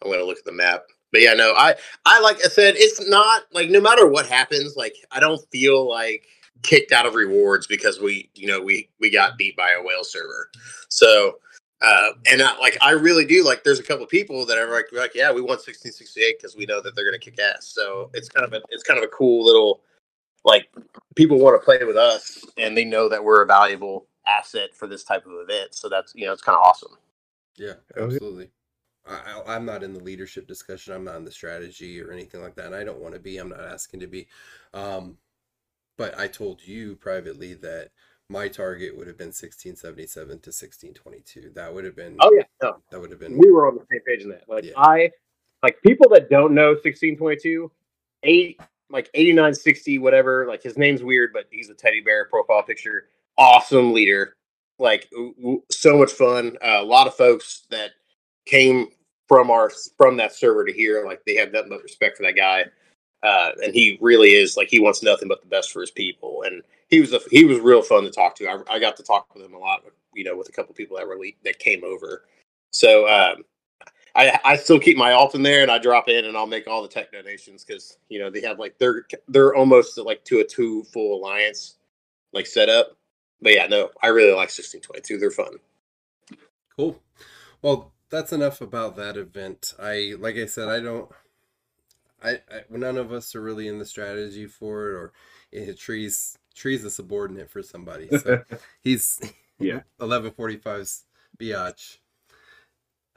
I'm 0.03 0.11
gonna 0.11 0.25
look 0.25 0.39
at 0.39 0.45
the 0.45 0.53
map. 0.53 0.85
But 1.13 1.23
yeah, 1.23 1.35
no, 1.35 1.55
I 1.57 1.75
I 2.05 2.21
like 2.21 2.45
I 2.45 2.49
said, 2.49 2.75
it's 2.77 3.09
not 3.09 3.45
like 3.53 3.71
no 3.71 3.81
matter 3.81 4.07
what 4.07 4.27
happens, 4.27 4.77
like 4.77 4.95
I 5.11 5.21
don't 5.21 5.41
feel 5.51 5.89
like 5.89 6.25
kicked 6.63 6.93
out 6.93 7.07
of 7.07 7.15
rewards 7.15 7.67
because 7.67 8.01
we 8.01 8.31
you 8.35 8.47
know 8.47 8.61
we 8.61 8.89
we 9.01 9.11
got 9.11 9.39
beat 9.39 9.57
by 9.57 9.71
a 9.79 9.83
whale 9.83 10.05
server. 10.05 10.51
So 10.89 11.39
uh 11.83 12.11
and 12.31 12.43
I, 12.43 12.57
like 12.59 12.77
I 12.81 12.93
really 12.93 13.25
do 13.25 13.45
like 13.45 13.65
there's 13.65 13.81
a 13.81 13.85
couple 13.85 14.07
people 14.07 14.47
that 14.47 14.59
are 14.59 14.71
like 14.73 14.87
like 14.93 15.13
yeah 15.15 15.31
we 15.31 15.41
won 15.41 15.59
1668 15.59 16.37
because 16.39 16.57
we 16.57 16.67
know 16.67 16.81
that 16.81 16.95
they're 16.97 17.05
gonna 17.05 17.19
kick 17.19 17.39
ass. 17.41 17.73
So 17.75 18.11
it's 18.13 18.29
kind 18.29 18.45
of 18.47 18.53
a 18.53 18.61
it's 18.71 18.83
kind 18.83 18.99
of 18.99 19.05
a 19.05 19.09
cool 19.09 19.45
little 19.45 19.81
like 20.45 20.69
people 21.17 21.39
want 21.39 21.61
to 21.61 21.65
play 21.65 21.83
with 21.85 21.97
us 21.97 22.45
and 22.59 22.77
they 22.77 22.85
know 22.85 23.09
that 23.09 23.23
we're 23.23 23.43
a 23.43 23.47
valuable 23.47 24.07
asset 24.27 24.75
for 24.75 24.87
this 24.87 25.05
type 25.05 25.27
of 25.27 25.33
event. 25.49 25.75
So 25.75 25.89
that's 25.89 26.15
you 26.15 26.27
know 26.27 26.33
it's 26.33 26.43
kind 26.43 26.57
of 26.57 26.63
awesome. 26.63 26.93
Yeah, 27.57 27.75
Oh, 27.97 28.05
absolutely. 28.05 28.51
I, 29.07 29.43
I- 29.47 29.55
I'm 29.55 29.65
not 29.65 29.83
in 29.83 29.93
the 29.93 30.03
leadership 30.03 30.47
discussion. 30.47 30.93
I'm 30.95 31.05
not 31.05 31.17
in 31.17 31.25
the 31.25 31.31
strategy 31.31 32.01
or 32.01 32.11
anything 32.11 32.43
like 32.43 32.55
that. 32.57 32.67
And 32.67 32.75
I 32.75 32.85
don't 32.85 33.01
want 33.01 33.15
to 33.15 33.21
be. 33.21 33.39
I'm 33.39 33.51
not 33.51 33.61
asking 33.61 34.01
to 34.01 34.07
be. 34.07 34.27
Um, 34.73 35.19
but 35.97 36.19
I 36.19 36.27
told 36.27 36.67
you 36.67 36.97
privately 36.97 37.55
that 37.55 37.91
my 38.31 38.49
target 38.49 38.97
would 38.97 39.07
have 39.07 39.19
been 39.19 39.29
1677 39.29 40.27
to 40.29 40.33
1622. 40.33 41.51
That 41.55 41.73
would 41.73 41.85
have 41.85 41.95
been. 41.95 42.17
Oh 42.21 42.33
yeah, 42.37 42.43
no, 42.63 42.79
That 42.91 43.01
would 43.01 43.11
have 43.11 43.21
been. 43.21 43.39
we 43.39 43.51
were 43.51 43.69
on 43.69 43.75
the 43.77 43.85
same 43.91 44.01
page 44.07 44.23
in 44.23 44.31
that. 44.31 44.49
Like 44.49 44.65
Yeah. 44.65 44.73
I, 44.77 45.11
like 45.63 45.81
people 45.83 46.09
that 46.11 46.29
don't 46.31 46.55
know 46.55 46.71
1622, 46.71 47.71
eight 48.25 48.61
like 48.91 49.09
8960 49.15 49.99
whatever. 49.99 50.47
Like 50.47 50.63
his 50.63 50.77
name's 50.79 51.03
weird, 51.03 51.31
but 51.33 51.45
he's 51.51 51.69
a 51.71 51.75
teddy 51.75 52.01
bear 52.01 52.25
profile 52.27 52.63
picture. 52.63 53.09
Awesome 53.37 53.93
leader. 53.93 54.37
Like 54.79 55.11
so 55.71 55.99
much 55.99 56.13
fun. 56.13 56.57
Uh, 56.63 56.79
a 56.81 56.85
lot 56.85 57.07
of 57.07 57.15
folks 57.15 57.67
that 57.71 57.91
came 58.45 58.89
from 59.29 59.51
our 59.51 59.71
from 59.97 60.17
that 60.17 60.35
server 60.35 60.65
to 60.65 60.73
here, 60.73 61.05
like 61.05 61.25
they 61.25 61.37
have 61.37 61.53
nothing 61.53 61.71
but 61.71 61.83
respect 61.83 62.17
for 62.17 62.25
that 62.25 62.37
guy. 62.37 62.65
Uh, 63.23 63.53
and 63.63 63.73
he 63.73 63.99
really 64.03 64.31
is 64.31 64.57
like 64.57 64.69
he 64.69 64.81
wants 64.81 65.03
nothing 65.03 65.29
but 65.29 65.41
the 65.41 65.49
best 65.49 65.73
for 65.73 65.81
his 65.81 65.91
people. 65.91 66.43
And 66.47 66.63
he 66.91 67.01
was 67.01 67.13
a, 67.13 67.21
he 67.31 67.45
was 67.45 67.59
real 67.61 67.83
fun 67.83 68.05
to 68.05 68.11
talk 68.11 68.37
to. 68.37 68.47
I, 68.47 68.59
I 68.69 68.79
got 68.79 68.97
to 68.99 69.03
talk 69.03 69.35
with 69.35 69.45
him 69.45 69.55
a 69.55 69.59
lot. 69.59 69.83
You 70.15 70.25
know, 70.25 70.37
with 70.37 70.49
a 70.49 70.53
couple 70.53 70.75
people 70.75 70.97
that 70.97 71.09
were 71.09 71.17
le- 71.17 71.33
that 71.45 71.59
came 71.59 71.83
over. 71.85 72.25
So 72.71 73.09
um, 73.09 73.45
I 74.15 74.39
I 74.45 74.57
still 74.57 74.79
keep 74.79 74.97
my 74.97 75.13
alt 75.13 75.35
in 75.35 75.43
there, 75.43 75.63
and 75.63 75.71
I 75.71 75.79
drop 75.79 76.09
in, 76.09 76.27
and 76.27 76.37
I'll 76.37 76.47
make 76.47 76.69
all 76.69 76.83
the 76.83 76.89
tech 76.89 77.13
donations 77.13 77.65
because 77.65 77.99
you 78.09 78.19
know 78.19 78.31
they 78.31 78.43
have 78.43 78.59
like 78.59 78.79
they're 78.79 79.07
they're 79.29 79.55
almost 79.55 79.99
like 79.99 80.25
to 80.25 80.41
a 80.41 80.45
two 80.45 80.85
full 80.85 81.19
alliance 81.19 81.77
like 82.33 82.47
setup. 82.47 82.97
But 83.45 83.55
yeah, 83.55 83.69
no, 83.69 83.91
I 84.03 84.09
really 84.09 84.35
like 84.35 84.51
sixteen 84.51 84.83
twenty 84.83 85.03
two. 85.03 85.19
They're 85.19 85.31
fun. 85.31 85.59
Cool. 86.77 87.01
Well, 87.63 87.93
that's 88.11 88.33
enough 88.33 88.61
about 88.63 88.97
that 88.97 89.17
event. 89.19 89.75
I 89.81 90.15
like 90.19 90.37
I 90.37 90.47
said, 90.47 90.69
I 90.69 90.81
don't. 90.81 91.11
I, 92.23 92.31
I 92.51 92.63
none 92.71 92.97
of 92.97 93.13
us 93.13 93.35
are 93.35 93.43
really 93.43 93.69
in 93.69 93.79
the 93.79 93.87
strategy 93.87 94.47
for 94.47 94.89
it, 94.91 94.95
or 94.95 95.13
eh, 95.53 95.73
trees 95.79 96.39
trees 96.55 96.85
a 96.85 96.91
subordinate 96.91 97.51
for 97.51 97.63
somebody. 97.63 98.09
So 98.13 98.43
he's 98.83 99.21
Yeah. 99.61 99.81
eleven 100.01 100.33
forty 100.33 100.57
five's 100.57 101.05
biatch. 101.39 101.99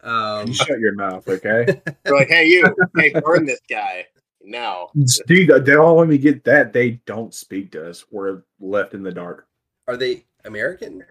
Um, 0.04 0.48
You 0.48 0.54
shut 0.54 0.80
your 0.80 0.96
mouth, 0.96 1.28
okay? 1.28 1.82
They're 2.06 2.16
like, 2.16 2.30
hey 2.30 2.48
you, 2.48 2.76
hey 2.98 3.16
burn 3.24 3.46
this 3.46 3.62
guy 3.70 4.08
now. 4.44 4.90
Dude, 5.28 5.50
they 5.50 5.74
don't 5.74 5.98
let 5.98 6.08
me 6.10 6.18
get 6.18 6.44
that. 6.46 6.74
They 6.74 7.02
don't 7.06 7.34
speak 7.34 7.72
to 7.72 7.90
us. 7.90 8.06
We're 8.12 8.44
left 8.60 8.94
in 8.94 9.04
the 9.04 9.12
dark. 9.12 9.47
Are 9.88 9.98
they 9.98 10.26
American? 10.46 11.04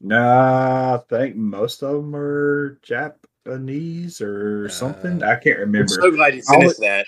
Nah, 0.00 0.96
I 0.96 0.98
think 1.08 1.36
most 1.36 1.82
of 1.82 1.92
them 1.96 2.14
are 2.14 2.78
Japanese 2.82 4.20
or 4.20 4.68
something. 4.68 5.22
Uh, 5.22 5.28
I 5.28 5.36
can't 5.36 5.56
I'm 5.56 5.60
remember. 5.72 5.88
so 5.88 6.10
glad 6.10 6.34
you 6.34 6.42
sent 6.42 6.62
I'll- 6.62 6.70
us 6.70 6.78
that. 6.78 7.06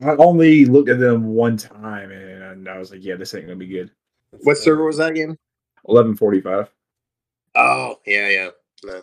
I 0.00 0.14
only 0.14 0.64
looked 0.64 0.90
at 0.90 1.00
them 1.00 1.24
one 1.24 1.56
time 1.56 2.12
and 2.12 2.68
I 2.68 2.78
was 2.78 2.92
like, 2.92 3.04
yeah, 3.04 3.16
this 3.16 3.34
ain't 3.34 3.46
gonna 3.46 3.56
be 3.56 3.66
good. 3.66 3.90
What 4.44 4.56
server 4.56 4.84
was 4.84 4.98
that 4.98 5.10
again? 5.10 5.36
Eleven 5.88 6.14
forty-five. 6.14 6.70
Oh 7.56 7.98
yeah, 8.06 8.28
yeah. 8.28 8.48
No. 8.84 9.02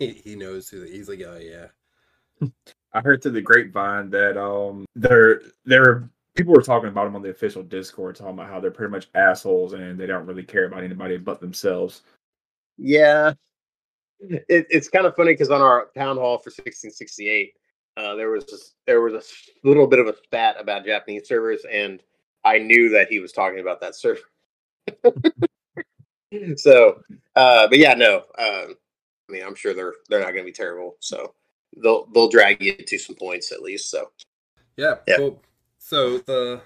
He, 0.00 0.08
he 0.24 0.34
knows 0.34 0.68
who. 0.68 0.82
He's 0.82 1.08
like, 1.08 1.20
oh 1.20 1.38
yeah. 1.40 1.66
I 2.92 3.00
heard 3.00 3.22
through 3.22 3.32
the 3.32 3.42
grapevine 3.42 4.10
that 4.10 4.36
um 4.36 4.86
they're 4.96 5.40
they're 5.66 6.10
people 6.34 6.54
were 6.54 6.62
talking 6.62 6.88
about 6.88 7.04
them 7.04 7.16
on 7.16 7.22
the 7.22 7.30
official 7.30 7.62
Discord, 7.62 8.16
talking 8.16 8.34
about 8.34 8.48
how 8.48 8.60
they're 8.60 8.70
pretty 8.70 8.90
much 8.90 9.08
assholes 9.14 9.72
and 9.72 9.98
they 9.98 10.06
don't 10.06 10.26
really 10.26 10.42
care 10.42 10.66
about 10.66 10.82
anybody 10.84 11.18
but 11.18 11.40
themselves. 11.40 12.02
Yeah, 12.78 13.34
it, 14.20 14.44
it's 14.70 14.88
kind 14.88 15.06
of 15.06 15.14
funny 15.16 15.32
because 15.32 15.50
on 15.50 15.60
our 15.60 15.88
town 15.96 16.16
hall 16.16 16.38
for 16.38 16.50
1668, 16.50 17.52
uh, 17.96 18.14
there 18.14 18.30
was 18.30 18.46
this, 18.46 18.74
there 18.86 19.02
was 19.02 19.12
a 19.14 19.18
s- 19.18 19.50
little 19.64 19.86
bit 19.86 19.98
of 19.98 20.06
a 20.06 20.16
spat 20.24 20.58
about 20.58 20.84
Japanese 20.86 21.28
servers, 21.28 21.64
and 21.70 22.02
I 22.44 22.58
knew 22.58 22.88
that 22.90 23.08
he 23.08 23.18
was 23.18 23.32
talking 23.32 23.60
about 23.60 23.80
that 23.82 23.94
server. 23.94 24.20
so, 26.56 27.02
uh, 27.36 27.68
but 27.68 27.78
yeah, 27.78 27.94
no, 27.94 28.18
um, 28.38 28.74
I 29.28 29.32
mean, 29.32 29.42
I'm 29.44 29.54
sure 29.54 29.74
they're 29.74 29.94
they're 30.08 30.20
not 30.20 30.32
going 30.32 30.44
to 30.44 30.44
be 30.44 30.52
terrible. 30.52 30.96
So 31.00 31.34
they'll 31.82 32.06
they'll 32.06 32.28
drag 32.28 32.62
you 32.62 32.74
to 32.74 32.98
some 32.98 33.16
points 33.16 33.52
at 33.52 33.60
least. 33.62 33.90
So 33.90 34.10
Yeah, 34.76 34.96
Yeah. 35.06 35.18
cool. 35.18 35.42
So 35.84 36.18
the 36.18 36.62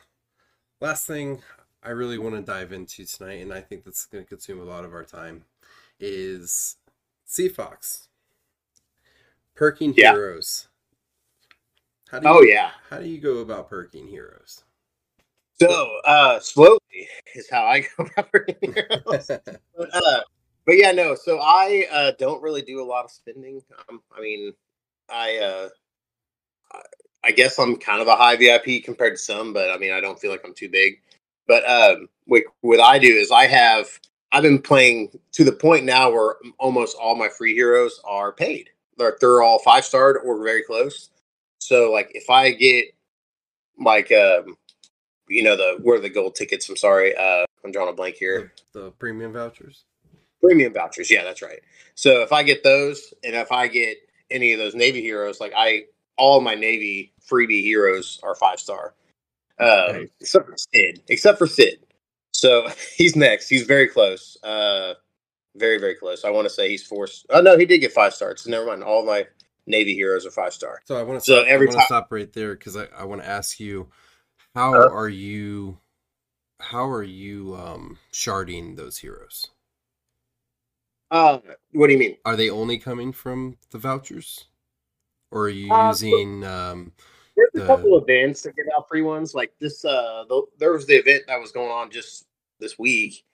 last 0.78 1.06
thing 1.06 1.42
I 1.82 1.88
really 1.90 2.18
want 2.18 2.34
to 2.34 2.42
dive 2.42 2.70
into 2.70 3.06
tonight, 3.06 3.40
and 3.40 3.52
I 3.52 3.62
think 3.62 3.82
that's 3.82 4.04
going 4.04 4.22
to 4.22 4.28
consume 4.28 4.60
a 4.60 4.64
lot 4.64 4.84
of 4.84 4.92
our 4.92 5.04
time, 5.04 5.44
is 5.98 6.76
Sea 7.24 7.48
Fox 7.48 8.08
perking 9.54 9.94
Yeah. 9.96 10.12
heroes. 10.12 10.68
How 12.10 12.18
do 12.18 12.28
you, 12.28 12.34
oh 12.34 12.42
yeah, 12.42 12.72
How 12.90 12.98
do 12.98 13.08
you 13.08 13.18
go 13.18 13.38
about 13.38 13.70
perking 13.70 14.06
heroes? 14.06 14.62
so 15.58 15.98
uh, 16.04 16.38
slowly 16.38 16.78
is 17.34 17.48
how 17.50 17.64
I 17.64 17.80
go 17.96 18.04
about 18.04 18.30
perking 18.30 18.74
heroes. 18.74 19.28
but, 19.74 19.94
uh, 19.94 20.20
but 20.66 20.76
yeah, 20.76 20.92
no. 20.92 21.14
So 21.14 21.38
I 21.40 21.86
uh, 21.90 22.12
don't 22.18 22.42
really 22.42 22.62
do 22.62 22.82
a 22.82 22.84
lot 22.84 23.06
of 23.06 23.10
spending. 23.10 23.62
Um, 23.88 24.02
I 24.14 24.20
mean, 24.20 24.52
I 25.08 25.38
uh, 25.38 25.68
I- 26.72 26.82
I 27.24 27.32
guess 27.32 27.58
I'm 27.58 27.76
kind 27.76 28.00
of 28.00 28.08
a 28.08 28.16
high 28.16 28.36
VIP 28.36 28.84
compared 28.84 29.14
to 29.14 29.18
some, 29.18 29.52
but 29.52 29.70
I 29.70 29.78
mean, 29.78 29.92
I 29.92 30.00
don't 30.00 30.18
feel 30.18 30.30
like 30.30 30.42
I'm 30.44 30.54
too 30.54 30.68
big. 30.68 31.00
But 31.48 31.68
um, 31.68 32.08
what 32.26 32.42
what 32.60 32.80
I 32.80 32.98
do 32.98 33.08
is 33.08 33.30
I 33.30 33.46
have 33.46 33.86
I've 34.32 34.42
been 34.42 34.60
playing 34.60 35.18
to 35.32 35.44
the 35.44 35.52
point 35.52 35.84
now 35.84 36.10
where 36.10 36.36
almost 36.58 36.96
all 36.96 37.16
my 37.16 37.28
free 37.28 37.54
heroes 37.54 38.00
are 38.04 38.32
paid. 38.32 38.70
They're 38.98 39.16
they're 39.20 39.42
all 39.42 39.58
five 39.60 39.84
starred 39.84 40.18
or 40.24 40.42
very 40.42 40.62
close. 40.62 41.10
So 41.58 41.92
like 41.92 42.10
if 42.14 42.30
I 42.30 42.52
get 42.52 42.86
like 43.78 44.12
um 44.12 44.56
you 45.28 45.42
know 45.42 45.56
the 45.56 45.78
where 45.82 46.00
the 46.00 46.10
gold 46.10 46.34
tickets? 46.34 46.68
I'm 46.68 46.76
sorry, 46.76 47.16
uh, 47.16 47.44
I'm 47.66 47.72
drawing 47.72 47.90
a 47.90 47.92
blank 47.92 48.16
here 48.16 48.52
the, 48.72 48.80
the 48.84 48.90
premium 48.92 49.32
vouchers. 49.32 49.84
premium 50.40 50.72
vouchers 50.72 51.10
yeah 51.10 51.24
that's 51.24 51.42
right 51.42 51.60
so 51.94 52.22
if 52.22 52.32
i 52.32 52.42
get 52.42 52.62
those 52.62 53.12
and 53.24 53.34
if 53.34 53.50
i 53.50 53.66
get 53.66 53.96
any 54.30 54.52
of 54.52 54.58
those 54.58 54.74
navy 54.74 55.02
heroes 55.02 55.40
like 55.40 55.52
i 55.56 55.82
all 56.18 56.40
my 56.40 56.54
navy 56.54 57.12
freebie 57.30 57.62
heroes 57.62 58.18
are 58.22 58.34
five 58.34 58.58
star 58.60 58.94
um, 59.58 59.92
Nice. 59.92 60.08
except 60.20 60.46
for 60.48 60.54
sid. 60.74 61.02
Except 61.08 61.38
for 61.38 61.46
sid. 61.46 61.78
So 62.32 62.68
he's 62.96 63.16
next. 63.16 63.48
He's 63.48 63.62
very 63.64 63.88
close. 63.88 64.36
Uh 64.42 64.94
very 65.56 65.78
very 65.78 65.94
close. 65.94 66.24
I 66.24 66.30
want 66.30 66.46
to 66.46 66.52
say 66.52 66.68
he's 66.68 66.86
four 66.86 67.08
oh 67.30 67.40
no 67.40 67.56
he 67.56 67.64
did 67.66 67.78
get 67.78 67.92
five 67.92 68.12
stars 68.14 68.42
so 68.42 68.50
never 68.50 68.66
mind. 68.66 68.82
All 68.84 69.04
my 69.06 69.26
navy 69.66 69.94
heroes 69.94 70.26
are 70.26 70.30
five 70.30 70.52
star 70.52 70.80
So 70.84 70.96
I 70.96 71.02
want 71.02 71.18
to 71.20 71.24
So 71.24 71.38
stop, 71.38 71.46
every 71.48 71.66
I 71.66 71.70
want 71.70 71.78
time- 71.78 71.80
to 71.80 71.86
stop 71.86 72.12
right 72.12 72.32
there 72.32 72.54
because 72.54 72.76
I, 72.76 72.84
I 72.96 73.04
want 73.04 73.22
to 73.22 73.28
ask 73.28 73.58
you, 73.58 73.88
how 74.54 74.74
Uh-huh. 74.74 74.94
are 74.94 75.08
you, 75.08 75.78
how 76.60 76.86
are 76.88 77.02
you 77.02 77.56
um 77.56 77.98
sharding 78.12 78.76
those 78.76 78.98
heroes? 78.98 79.46
uh 81.10 81.38
what 81.72 81.86
do 81.86 81.92
you 81.94 81.98
mean? 81.98 82.16
Are 82.24 82.36
they 82.36 82.50
only 82.50 82.78
coming 82.78 83.12
from 83.12 83.56
the 83.70 83.78
vouchers, 83.78 84.46
or 85.30 85.42
are 85.44 85.48
you 85.48 85.72
Uh, 85.72 85.92
so- 85.92 86.06
using 86.06 86.44
um? 86.44 86.92
There's 87.36 87.50
a 87.54 87.58
the- 87.60 87.66
couple 87.66 87.98
events 87.98 88.42
that 88.42 88.56
give 88.56 88.64
out 88.76 88.88
free 88.88 89.02
ones. 89.02 89.34
Like 89.34 89.52
this, 89.60 89.84
uh, 89.84 90.24
the, 90.28 90.42
there 90.58 90.72
was 90.72 90.86
the 90.86 90.94
event 90.94 91.24
that 91.26 91.38
was 91.38 91.52
going 91.52 91.70
on 91.70 91.90
just 91.90 92.24
this 92.60 92.78
week. 92.78 93.24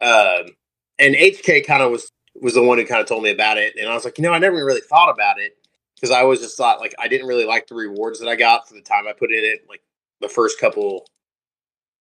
Um, 0.00 0.56
and 0.98 1.14
HK 1.14 1.64
kind 1.64 1.82
of 1.82 1.92
was 1.92 2.10
was 2.40 2.54
the 2.54 2.62
one 2.62 2.78
who 2.78 2.84
kind 2.86 3.00
of 3.00 3.06
told 3.06 3.22
me 3.22 3.30
about 3.30 3.58
it, 3.58 3.76
and 3.76 3.88
I 3.88 3.94
was 3.94 4.04
like, 4.04 4.18
you 4.18 4.22
know, 4.22 4.32
I 4.32 4.38
never 4.38 4.56
really 4.64 4.80
thought 4.80 5.10
about 5.10 5.38
it 5.38 5.56
because 5.94 6.10
I 6.10 6.22
always 6.22 6.40
just 6.40 6.56
thought 6.56 6.80
like 6.80 6.94
I 6.98 7.06
didn't 7.06 7.26
really 7.28 7.44
like 7.44 7.66
the 7.68 7.74
rewards 7.76 8.18
that 8.18 8.28
I 8.28 8.34
got 8.34 8.66
for 8.66 8.74
the 8.74 8.80
time 8.80 9.06
I 9.06 9.12
put 9.12 9.30
in 9.30 9.44
it, 9.44 9.60
like 9.68 9.82
the 10.20 10.28
first 10.28 10.58
couple 10.58 11.06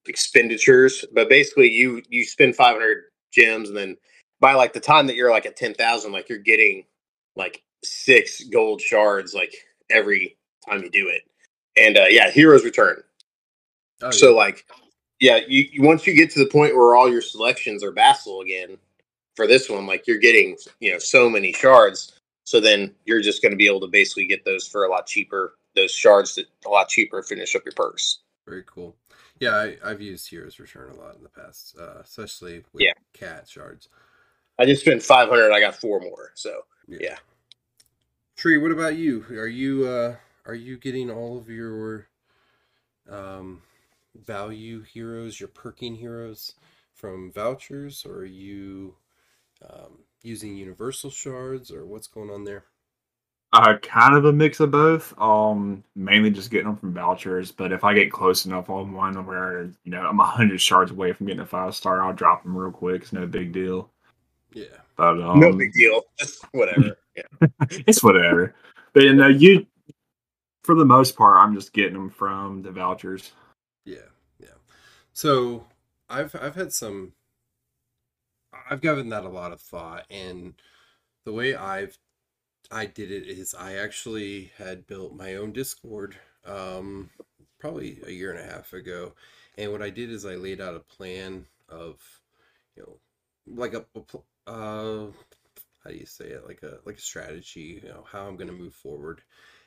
expenditures. 0.08 1.06
But 1.14 1.30
basically, 1.30 1.70
you 1.70 2.02
you 2.10 2.26
spend 2.26 2.56
500 2.56 3.04
gems, 3.32 3.70
and 3.70 3.78
then 3.78 3.98
by 4.40 4.54
like 4.54 4.74
the 4.74 4.80
time 4.80 5.08
that 5.08 5.16
you're 5.16 5.30
like 5.32 5.46
at 5.46 5.56
10,000, 5.56 6.12
like 6.12 6.28
you're 6.30 6.40
getting 6.40 6.86
like 7.36 7.62
six 7.84 8.44
gold 8.46 8.82
shards 8.82 9.34
like 9.34 9.54
every 9.90 10.38
time 10.70 10.84
you 10.84 10.90
do 10.90 11.10
it. 11.10 11.24
And 11.78 11.98
uh, 11.98 12.06
yeah, 12.10 12.32
Heroes 12.32 12.66
Return. 12.66 13.04
Oh, 14.02 14.14
So 14.14 14.28
yeah. 14.28 14.36
like, 14.36 14.66
yeah, 15.20 15.40
you, 15.48 15.66
you 15.72 15.84
once 15.84 16.08
you 16.08 16.16
get 16.16 16.32
to 16.32 16.40
the 16.40 16.50
point 16.50 16.76
where 16.76 16.96
all 16.96 17.12
your 17.12 17.22
selections 17.22 17.84
are 17.84 17.92
vassal 17.92 18.42
again 18.42 18.78
for 19.36 19.48
this 19.48 19.70
one, 19.70 19.88
like 19.88 20.08
you're 20.08 20.20
getting 20.20 20.58
you 20.80 20.92
know 20.94 21.00
so 21.00 21.30
many 21.30 21.54
shards. 21.54 22.14
So 22.46 22.60
then 22.60 22.94
you're 23.06 23.22
just 23.22 23.42
going 23.42 23.52
to 23.52 23.58
be 23.58 23.68
able 23.68 23.82
to 23.82 23.88
basically 23.88 24.26
get 24.28 24.46
those 24.46 24.68
for 24.68 24.86
a 24.86 24.90
lot 24.92 25.08
cheaper. 25.08 25.56
Those 25.76 25.92
shards 25.92 26.36
that 26.36 26.48
a 26.66 26.70
lot 26.70 26.90
cheaper 26.90 27.24
finish 27.24 27.56
up 27.56 27.64
your 27.66 27.74
purse. 27.74 28.22
Very 28.48 28.64
cool. 28.66 28.96
Yeah, 29.40 29.56
I, 29.56 29.78
I've 29.84 30.02
used 30.02 30.30
Heroes 30.30 30.60
Return 30.60 30.92
a 30.92 30.96
lot 30.96 31.16
in 31.18 31.24
the 31.24 31.30
past, 31.30 31.76
uh, 31.80 32.00
especially 32.02 32.64
with 32.74 32.84
Yeah. 32.84 32.94
cat 33.14 33.48
shards. 33.50 33.90
I 34.60 34.66
just 34.66 34.82
spent 34.84 35.04
500. 35.04 35.52
I 35.52 35.60
got 35.60 35.76
four 35.76 36.00
more. 36.00 36.32
So 36.36 36.62
Yeah. 36.88 37.18
Tree, 38.42 38.58
what 38.58 38.72
about 38.72 38.96
you? 38.96 39.24
Are 39.30 39.46
you 39.46 39.88
uh 39.88 40.16
are 40.48 40.56
you 40.56 40.76
getting 40.76 41.12
all 41.12 41.38
of 41.38 41.48
your 41.48 42.08
um 43.08 43.62
value 44.16 44.82
heroes, 44.82 45.40
your 45.40 45.48
perking 45.48 45.94
heroes 45.94 46.56
from 46.96 47.32
vouchers, 47.32 48.04
or 48.04 48.22
are 48.22 48.26
you 48.26 48.96
um, 49.70 50.00
using 50.24 50.58
universal 50.58 51.12
shards, 51.12 51.70
or 51.70 51.86
what's 51.86 52.08
going 52.08 52.32
on 52.32 52.44
there? 52.44 52.64
Uh, 53.54 53.78
kind 53.84 54.16
of 54.16 54.26
a 54.26 54.34
mix 54.34 54.60
of 54.60 54.72
both. 54.72 55.14
Um, 55.22 55.84
mainly 55.96 56.32
just 56.32 56.50
getting 56.50 56.66
them 56.66 56.78
from 56.78 56.96
vouchers. 56.96 57.52
But 57.52 57.72
if 57.72 57.84
I 57.84 57.94
get 57.94 58.12
close 58.12 58.48
enough 58.48 58.72
on 58.72 58.92
one 58.92 59.24
where 59.28 59.66
you 59.84 59.92
know 59.92 60.02
I'm 60.02 60.20
a 60.20 60.26
hundred 60.26 60.60
shards 60.60 60.90
away 60.90 61.14
from 61.14 61.28
getting 61.28 61.42
a 61.42 61.46
five 61.46 61.76
star, 61.76 62.02
I'll 62.02 62.12
drop 62.12 62.42
them 62.42 62.58
real 62.58 62.72
quick. 62.72 63.04
It's 63.04 63.14
no 63.14 63.28
big 63.28 63.52
deal. 63.52 63.92
Yeah. 64.52 64.66
But 64.96 65.22
um, 65.22 65.40
no 65.40 65.54
big 65.54 65.74
deal. 65.74 66.02
Just 66.18 66.44
whatever. 66.54 66.98
Yeah. 67.16 67.48
it's 67.88 68.04
whatever. 68.04 68.56
But 68.94 69.04
you 69.04 69.14
know, 69.14 69.28
you 69.28 69.66
for 70.64 70.76
the 70.76 70.86
most 70.86 71.16
part, 71.16 71.38
I'm 71.38 71.56
just 71.56 71.74
getting 71.74 71.94
them 71.94 72.10
from 72.10 72.62
the 72.62 72.72
vouchers. 72.72 73.32
Yeah, 73.86 74.10
yeah. 74.40 74.50
So 75.14 75.66
I've 76.10 76.36
I've 76.36 76.56
had 76.56 76.72
some 76.74 77.14
I've 78.70 78.82
given 78.82 79.10
that 79.10 79.24
a 79.26 79.30
lot 79.30 79.52
of 79.52 79.62
thought 79.62 80.06
and 80.10 80.54
the 81.26 81.34
way 81.34 81.56
I've 81.56 81.98
I 82.72 82.86
did 82.86 83.12
it 83.12 83.28
is 83.28 83.54
I 83.54 83.76
actually 83.76 84.52
had 84.58 84.88
built 84.88 85.14
my 85.16 85.36
own 85.36 85.52
Discord 85.52 86.16
um 86.46 87.10
probably 87.60 88.00
a 88.06 88.12
year 88.12 88.32
and 88.32 88.40
a 88.40 88.54
half 88.54 88.74
ago. 88.74 89.14
And 89.58 89.72
what 89.72 89.82
I 89.82 89.90
did 89.90 90.10
is 90.10 90.26
I 90.26 90.36
laid 90.36 90.62
out 90.62 90.76
a 90.76 90.80
plan 90.80 91.46
of 91.70 91.98
you 92.76 92.84
know 92.84 92.98
like 93.56 93.74
a, 93.74 93.86
a 94.48 94.52
uh 94.52 95.08
how 95.84 95.90
do 95.92 95.98
you 95.98 96.06
say 96.06 96.26
it 96.26 96.48
like 96.48 96.64
a 96.64 96.80
like 96.86 96.98
a 96.98 97.02
strategy, 97.02 97.82
you 97.84 97.90
know, 97.90 98.06
how 98.12 98.28
I'm 98.28 98.36
going 98.38 98.50
to 98.50 98.54
move 98.54 98.74
forward 98.74 99.22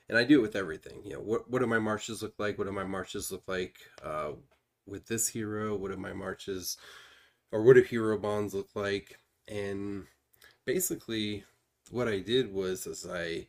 and 0.09 0.19
I 0.19 0.25
do 0.25 0.39
it 0.39 0.43
with 0.43 0.57
everything. 0.57 1.01
You 1.05 1.15
know, 1.15 1.21
what 1.21 1.51
what 1.51 1.61
do 1.61 1.67
my 1.67 1.79
marches 1.79 2.23
look 2.23 2.35
like? 2.39 2.59
What 2.59 2.67
do 2.67 2.73
my 2.73 2.85
marches 2.85 3.31
look 3.33 3.45
like 3.47 3.79
uh, 4.03 4.33
with 4.87 5.07
this 5.07 5.29
hero? 5.29 5.77
What 5.77 5.91
do 5.91 5.97
my 5.97 6.13
marches, 6.13 6.77
or 7.53 7.63
what 7.63 7.75
do 7.75 7.83
hero 7.83 8.19
bonds 8.19 8.55
look 8.55 8.71
like? 8.75 9.19
And 9.49 10.07
basically, 10.67 11.45
what 11.91 12.09
I 12.09 12.21
did 12.21 12.53
was, 12.53 12.87
as 12.87 13.07
I 13.11 13.47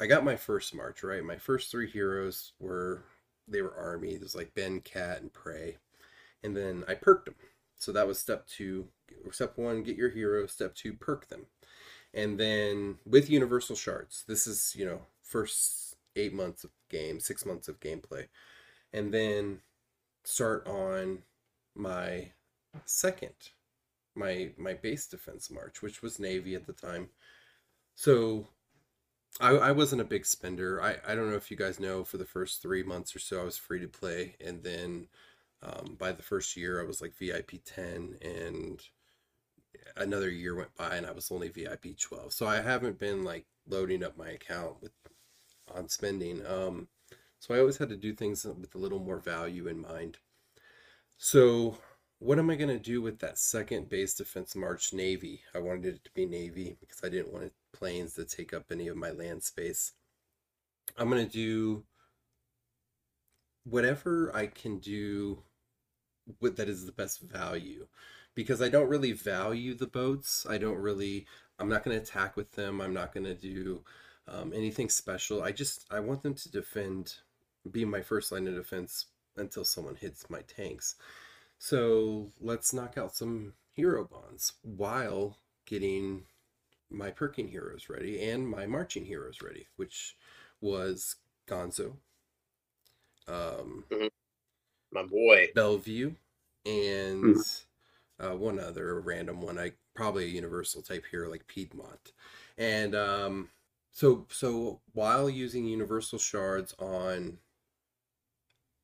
I 0.00 0.06
got 0.06 0.24
my 0.24 0.36
first 0.36 0.74
march 0.74 1.02
right. 1.02 1.24
My 1.24 1.36
first 1.38 1.70
three 1.70 1.90
heroes 1.90 2.52
were 2.60 3.04
they 3.48 3.62
were 3.62 3.74
army. 3.74 4.18
Was 4.18 4.34
like 4.34 4.54
Ben, 4.54 4.80
Cat, 4.80 5.20
and 5.20 5.32
Prey, 5.32 5.78
and 6.42 6.56
then 6.56 6.84
I 6.88 6.94
perked 6.94 7.26
them. 7.26 7.36
So 7.76 7.92
that 7.92 8.06
was 8.08 8.18
step 8.18 8.46
two. 8.46 8.88
Step 9.32 9.56
one, 9.56 9.82
get 9.82 9.96
your 9.96 10.10
hero. 10.10 10.46
Step 10.46 10.74
two, 10.74 10.92
perk 10.94 11.28
them. 11.28 11.46
And 12.14 12.38
then 12.38 12.98
with 13.04 13.30
universal 13.30 13.76
shards, 13.76 14.24
this 14.26 14.46
is 14.46 14.74
you 14.76 14.86
know 14.86 15.02
first 15.22 15.96
eight 16.16 16.32
months 16.34 16.64
of 16.64 16.70
game, 16.90 17.20
six 17.20 17.44
months 17.46 17.68
of 17.68 17.80
gameplay, 17.80 18.28
and 18.92 19.12
then 19.12 19.60
start 20.24 20.66
on 20.66 21.20
my 21.74 22.32
second, 22.84 23.52
my 24.14 24.50
my 24.56 24.74
base 24.74 25.06
defense 25.06 25.50
march, 25.50 25.82
which 25.82 26.02
was 26.02 26.18
navy 26.18 26.54
at 26.54 26.66
the 26.66 26.72
time. 26.72 27.10
So 27.94 28.48
I, 29.40 29.50
I 29.50 29.72
wasn't 29.72 30.02
a 30.02 30.04
big 30.04 30.26
spender. 30.26 30.82
I, 30.82 30.96
I 31.06 31.14
don't 31.14 31.30
know 31.30 31.36
if 31.36 31.50
you 31.50 31.56
guys 31.56 31.78
know, 31.78 32.04
for 32.04 32.16
the 32.16 32.24
first 32.24 32.62
three 32.62 32.82
months 32.82 33.14
or 33.14 33.18
so, 33.18 33.40
I 33.40 33.44
was 33.44 33.56
free 33.56 33.80
to 33.80 33.88
play, 33.88 34.36
and 34.44 34.62
then 34.62 35.08
um, 35.62 35.96
by 35.98 36.12
the 36.12 36.22
first 36.22 36.56
year, 36.56 36.80
I 36.80 36.84
was 36.86 37.00
like 37.00 37.16
VIP 37.16 37.52
ten, 37.64 38.18
and 38.22 38.80
another 39.96 40.30
year 40.30 40.54
went 40.54 40.74
by, 40.76 40.96
and 40.96 41.06
I 41.06 41.12
was 41.12 41.30
only 41.30 41.48
VIP 41.48 41.98
twelve. 41.98 42.32
So 42.32 42.46
I 42.46 42.60
haven't 42.60 42.98
been 42.98 43.24
like 43.24 43.46
loading 43.66 44.04
up 44.04 44.16
my 44.16 44.28
account 44.30 44.82
with 44.82 44.92
on 45.74 45.88
spending. 45.88 46.44
Um, 46.46 46.88
so 47.38 47.54
I 47.54 47.60
always 47.60 47.76
had 47.76 47.88
to 47.90 47.96
do 47.96 48.12
things 48.14 48.44
with 48.44 48.74
a 48.74 48.78
little 48.78 48.98
more 48.98 49.18
value 49.18 49.68
in 49.68 49.80
mind. 49.80 50.18
So 51.18 51.78
what 52.20 52.38
am 52.38 52.50
I 52.50 52.56
going 52.56 52.68
to 52.68 52.78
do 52.78 53.00
with 53.00 53.20
that 53.20 53.38
second 53.38 53.88
base 53.88 54.14
defense 54.14 54.56
march 54.56 54.92
Navy? 54.92 55.42
I 55.54 55.58
wanted 55.60 55.86
it 55.86 56.04
to 56.04 56.10
be 56.14 56.26
Navy 56.26 56.76
because 56.80 57.00
I 57.04 57.08
didn't 57.08 57.32
want 57.32 57.52
planes 57.72 58.14
to 58.14 58.24
take 58.24 58.52
up 58.52 58.64
any 58.70 58.88
of 58.88 58.96
my 58.96 59.10
land 59.10 59.42
space. 59.42 59.92
I'm 60.96 61.08
going 61.10 61.24
to 61.24 61.30
do 61.30 61.84
whatever 63.64 64.34
I 64.34 64.46
can 64.46 64.78
do 64.78 65.42
with 66.40 66.56
that 66.56 66.68
is 66.68 66.86
the 66.86 66.92
best 66.92 67.20
value 67.20 67.86
because 68.38 68.62
I 68.62 68.68
don't 68.68 68.88
really 68.88 69.10
value 69.10 69.74
the 69.74 69.88
boats. 69.88 70.46
I 70.48 70.58
don't 70.58 70.78
really 70.78 71.26
I'm 71.58 71.68
not 71.68 71.82
going 71.82 71.96
to 71.96 72.02
attack 72.04 72.36
with 72.36 72.52
them. 72.52 72.80
I'm 72.80 72.94
not 72.94 73.12
going 73.12 73.24
to 73.24 73.34
do 73.34 73.82
um, 74.28 74.52
anything 74.54 74.90
special. 74.90 75.42
I 75.42 75.50
just 75.50 75.86
I 75.90 75.98
want 75.98 76.22
them 76.22 76.34
to 76.34 76.48
defend, 76.48 77.16
be 77.68 77.84
my 77.84 78.00
first 78.00 78.30
line 78.30 78.46
of 78.46 78.54
defense 78.54 79.06
until 79.36 79.64
someone 79.64 79.96
hits 79.96 80.30
my 80.30 80.42
tanks. 80.42 80.94
So 81.58 82.30
let's 82.40 82.72
knock 82.72 82.96
out 82.96 83.16
some 83.16 83.54
hero 83.72 84.04
bonds 84.04 84.52
while 84.62 85.38
getting 85.66 86.22
my 86.90 87.10
perking 87.10 87.48
heroes 87.48 87.88
ready 87.88 88.30
and 88.30 88.48
my 88.48 88.66
marching 88.66 89.06
heroes 89.06 89.42
ready, 89.42 89.66
which 89.74 90.14
was 90.60 91.16
Gonzo, 91.48 91.94
um, 93.26 93.82
My 94.92 95.02
boy. 95.02 95.48
Bellevue, 95.56 96.12
and 96.64 97.36
uh, 98.20 98.36
one 98.36 98.58
other 98.58 99.00
random 99.00 99.40
one. 99.40 99.58
I 99.58 99.72
probably 99.94 100.24
a 100.24 100.28
universal 100.28 100.82
type 100.82 101.04
here 101.10 101.26
like 101.26 101.46
Piedmont, 101.46 102.12
and 102.56 102.94
um, 102.94 103.48
so 103.90 104.26
so 104.30 104.80
while 104.92 105.28
using 105.28 105.66
universal 105.66 106.18
shards 106.18 106.74
on 106.78 107.38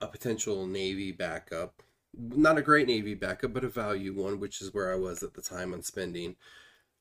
a 0.01 0.07
potential 0.07 0.66
navy 0.66 1.12
backup, 1.12 1.83
not 2.16 2.59
a 2.59 2.62
great 2.62 2.87
navy 2.87 3.14
backup, 3.14 3.53
but 3.53 3.64
a 3.64 3.68
value 3.68 4.12
one, 4.12 4.40
which 4.40 4.61
is 4.61 4.73
where 4.73 4.92
I 4.92 4.97
was 4.97 5.23
at 5.23 5.35
the 5.35 5.42
time 5.42 5.73
on 5.73 5.83
spending. 5.83 6.37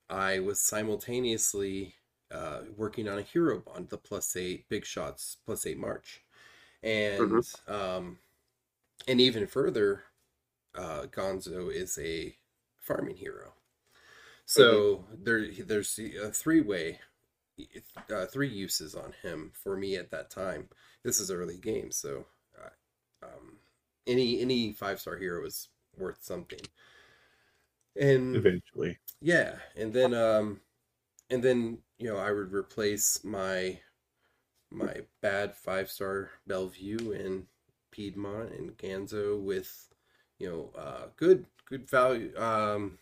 I 0.10 0.40
was 0.40 0.60
simultaneously 0.60 1.96
uh, 2.32 2.62
working 2.76 3.08
on 3.08 3.20
a 3.20 3.24
hero 3.24 3.60
bond, 3.60 3.90
the 3.90 3.98
plus 3.98 4.36
eight 4.36 4.68
big 4.70 4.86
shots, 4.86 5.38
plus 5.46 5.66
eight 5.66 5.78
march, 5.78 6.24
and 6.82 7.44
um, 7.68 8.18
and 9.08 9.22
even 9.22 9.48
further, 9.48 10.04
uh, 10.76 11.04
Gonzo 11.12 11.72
is 11.72 11.98
a 12.02 12.36
farming 12.80 13.18
hero. 13.18 13.54
So 14.46 15.06
there, 15.24 15.48
there's 15.66 16.00
a 16.00 16.30
three 16.32 16.62
way, 16.62 17.00
uh, 18.12 18.26
three 18.26 18.50
uses 18.50 18.96
on 18.96 19.14
him 19.22 19.52
for 19.54 19.78
me 19.78 19.96
at 19.96 20.12
that 20.12 20.30
time. 20.30 20.70
This 21.04 21.20
is 21.20 21.32
early 21.32 21.58
game, 21.58 21.92
so 21.92 22.26
uh, 22.62 23.26
um, 23.26 23.58
any 24.08 24.42
any 24.42 24.74
five 24.74 25.00
star 25.00 25.18
hero 25.18 25.46
is 25.46 25.70
worth 25.98 26.24
something. 26.24 26.60
And 27.96 28.36
Eventually, 28.36 28.98
yeah, 29.22 29.60
and 29.76 29.94
then 29.94 30.14
um 30.14 30.62
and 31.30 31.44
then 31.44 31.80
you 32.00 32.08
know 32.08 32.18
I 32.18 32.32
would 32.32 32.54
replace 32.54 33.24
my 33.24 33.80
my 34.72 35.02
bad 35.22 35.56
five 35.56 35.92
star 35.92 36.32
Bellevue 36.48 37.12
and 37.14 37.48
Piedmont 37.92 38.52
and 38.54 38.78
Gonzo 38.78 39.42
with 39.42 39.93
you 40.44 40.50
know 40.50 40.82
uh 40.82 41.06
good 41.16 41.46
good 41.70 41.90
value 41.90 42.32
um 42.38 42.98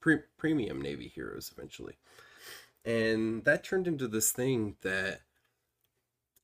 pre- 0.00 0.24
premium 0.38 0.80
Navy 0.80 1.08
heroes 1.08 1.52
eventually. 1.56 1.94
And 2.84 3.44
that 3.44 3.64
turned 3.64 3.86
into 3.86 4.08
this 4.08 4.32
thing 4.32 4.76
that 4.82 5.20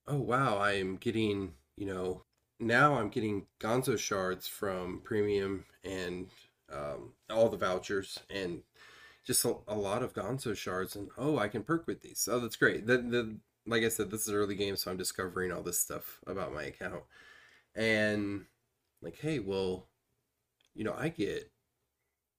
oh 0.08 0.18
wow, 0.20 0.58
I 0.58 0.72
am 0.72 0.96
getting, 0.96 1.54
you 1.76 1.86
know, 1.86 2.22
now 2.60 2.94
I'm 2.94 3.08
getting 3.08 3.46
Gonzo 3.60 3.98
shards 3.98 4.46
from 4.46 5.00
premium 5.04 5.64
and 5.84 6.28
um, 6.72 7.12
all 7.30 7.48
the 7.48 7.56
vouchers, 7.56 8.18
and 8.30 8.62
just 9.26 9.44
a, 9.44 9.56
a 9.68 9.76
lot 9.76 10.02
of 10.02 10.14
Gonzo 10.14 10.56
shards. 10.56 10.96
And 10.96 11.08
oh, 11.18 11.38
I 11.38 11.48
can 11.48 11.62
perk 11.62 11.86
with 11.86 12.02
these. 12.02 12.28
Oh, 12.30 12.40
that's 12.40 12.56
great. 12.56 12.86
The, 12.86 12.98
the 12.98 13.36
like 13.66 13.82
I 13.82 13.88
said, 13.88 14.10
this 14.10 14.26
is 14.28 14.32
early 14.34 14.54
game, 14.54 14.76
so 14.76 14.90
I'm 14.90 14.96
discovering 14.96 15.52
all 15.52 15.62
this 15.62 15.80
stuff 15.80 16.20
about 16.26 16.54
my 16.54 16.64
account, 16.64 17.02
and 17.74 18.46
like, 19.02 19.18
hey, 19.20 19.38
well, 19.40 19.86
you 20.76 20.84
know, 20.84 20.94
I 20.96 21.08
get 21.10 21.50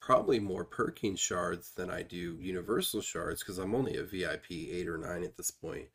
probably 0.02 0.40
more 0.40 0.66
perking 0.66 1.16
shards 1.18 1.72
than 1.74 1.90
I 1.92 2.04
do 2.04 2.38
universal 2.42 3.02
shards 3.02 3.42
because 3.44 3.58
I'm 3.60 3.76
only 3.76 3.98
a 3.98 4.04
VIP 4.04 4.72
eight 4.72 4.88
or 4.90 4.98
nine 4.98 5.24
at 5.24 5.38
this 5.38 5.52
point. 5.52 5.90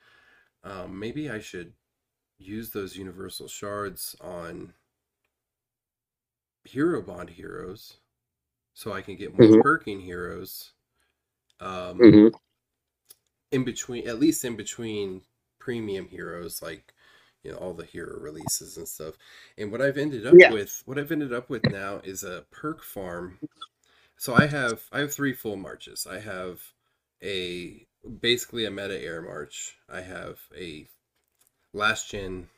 Um, 0.64 0.98
maybe 0.98 1.30
I 1.30 1.40
should 1.40 1.74
use 2.38 2.70
those 2.70 2.96
universal 2.96 3.48
shards 3.48 4.16
on 4.20 4.74
hero 6.64 7.00
bond 7.02 7.30
heroes 7.30 7.98
so 8.74 8.92
I 8.92 9.02
can 9.02 9.16
get 9.16 9.34
more 9.34 9.50
Mhm. 9.50 9.62
perking 9.62 10.00
heroes. 10.00 10.72
Um, 11.60 12.02
Mm-hmm. 12.02 12.34
in 13.50 13.64
between, 13.64 14.08
at 14.08 14.18
least 14.18 14.44
in 14.44 14.56
between 14.56 15.22
premium 15.58 16.08
heroes, 16.08 16.62
like 16.62 16.92
you 17.42 17.52
know 17.52 17.58
all 17.58 17.74
the 17.74 17.84
hero 17.84 18.18
releases 18.20 18.76
and 18.76 18.88
stuff. 18.88 19.14
And 19.58 19.72
what 19.72 19.82
I've 19.82 19.98
ended 19.98 20.26
up 20.26 20.38
Yeah. 20.38 20.48
with, 20.48 20.82
what 20.86 20.98
I've 20.98 21.12
ended 21.12 21.32
up 21.32 21.50
with 21.50 21.66
now 21.68 22.00
is 22.04 22.22
a 22.24 22.44
perk 22.50 22.82
farm. 22.82 23.40
So 24.16 24.34
I 24.34 24.46
have 24.46 24.82
I 24.92 25.00
have 25.00 25.12
three 25.14 25.34
full 25.34 25.56
marches. 25.56 26.06
I 26.06 26.20
have 26.20 26.60
a 27.22 27.86
basically 28.20 28.64
a 28.64 28.70
meta 28.70 29.00
air 29.02 29.22
march. 29.22 29.76
I 29.90 30.02
have 30.02 30.40
a 30.56 30.88
last 31.72 32.10
gen 32.10 32.48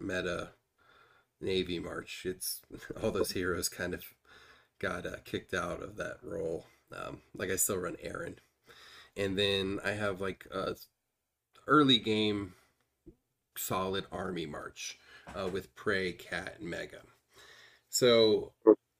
meta 0.00 0.50
navy 1.40 1.78
march. 1.78 2.24
It's 2.26 2.62
all 3.02 3.10
those 3.10 3.32
heroes 3.32 3.68
kind 3.68 3.94
of 3.94 4.04
got 4.80 5.06
uh, 5.06 5.16
kicked 5.24 5.54
out 5.54 5.82
of 5.82 5.96
that 5.96 6.18
role. 6.22 6.66
Um, 6.94 7.22
like 7.36 7.50
I 7.50 7.56
still 7.56 7.78
run 7.78 7.96
Aaron, 8.02 8.38
and 9.16 9.38
then 9.38 9.80
I 9.84 9.92
have 9.92 10.20
like 10.20 10.46
a 10.52 10.76
early 11.66 11.98
game 11.98 12.54
solid 13.56 14.04
army 14.10 14.46
march 14.46 14.98
uh, 15.34 15.48
with 15.48 15.74
Prey, 15.74 16.12
Cat, 16.12 16.56
and 16.60 16.68
Mega. 16.68 17.02
So 17.88 18.52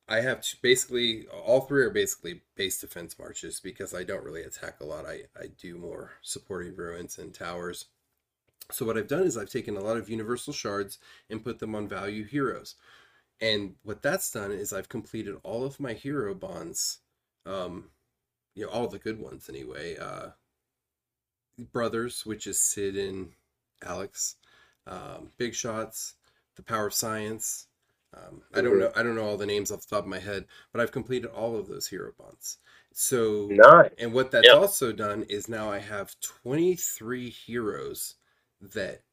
I 0.08 0.20
have 0.20 0.44
basically 0.60 1.26
all 1.28 1.62
three 1.62 1.82
are 1.82 1.90
basically 1.90 2.42
base 2.56 2.80
defense 2.80 3.18
marches 3.18 3.60
because 3.60 3.94
I 3.94 4.02
don't 4.02 4.24
really 4.24 4.42
attack 4.42 4.80
a 4.80 4.84
lot. 4.84 5.06
I, 5.06 5.22
I 5.34 5.46
do 5.58 5.76
more 5.76 6.12
supporting 6.22 6.76
ruins 6.76 7.18
and 7.18 7.32
towers. 7.32 7.86
So 8.70 8.84
what 8.84 8.98
I've 8.98 9.08
done 9.08 9.22
is 9.22 9.36
I've 9.36 9.50
taken 9.50 9.76
a 9.76 9.80
lot 9.80 9.96
of 9.96 10.10
universal 10.10 10.52
shards 10.52 10.98
and 11.30 11.44
put 11.44 11.58
them 11.58 11.74
on 11.74 11.88
value 11.88 12.24
heroes. 12.24 12.74
And 13.40 13.74
what 13.82 14.02
that's 14.02 14.30
done 14.30 14.52
is 14.52 14.72
I've 14.72 14.88
completed 14.88 15.36
all 15.42 15.64
of 15.64 15.80
my 15.80 15.94
hero 15.94 16.34
bonds, 16.34 16.98
um, 17.44 17.90
you 18.54 18.64
know, 18.64 18.70
all 18.70 18.86
the 18.86 18.98
good 18.98 19.20
ones 19.20 19.48
anyway. 19.48 19.96
Uh, 19.96 20.28
Brothers, 21.72 22.24
which 22.24 22.46
is 22.46 22.60
Sid 22.60 22.96
and 22.96 23.32
Alex, 23.84 24.36
um, 24.86 25.32
Big 25.38 25.54
Shots, 25.54 26.14
The 26.56 26.62
Power 26.62 26.86
of 26.88 26.94
Science. 26.94 27.68
Um, 28.14 28.42
I 28.52 28.60
don't 28.62 28.78
Mhm. 28.78 28.78
know. 28.78 28.92
I 28.94 29.02
don't 29.02 29.14
know 29.16 29.24
all 29.24 29.36
the 29.38 29.46
names 29.46 29.70
off 29.70 29.82
the 29.86 29.96
top 29.96 30.04
of 30.04 30.10
my 30.10 30.18
head, 30.18 30.46
but 30.72 30.80
I've 30.80 30.92
completed 30.92 31.28
all 31.30 31.56
of 31.56 31.68
those 31.68 31.86
hero 31.88 32.12
bonds. 32.18 32.58
So 32.92 33.58
Nice. 33.64 33.92
and 33.98 34.12
what 34.14 34.30
that's 34.30 34.52
Yep. 34.52 34.52
also 34.52 34.92
done 34.92 35.22
is 35.24 35.48
now 35.48 35.70
I 35.70 35.78
have 35.78 36.18
23 36.20 37.30
heroes 37.30 38.16
that 38.60 39.04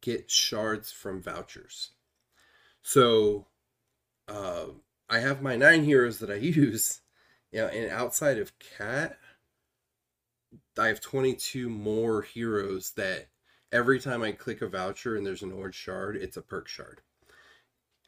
get 0.00 0.30
shards 0.30 0.92
from 0.92 1.22
vouchers. 1.22 1.92
So 2.82 3.48
uh, 4.28 4.68
I 5.08 5.20
have 5.20 5.42
my 5.42 5.56
nine 5.56 5.84
heroes 5.84 6.18
that 6.20 6.30
I 6.30 6.34
use, 6.36 7.02
you 7.52 7.60
know, 7.60 7.68
and 7.68 7.90
outside 7.90 8.38
of 8.38 8.58
Cat, 8.60 9.18
I 10.78 10.86
have 10.88 11.00
22 11.02 11.68
more 11.68 12.22
heroes 12.22 12.92
that 12.92 13.28
every 13.72 14.00
time 14.00 14.22
I 14.22 14.32
click 14.32 14.62
a 14.62 14.68
voucher 14.68 15.16
and 15.16 15.26
there's 15.26 15.42
an 15.42 15.52
orange 15.52 15.74
shard, 15.76 16.16
it's 16.16 16.36
a 16.36 16.42
perk 16.42 16.68
shard. 16.68 17.02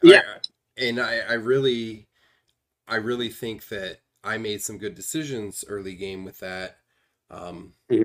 Yeah. 0.03 0.23
I- 0.27 0.41
and 0.77 1.01
I, 1.01 1.19
I 1.19 1.33
really, 1.35 2.09
I 2.89 2.97
really 2.97 3.31
think 3.31 3.69
that 3.69 4.01
I 4.25 4.39
made 4.39 4.63
some 4.63 4.79
good 4.79 4.95
decisions 4.95 5.65
early 5.69 5.95
game 5.97 6.25
with 6.25 6.41
that. 6.41 6.79
Um, 7.31 7.75
Mhm. 7.91 8.05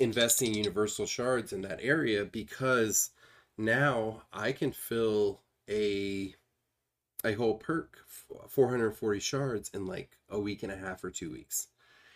investing 0.00 0.54
universal 0.54 1.06
shards 1.06 1.52
in 1.52 1.62
that 1.62 1.80
area 1.82 2.24
because 2.24 3.10
now 3.58 4.22
I 4.32 4.52
can 4.52 4.72
fill 4.72 5.42
a 5.70 6.34
a 7.24 7.34
whole 7.34 7.54
perk 7.56 7.98
440 8.48 9.20
shards 9.20 9.70
in 9.74 9.86
like 9.86 10.18
a 10.30 10.40
week 10.40 10.62
and 10.62 10.72
a 10.72 10.76
half 10.76 11.04
or 11.04 11.10
two 11.10 11.30
weeks 11.32 11.68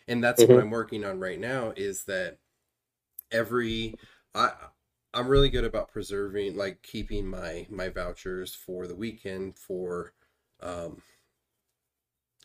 and 0.09 0.25
that's 0.25 0.49
what 0.49 0.57
Mhm. 0.57 0.61
i'm 0.61 0.71
working 0.71 1.05
on 1.05 1.21
right 1.21 1.41
now 1.41 1.73
is 1.77 2.05
that 2.05 2.39
every 3.33 3.97
i 4.35 4.53
i'm 5.15 5.29
really 5.29 5.49
good 5.49 5.65
about 5.65 5.93
preserving 5.93 6.57
like 6.57 6.83
keeping 6.83 7.27
my 7.27 7.67
my 7.71 7.89
vouchers 7.89 8.55
for 8.55 8.87
the 8.87 8.95
weekend 8.97 9.57
for 9.57 10.13
um 10.63 11.03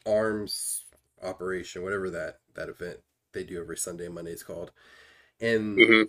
arms 0.05 0.85
operation 1.21 1.83
whatever 1.83 2.09
that 2.09 2.39
that 2.55 2.69
event 2.69 2.99
they 3.33 3.43
do 3.43 3.59
every 3.59 3.77
sunday 3.77 4.05
and 4.05 4.15
monday 4.15 4.31
is 4.31 4.43
called 4.43 4.71
and 5.41 5.83
hmm 5.85 6.03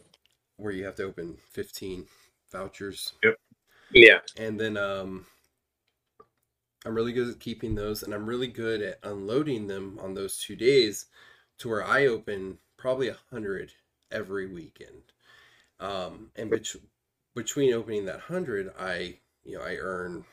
where 0.56 0.72
you 0.72 0.84
have 0.84 0.96
to 0.96 1.04
open 1.04 1.38
15 1.50 2.06
vouchers 2.52 3.14
Yep. 3.22 3.36
Yeah. 3.92 4.20
and 4.36 4.58
then 4.60 4.76
um 4.76 5.26
I'm 6.84 6.94
really 6.94 7.12
good 7.14 7.28
at 7.30 7.40
keeping 7.40 7.74
those 7.74 8.02
and 8.02 8.12
I'm 8.12 8.26
really 8.28 8.46
good 8.46 8.82
at 8.82 8.98
unloading 9.02 9.66
them 9.66 9.98
on 9.98 10.12
those 10.14 10.36
two 10.38 10.56
days 10.56 11.06
to 11.58 11.68
where 11.70 11.82
I 11.84 12.06
open 12.06 12.58
probably 12.76 13.08
a 13.08 13.16
hundred 13.30 13.72
every 14.10 14.46
weekend. 14.46 15.12
Um 15.80 16.30
and 16.36 16.50
bet- 16.50 16.76
between 17.34 17.72
opening 17.74 18.06
that 18.06 18.20
hundred 18.20 18.72
I 18.78 19.20
you 19.44 19.58
know 19.58 19.64
I 19.64 19.76
earn 19.76 20.24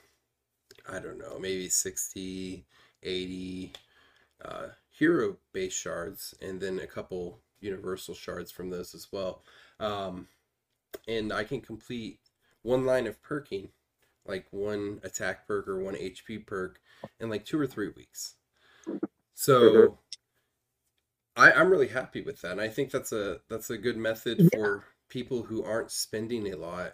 I 0.89 0.99
don't 0.99 1.17
know, 1.19 1.37
maybe 1.39 1.69
60, 1.69 2.65
80 3.03 3.73
uh 4.43 4.67
hero 4.89 5.37
base 5.53 5.73
shards 5.73 6.33
and 6.41 6.59
then 6.61 6.79
a 6.79 6.87
couple 6.87 7.41
universal 7.59 8.15
shards 8.15 8.51
from 8.51 8.69
those 8.69 8.95
as 8.95 9.11
well. 9.11 9.43
Um 9.79 10.27
and 11.07 11.33
I 11.33 11.43
can 11.45 11.61
complete 11.61 12.19
one 12.63 12.85
line 12.85 13.07
of 13.07 13.21
perking 13.23 13.69
like 14.25 14.47
one 14.51 14.99
attack 15.03 15.47
perk 15.47 15.67
or 15.67 15.79
one 15.81 15.95
HP 15.97 16.39
perk 16.39 16.81
in 17.19 17.29
like 17.29 17.45
two 17.45 17.59
or 17.59 17.67
three 17.67 17.89
weeks. 17.89 18.35
So 19.33 19.65
Mhm. 19.69 19.97
I, 21.35 21.51
I'm 21.51 21.69
really 21.69 21.87
happy 21.87 22.21
with 22.21 22.41
that. 22.41 22.51
And 22.53 22.61
I 22.61 22.67
think 22.69 22.91
that's 22.91 23.11
a 23.11 23.41
that's 23.49 23.69
a 23.69 23.77
good 23.77 23.97
method 23.97 24.43
for 24.43 24.85
people 25.09 25.43
who 25.43 25.63
aren't 25.63 25.91
spending 25.91 26.53
a 26.53 26.57
lot. 26.57 26.93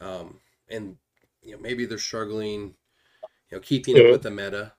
Um, 0.00 0.40
and 0.70 0.96
you 1.42 1.52
know, 1.52 1.58
maybe 1.60 1.86
they're 1.86 1.98
struggling, 1.98 2.76
you 3.50 3.56
know, 3.58 3.60
keeping 3.60 3.98
up 3.98 4.08
Mhm. 4.08 4.10
with 4.10 4.22
the 4.22 4.30
meta. 4.30 4.74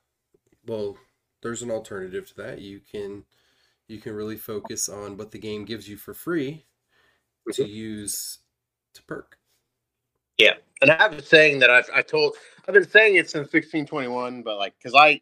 Well, 0.65 0.97
there's 1.41 1.61
an 1.63 1.71
alternative 1.71 2.27
to 2.29 2.35
that. 2.37 2.61
You 2.61 2.81
can 2.81 3.25
you 3.87 3.99
can 3.99 4.13
really 4.15 4.37
focus 4.37 4.89
on 4.89 5.17
what 5.17 5.31
the 5.31 5.39
game 5.39 5.65
gives 5.65 5.87
you 5.89 5.97
for 5.97 6.13
free 6.13 6.65
to 7.51 7.65
use 7.65 8.39
to 8.95 9.03
perk. 9.03 9.39
Yeah, 10.37 10.55
and 10.81 10.91
I 10.91 10.95
have 11.01 11.13
a 11.13 11.21
saying 11.21 11.59
that 11.59 11.69
I've 11.69 11.89
I 11.93 12.01
told 12.01 12.35
I've 12.67 12.73
been 12.73 12.87
saying 12.89 13.15
it 13.17 13.29
since 13.29 13.51
sixteen 13.51 13.85
twenty 13.85 14.07
one, 14.07 14.41
but 14.43 14.57
like 14.57 14.75
because 14.77 14.95
I 14.95 15.21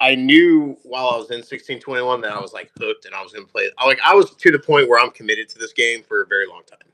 I 0.00 0.14
knew 0.14 0.76
while 0.82 1.08
I 1.08 1.16
was 1.16 1.30
in 1.30 1.42
sixteen 1.42 1.80
twenty 1.80 2.02
one 2.02 2.20
that 2.22 2.32
I 2.32 2.40
was 2.40 2.52
like 2.52 2.70
hooked 2.78 3.06
and 3.06 3.14
I 3.14 3.22
was 3.22 3.32
gonna 3.32 3.46
play. 3.46 3.62
it. 3.62 3.74
I 3.78 3.86
like 3.86 4.00
I 4.04 4.14
was 4.14 4.34
to 4.34 4.50
the 4.50 4.58
point 4.58 4.88
where 4.88 5.00
I'm 5.00 5.10
committed 5.10 5.48
to 5.50 5.58
this 5.58 5.72
game 5.72 6.02
for 6.02 6.22
a 6.22 6.26
very 6.26 6.46
long 6.46 6.62
time, 6.70 6.90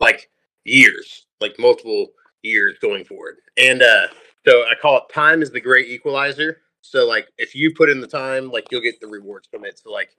like 0.00 0.30
years, 0.64 1.26
like 1.40 1.58
multiple 1.58 2.08
years 2.42 2.78
going 2.80 3.04
forward. 3.04 3.36
And 3.58 3.82
uh 3.82 4.08
so 4.46 4.62
I 4.62 4.72
call 4.80 4.98
it 4.98 5.12
time 5.12 5.42
is 5.42 5.50
the 5.50 5.60
great 5.60 5.88
equalizer. 5.88 6.62
So 6.82 7.06
like 7.06 7.28
if 7.36 7.54
you 7.54 7.74
put 7.74 7.90
in 7.90 8.00
the 8.00 8.06
time, 8.06 8.50
like 8.50 8.68
you'll 8.70 8.80
get 8.80 9.00
the 9.00 9.06
rewards 9.06 9.48
from 9.48 9.64
it. 9.66 9.78
So 9.78 9.90
like 9.92 10.10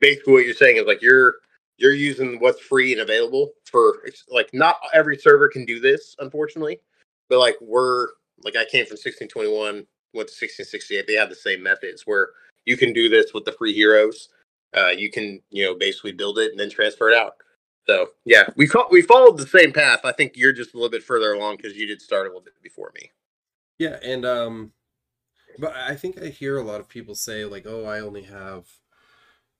basically 0.00 0.32
what 0.32 0.44
you're 0.44 0.54
saying 0.54 0.76
is 0.76 0.86
like 0.86 1.02
you're 1.02 1.36
you're 1.78 1.94
using 1.94 2.40
what's 2.40 2.60
free 2.60 2.92
and 2.92 3.02
available 3.02 3.52
for 3.64 3.98
like 4.30 4.48
not 4.52 4.76
every 4.94 5.16
server 5.16 5.48
can 5.48 5.64
do 5.64 5.80
this 5.80 6.16
unfortunately 6.18 6.80
but 7.28 7.38
like 7.38 7.56
we're 7.60 8.08
like 8.42 8.56
i 8.56 8.64
came 8.64 8.84
from 8.86 8.96
1621 8.96 9.86
to 10.24 10.32
1668 10.32 11.06
they 11.06 11.14
have 11.14 11.28
the 11.28 11.34
same 11.34 11.62
methods 11.62 12.02
where 12.06 12.30
you 12.64 12.76
can 12.76 12.92
do 12.92 13.08
this 13.08 13.32
with 13.32 13.44
the 13.44 13.52
free 13.52 13.72
heroes. 13.72 14.28
Uh, 14.76 14.88
you 14.88 15.10
can 15.10 15.40
you 15.50 15.64
know 15.64 15.74
basically 15.74 16.12
build 16.12 16.38
it 16.38 16.50
and 16.50 16.60
then 16.60 16.70
transfer 16.70 17.10
it 17.10 17.16
out. 17.16 17.34
So 17.86 18.08
yeah 18.24 18.48
we 18.56 18.66
fo- 18.66 18.88
we 18.90 19.02
followed 19.02 19.38
the 19.38 19.46
same 19.46 19.72
path. 19.72 20.00
I 20.04 20.12
think 20.12 20.32
you're 20.36 20.52
just 20.52 20.74
a 20.74 20.76
little 20.76 20.90
bit 20.90 21.04
further 21.04 21.32
along 21.32 21.56
because 21.56 21.76
you 21.76 21.86
did 21.86 22.02
start 22.02 22.26
a 22.26 22.28
little 22.30 22.42
bit 22.42 22.54
before 22.62 22.92
me. 22.94 23.10
Yeah, 23.78 23.98
and 24.02 24.24
um 24.24 24.72
but 25.58 25.74
I 25.74 25.94
think 25.94 26.20
I 26.20 26.26
hear 26.26 26.58
a 26.58 26.62
lot 26.62 26.80
of 26.80 26.88
people 26.88 27.14
say 27.14 27.44
like, 27.46 27.66
"Oh, 27.66 27.84
I 27.86 28.00
only 28.00 28.22
have 28.22 28.66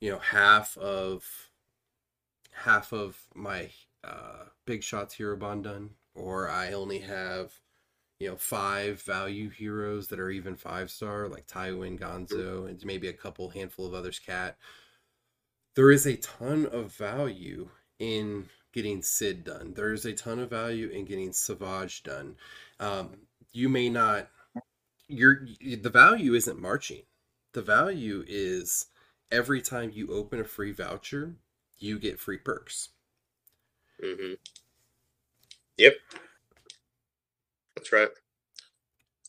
you 0.00 0.11
know, 0.11 0.18
half 0.18 0.76
of 0.78 1.24
half 2.52 2.92
of 2.92 3.18
my 3.34 3.70
uh 4.04 4.44
big 4.66 4.82
shots 4.82 5.14
hero 5.14 5.36
bond 5.36 5.64
done 5.64 5.90
or 6.14 6.48
I 6.48 6.72
only 6.72 7.00
have 7.00 7.52
you 8.18 8.28
know 8.28 8.36
five 8.36 9.02
value 9.02 9.50
heroes 9.50 10.08
that 10.08 10.20
are 10.20 10.30
even 10.30 10.56
five 10.56 10.90
star 10.90 11.28
like 11.28 11.46
Tywin, 11.46 11.98
Gonzo, 11.98 12.68
and 12.68 12.84
maybe 12.84 13.08
a 13.08 13.12
couple 13.12 13.50
handful 13.50 13.86
of 13.86 13.94
others. 13.94 14.18
Cat. 14.18 14.56
There 15.74 15.90
is 15.90 16.06
a 16.06 16.16
ton 16.16 16.66
of 16.66 16.94
value 16.94 17.68
in 17.98 18.46
getting 18.72 19.02
Sid 19.02 19.44
done. 19.44 19.74
There's 19.74 20.06
a 20.06 20.12
ton 20.12 20.38
of 20.38 20.50
value 20.50 20.88
in 20.88 21.04
getting 21.04 21.32
Savage 21.32 22.02
done. 22.02 22.36
Um, 22.80 23.16
you 23.52 23.68
may 23.68 23.88
not. 23.88 24.28
Your 25.08 25.46
the 25.60 25.90
value 25.90 26.34
isn't 26.34 26.60
marching. 26.60 27.02
The 27.52 27.62
value 27.62 28.24
is 28.26 28.86
every 29.30 29.60
time 29.62 29.90
you 29.94 30.12
open 30.12 30.40
a 30.40 30.44
free 30.44 30.72
voucher, 30.72 31.36
you 31.78 31.98
get 31.98 32.18
free 32.18 32.38
perks. 32.38 32.90
Mm-hmm. 34.02 34.34
Yep. 35.78 35.94
That's 37.91 37.93
right. 37.93 38.09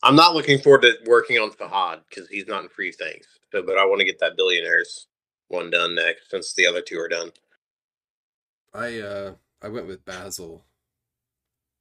I'm 0.03 0.15
not 0.15 0.33
looking 0.35 0.59
forward 0.59 0.81
to 0.83 0.93
working 1.05 1.37
on 1.37 1.51
Fahad 1.51 2.01
because 2.09 2.27
he's 2.29 2.47
not 2.47 2.63
in 2.63 2.69
free 2.69 2.91
things. 2.91 3.25
So, 3.51 3.61
but 3.63 3.77
I 3.77 3.85
want 3.85 3.99
to 3.99 4.05
get 4.05 4.19
that 4.19 4.37
billionaires 4.37 5.07
one 5.47 5.69
done 5.69 5.95
next 5.95 6.29
since 6.29 6.53
the 6.53 6.65
other 6.67 6.81
two 6.81 6.99
are 6.99 7.07
done. 7.07 7.31
I 8.73 8.99
uh 8.99 9.33
I 9.61 9.69
went 9.69 9.87
with 9.87 10.05
Basil 10.05 10.65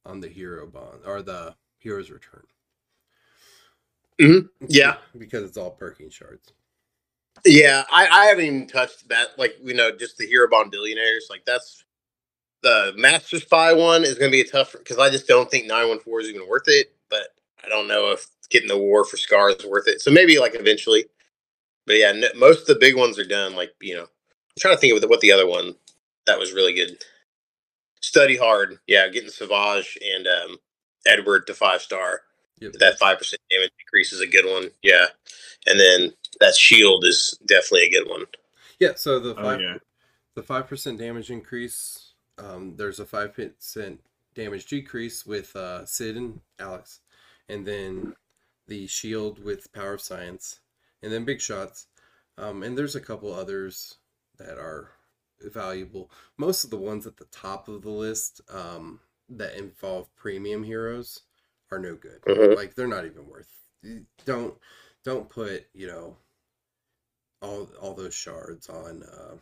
on 0.05 0.21
the 0.21 0.29
hero 0.29 0.67
bond 0.67 1.01
or 1.05 1.23
the 1.23 1.55
hero's 1.79 2.11
return. 2.11 2.45
Mhm. 4.19 4.49
Yeah. 4.69 4.97
because 5.19 5.45
it's 5.45 5.59
all 5.59 5.71
perking 5.71 6.11
shards. 6.11 6.53
Yeah, 7.45 7.85
I, 7.91 8.07
I 8.07 8.25
haven't 8.27 8.45
even 8.47 8.67
touched 8.67 9.09
that. 9.11 9.39
Like, 9.39 9.57
you 9.63 9.75
know, 9.75 9.91
just 9.95 10.17
the 10.17 10.27
Hero 10.27 10.49
Bond 10.49 10.71
billionaires. 10.71 11.27
Like, 11.29 11.45
that's 11.45 11.85
the 12.63 12.93
Master 12.97 13.39
Spy 13.39 13.73
one 13.73 14.05
is 14.05 14.15
going 14.15 14.31
to 14.31 14.37
be 14.37 14.41
a 14.41 14.51
tough 14.51 14.73
because 14.73 14.99
I 14.99 15.11
just 15.11 15.29
don't 15.29 15.51
think 15.51 15.67
914 15.67 16.29
is 16.31 16.35
even 16.35 16.49
worth 16.49 16.69
it. 16.69 16.93
But 17.11 17.29
I 17.65 17.69
don't 17.69 17.89
know 17.89 18.13
if 18.13 18.27
getting 18.51 18.69
the 18.69 18.79
War 18.79 19.05
for 19.05 19.17
Scar 19.17 19.51
is 19.51 19.65
worth 19.65 19.89
it. 19.89 20.01
So 20.01 20.11
maybe 20.11 20.39
like 20.39 20.55
eventually. 20.55 21.07
But 21.87 21.97
yeah, 21.97 22.09
n- 22.09 22.25
most 22.37 22.63
of 22.63 22.67
the 22.67 22.77
big 22.81 22.97
ones 22.97 23.19
are 23.19 23.27
done. 23.27 23.55
Like, 23.55 23.73
you 23.81 23.95
know, 23.95 24.03
I'm 24.03 24.09
trying 24.59 24.75
to 24.75 24.81
think 24.81 25.01
of 25.01 25.09
what 25.09 25.21
the 25.21 25.33
other 25.33 25.47
one 25.47 25.75
that 26.27 26.39
was 26.39 26.53
really 26.53 26.75
good. 26.75 27.03
Study 28.01 28.37
hard. 28.37 28.79
Yeah, 28.87 29.09
getting 29.09 29.31
Savage 29.31 29.99
and 30.05 30.27
um, 30.27 30.57
Edward 31.07 31.47
to 31.47 31.55
five 31.55 31.81
star. 31.83 32.23
Yep. 32.61 32.73
That 32.79 32.99
5% 32.99 33.35
damage 33.51 33.71
increase 33.81 34.13
is 34.13 34.21
a 34.21 34.27
good 34.27 34.47
one. 34.47 34.71
Yeah. 34.83 35.07
And 35.67 35.79
then 35.79 36.13
that 36.41 36.55
shield 36.55 37.05
is 37.05 37.39
definitely 37.47 37.83
a 37.83 37.91
good 37.91 38.09
one. 38.09 38.25
Yeah, 38.79 38.95
so 38.97 39.21
the 39.21 39.35
Oh 39.37 39.43
five 39.43 39.61
yeah. 39.61 39.77
the 40.35 40.43
five 40.43 40.67
percent 40.67 40.99
damage 40.99 41.31
increase. 41.31 42.06
Um, 42.39 42.77
there's 42.77 43.01
a 43.01 43.07
five 43.07 43.35
percent 43.35 44.01
damage 44.35 44.67
decrease 44.67 45.25
with 45.27 45.55
uh, 45.57 45.87
Sid 45.87 46.17
and 46.17 46.41
Alex, 46.59 47.01
and 47.49 47.67
then 47.67 48.15
the 48.67 48.87
shield 48.87 49.43
with 49.43 49.73
Power 49.73 49.95
of 49.95 50.01
Science, 50.01 50.61
and 51.03 51.13
then 51.13 51.25
big 51.25 51.41
shots. 51.41 51.87
Um, 52.39 52.63
and 52.63 52.77
there's 52.77 52.97
a 52.97 53.01
couple 53.01 53.33
others 53.33 53.95
that 54.39 54.59
are 54.59 54.91
valuable. 55.41 56.11
Most 56.37 56.65
of 56.65 56.71
the 56.71 56.77
ones 56.77 57.07
at 57.07 57.17
the 57.17 57.25
top 57.27 57.69
of 57.69 57.83
the 57.83 57.91
list 57.91 58.41
um, 58.53 59.01
that 59.29 59.57
involve 59.57 60.15
premium 60.17 60.63
heroes 60.63 61.23
are 61.71 61.79
no 61.79 61.95
good. 61.95 62.21
Mhm. 62.23 62.55
Like 62.57 62.75
they're 62.75 62.87
not 62.87 63.07
even 63.07 63.27
worth. 63.27 63.53
Don't 64.25 64.55
don't 65.05 65.29
put 65.29 65.67
you 65.73 65.87
know 65.87 66.17
all 67.41 67.69
all 67.81 67.95
those 67.95 68.15
shards 68.15 68.69
on. 68.69 69.03
Uh, 69.03 69.37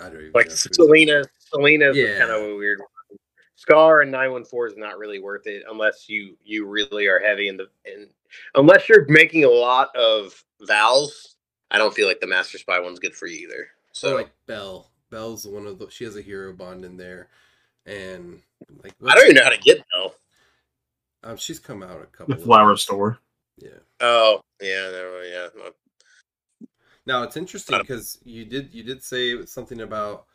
I 0.00 0.04
don't 0.04 0.20
even 0.20 0.32
Like 0.34 0.46
know 0.46 0.52
who's- 0.52 0.68
Selena, 0.76 1.24
Selena's 1.38 1.96
Yeah. 1.96 2.18
kind 2.18 2.30
of 2.30 2.42
a 2.42 2.56
weird 2.56 2.78
one. 2.80 3.18
Scar 3.56 4.02
and 4.02 4.10
914 4.12 4.72
is 4.72 4.78
not 4.78 4.98
really 4.98 5.18
worth 5.18 5.46
it 5.46 5.64
unless 5.68 6.08
you 6.08 6.36
you 6.44 6.64
really 6.66 7.06
are 7.08 7.18
heavy 7.18 7.48
in 7.48 7.56
the 7.56 7.68
in 7.84 8.08
unless 8.54 8.88
you're 8.88 9.04
making 9.08 9.44
a 9.44 9.48
lot 9.50 9.94
of 9.96 10.42
vowels. 10.60 11.36
I 11.70 11.78
don't 11.78 11.92
feel 11.92 12.06
like 12.06 12.20
the 12.20 12.26
Master 12.26 12.56
Spy 12.58 12.78
one's 12.78 13.00
good 13.00 13.14
for 13.16 13.26
you 13.26 13.46
either. 13.48 13.68
So 13.92 14.10
So 14.10 14.14
like 14.14 14.30
Belle, 14.46 14.90
Belle's 15.10 15.46
one 15.46 15.66
of 15.66 15.78
the. 15.78 15.90
She 15.90 16.04
has 16.04 16.16
a 16.16 16.22
hero 16.22 16.52
bond 16.52 16.84
in 16.84 16.96
there, 16.96 17.28
and 17.84 18.40
like 18.84 18.94
I 19.04 19.14
don't 19.16 19.24
even 19.24 19.34
know 19.36 19.44
how 19.44 19.50
to 19.50 19.58
get 19.58 19.84
though. 19.94 20.14
Um, 21.24 21.36
she's 21.36 21.58
come 21.58 21.82
out 21.82 22.00
a 22.00 22.06
couple. 22.06 22.36
The 22.36 22.40
flower 22.40 22.70
times. 22.70 22.82
store. 22.82 23.18
Yeah. 23.58 23.70
Oh 24.00 24.40
yeah, 24.62 24.88
no, 24.92 25.20
yeah. 25.26 25.48
No. 27.08 27.18
Now 27.20 27.24
it's 27.24 27.36
interesting 27.36 27.78
because 27.78 28.18
you 28.24 28.44
did 28.44 28.72
you 28.72 28.82
did 28.82 29.02
say 29.02 29.44
something 29.46 29.80
about 29.80 30.26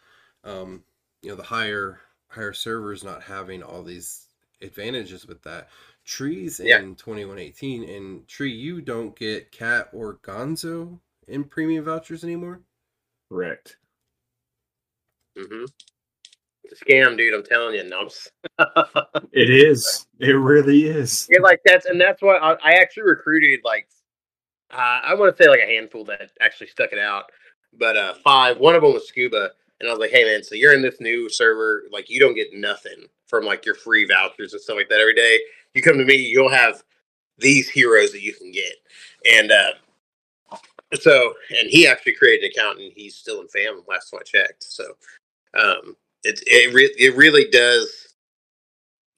um, 0.44 0.84
you 1.22 1.30
know 1.30 1.36
the 1.36 1.44
higher 1.44 2.00
higher 2.28 2.54
servers 2.54 3.04
not 3.04 3.24
having 3.24 3.64
all 3.64 3.84
these 3.84 4.28
advantages 4.62 5.28
with 5.28 5.42
that. 5.44 5.70
Trees 6.06 6.60
in 6.60 6.68
Yeah. 6.68 6.80
2118 6.80 7.90
and 7.90 8.28
Tree 8.28 8.52
you 8.52 8.82
don't 8.82 9.16
get 9.18 9.52
Cat 9.52 9.90
or 9.94 10.16
Gonzo 10.18 11.00
in 11.28 11.46
premium 11.46 11.86
vouchers 11.86 12.24
anymore. 12.26 12.62
Correct. 13.30 13.78
Mm-hmm. 15.38 15.66
It's 16.66 16.82
a 16.82 16.86
scam, 16.86 17.18
dude. 17.18 17.34
I'm 17.34 17.44
telling 17.44 17.76
you. 17.76 17.84
No, 17.84 18.10
It 19.32 19.50
is. 19.50 20.06
It 20.20 20.34
really 20.34 20.86
is. 20.88 21.28
Yeah, 21.30 21.40
like 21.42 21.62
that's 21.66 21.86
and 21.86 22.00
that's 22.00 22.22
why 22.22 22.36
I, 22.38 22.54
I 22.64 22.72
actually 22.74 23.04
recruited 23.04 23.62
like 23.64 23.88
uh, 24.74 25.00
I 25.04 25.14
want 25.14 25.36
to 25.36 25.44
say 25.44 25.50
like 25.50 25.60
a 25.60 25.68
handful 25.68 26.04
that 26.06 26.32
actually 26.42 26.68
stuck 26.68 26.92
it 26.92 27.00
out, 27.00 27.26
but 27.78 27.96
uh 27.98 28.14
five. 28.16 28.58
One 28.58 28.76
of 28.76 28.82
them 28.82 28.94
was 28.94 29.08
Scuba, 29.08 29.52
and 29.80 29.90
I 29.90 29.92
was 29.92 30.00
like, 30.00 30.12
hey 30.12 30.24
man, 30.24 30.44
so 30.44 30.56
you're 30.56 30.74
in 30.74 30.82
this 30.82 31.00
new 31.00 31.30
server, 31.30 31.84
like 31.92 32.10
you 32.10 32.20
don't 32.20 32.36
get 32.36 32.54
nothing 32.54 33.06
from 33.28 33.46
like 33.46 33.66
your 33.66 33.76
free 33.76 34.06
vouchers 34.06 34.54
and 34.54 34.62
stuff 34.62 34.78
like 34.78 34.90
that 34.90 35.00
every 35.00 35.16
day. 35.16 35.40
You 35.74 35.82
come 35.82 35.98
to 35.98 36.06
me, 36.06 36.16
you'll 36.16 36.50
have 36.50 36.84
these 37.38 37.70
heroes 37.70 38.12
that 38.12 38.22
you 38.22 38.34
can 38.34 38.52
get, 38.52 38.74
and 39.32 39.52
uh 39.52 39.72
so 41.00 41.34
and 41.60 41.70
he 41.70 41.88
actually 41.88 42.14
created 42.16 42.46
an 42.46 42.52
account 42.52 42.80
and 42.80 42.92
he's 42.96 43.16
still 43.16 43.42
in 43.42 43.48
fam 43.48 43.82
last 43.88 44.12
time 44.12 44.20
I 44.22 44.24
checked. 44.24 44.64
So 44.64 44.84
um 45.60 45.96
it 46.24 46.42
it 46.46 46.74
re- 46.74 46.96
it 46.98 47.16
really 47.16 47.50
does 47.50 48.16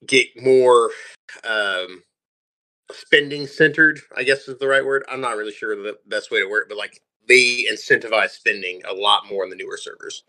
get 0.06 0.28
more 0.40 0.90
um 1.44 2.02
spending 2.92 3.46
centered 3.46 3.98
i 4.16 4.22
guess 4.22 4.46
is 4.48 4.58
the 4.58 4.66
right 4.68 4.84
word 4.84 5.04
i'm 5.10 5.20
not 5.20 5.36
really 5.36 5.52
sure 5.52 5.74
the 5.76 5.96
best 6.06 6.30
way 6.30 6.40
to 6.40 6.48
work 6.48 6.68
but 6.68 6.78
like 6.78 7.00
they 7.28 7.66
incentivize 7.70 8.30
spending 8.30 8.80
a 8.88 8.92
lot 8.94 9.28
more 9.28 9.42
on 9.44 9.50
the 9.50 9.56
newer 9.56 9.76
servers 9.76 10.22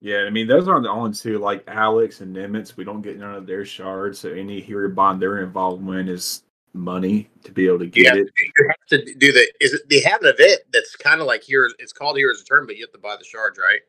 Yeah, 0.00 0.24
I 0.26 0.30
mean 0.30 0.46
those 0.46 0.68
aren't 0.68 0.82
the 0.84 0.90
only 0.90 1.12
two. 1.14 1.38
Like 1.38 1.64
Alex 1.66 2.20
and 2.20 2.34
Nimitz, 2.36 2.76
we 2.76 2.84
don't 2.84 3.00
get 3.02 3.18
none 3.18 3.34
of 3.34 3.46
their 3.46 3.64
shards. 3.64 4.18
So 4.18 4.30
any 4.30 4.60
hero 4.60 4.88
bond 4.90 5.20
they're 5.20 5.42
involved 5.42 5.86
in 5.88 6.08
is 6.08 6.42
money 6.74 7.30
to 7.44 7.52
be 7.52 7.66
able 7.66 7.78
to 7.78 7.86
you 7.86 7.90
get 7.90 8.06
have, 8.08 8.16
it. 8.18 8.30
you 8.36 8.68
have 8.68 8.86
to 8.88 9.14
do 9.14 9.32
the 9.32 9.46
is 9.60 9.72
it 9.74 9.88
they 9.88 10.00
have 10.00 10.20
an 10.22 10.34
event 10.36 10.60
that's 10.72 10.94
kind 10.96 11.20
of 11.20 11.26
like 11.26 11.42
here. 11.42 11.70
it's 11.78 11.92
called 11.92 12.16
heroes 12.18 12.40
return 12.40 12.66
but 12.66 12.76
you 12.76 12.82
have 12.82 12.92
to 12.92 12.98
buy 12.98 13.16
the 13.16 13.24
shards 13.24 13.58
right 13.58 13.80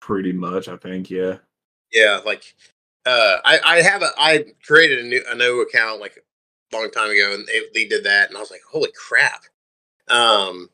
Pretty 0.00 0.32
much, 0.32 0.68
I 0.68 0.76
think. 0.76 1.08
Yeah. 1.10 1.38
yeah 1.92 2.20
like 2.26 2.54
uh 3.06 3.36
i 3.44 3.58
i 3.64 3.82
have 3.82 4.02
a 4.02 4.10
i 4.18 4.44
created 4.66 5.04
a 5.04 5.08
new 5.08 5.22
a 5.30 5.34
new 5.34 5.62
account 5.62 6.00
like 6.00 6.22
long 6.74 6.90
time 6.90 7.10
ago 7.10 7.34
and 7.34 7.46
they, 7.46 7.62
they 7.74 7.86
did 7.88 8.04
that 8.04 8.28
and 8.28 8.36
i 8.36 8.40
was 8.40 8.50
like 8.50 8.62
holy 8.70 8.90
crap. 8.92 9.42
Um 10.08 10.70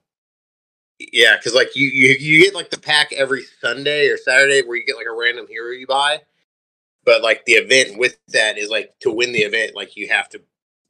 yeah 1.12 1.36
because 1.36 1.54
like 1.54 1.76
you, 1.76 1.88
you 1.88 2.16
you 2.20 2.44
get 2.44 2.54
like 2.54 2.70
the 2.70 2.78
pack 2.80 3.12
every 3.14 3.44
sunday 3.60 4.08
or 4.08 4.16
saturday 4.18 4.62
where 4.62 4.76
you 4.76 4.86
get 4.86 4.96
like 4.96 5.06
a 5.06 5.16
random 5.16 5.46
hero 5.48 5.72
you 5.72 5.86
buy 5.86 6.20
but 7.04 7.22
like 7.22 7.44
the 7.46 7.54
event 7.54 7.98
with 7.98 8.18
that 8.28 8.58
is 8.58 8.70
like 8.70 8.94
to 9.00 9.10
win 9.10 9.32
the 9.32 9.40
event 9.40 9.74
like 9.76 9.96
you 9.96 10.08
have 10.08 10.28
to 10.30 10.40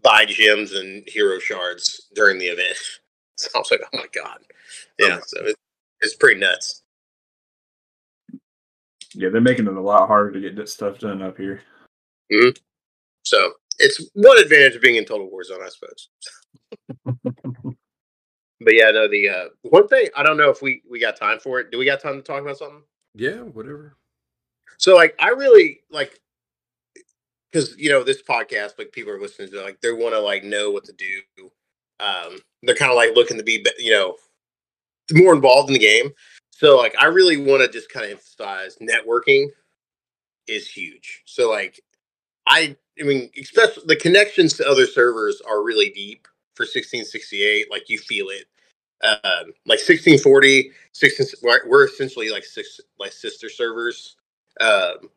buy 0.03 0.25
gems 0.27 0.73
and 0.75 1.05
hero 1.09 1.39
shards 1.39 2.09
during 2.15 2.39
the 2.39 2.47
event. 2.47 2.77
So 3.37 3.49
i 3.55 3.59
was 3.59 3.71
like 3.71 3.81
oh 3.83 3.97
my 3.97 4.07
god. 4.15 4.39
Yeah 4.99 5.19
so 5.27 5.47
it, 5.47 5.57
it's 6.03 6.15
pretty 6.15 6.41
nuts. 6.41 6.83
Yeah, 9.15 9.31
they're 9.31 9.41
making 9.41 9.67
it 9.67 9.75
a 9.75 9.81
lot 9.81 10.09
harder 10.09 10.33
to 10.33 10.41
get 10.41 10.57
that 10.57 10.69
stuff 10.69 10.99
done 10.99 11.23
up 11.23 11.39
here. 11.39 11.63
so 13.25 13.53
it's 13.81 14.09
one 14.15 14.39
advantage 14.39 14.77
of 14.77 14.83
being 14.83 14.97
in 14.97 15.05
total 15.05 15.31
war 15.31 15.43
zone 15.43 15.61
i 15.63 15.69
suppose 15.69 16.09
But 18.61 18.75
yeah, 18.75 18.91
no. 18.91 19.09
The 19.09 19.29
uh, 19.29 19.45
one 19.63 19.89
thing 19.89 20.09
I 20.15 20.23
don't 20.23 20.37
know 20.37 20.51
if 20.51 20.61
we 20.61 20.83
we 20.89 21.01
got 21.01 21.17
time 21.17 21.39
for 21.39 21.61
it. 21.61 21.71
Do 21.71 21.79
we 21.79 21.87
got 21.87 22.01
time 22.01 22.17
to 22.17 22.23
talk 22.23 22.43
about 22.43 22.59
something? 22.59 22.83
Yeah, 23.15 23.39
whatever. 23.39 23.97
So 24.79 24.95
like, 24.95 25.15
I 25.19 25.31
really 25.31 25.81
like 25.91 26.21
because 27.51 27.77
you 27.79 27.89
know 27.91 28.05
this 28.05 28.23
podcast, 28.23 28.79
like 28.79 28.93
people 28.93 29.13
are 29.13 29.21
listening 29.21 29.51
to, 29.53 29.63
like 29.63 29.81
they 29.81 29.93
want 29.93 30.15
to 30.15 30.21
like 30.21 30.45
know 30.45 30.71
what 30.71 30.85
to 30.85 30.93
do. 30.93 31.51
Um, 32.01 32.39
they're 32.63 32.75
kind 32.75 32.91
of 32.91 32.97
like 32.97 33.15
looking 33.15 33.39
to 33.39 33.43
be, 33.43 33.59
be- 33.59 33.83
you 33.83 33.93
know, 33.93 34.17
more 35.13 35.35
involved 35.35 35.71
in 35.71 35.75
the 35.75 35.79
game. 35.79 36.11
So 36.51 36.77
like, 36.77 36.95
I 37.01 37.07
really 37.07 37.39
want 37.39 37.63
to 37.63 37.69
just 37.69 37.91
kind 37.91 38.05
of 38.07 38.13
emphasize 38.13 38.77
networking 38.81 39.49
is 40.49 40.69
huge. 40.69 41.23
So 41.25 41.51
like, 41.51 41.81
I 42.51 42.77
I 43.01 43.05
mean, 43.05 43.31
especially 43.41 43.85
the 43.87 43.97
connections 43.97 44.55
to 44.55 44.69
other 44.69 44.87
servers 44.87 45.41
are 45.49 45.63
really 45.63 45.91
deep 45.91 46.29
for 46.55 46.65
1668. 46.65 47.71
Like 47.71 47.89
you 47.89 47.99
feel 47.99 48.27
it. 48.29 48.45
Um, 49.03 49.55
like 49.65 49.79
1640, 49.79 50.73
16, 50.93 51.27
we're 51.67 51.87
essentially 51.87 52.29
like 52.29 52.45
six 52.45 52.81
like 52.99 53.13
sister 53.13 53.49
servers. 53.49 54.17
Um, 54.61 55.09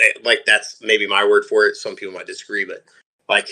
eh, 0.00 0.12
like 0.22 0.44
that's 0.46 0.78
maybe 0.80 1.08
my 1.08 1.24
word 1.24 1.44
for 1.46 1.66
it. 1.66 1.74
Some 1.74 1.96
people 1.96 2.14
might 2.14 2.26
disagree, 2.26 2.64
but 2.64 2.84
like 3.28 3.48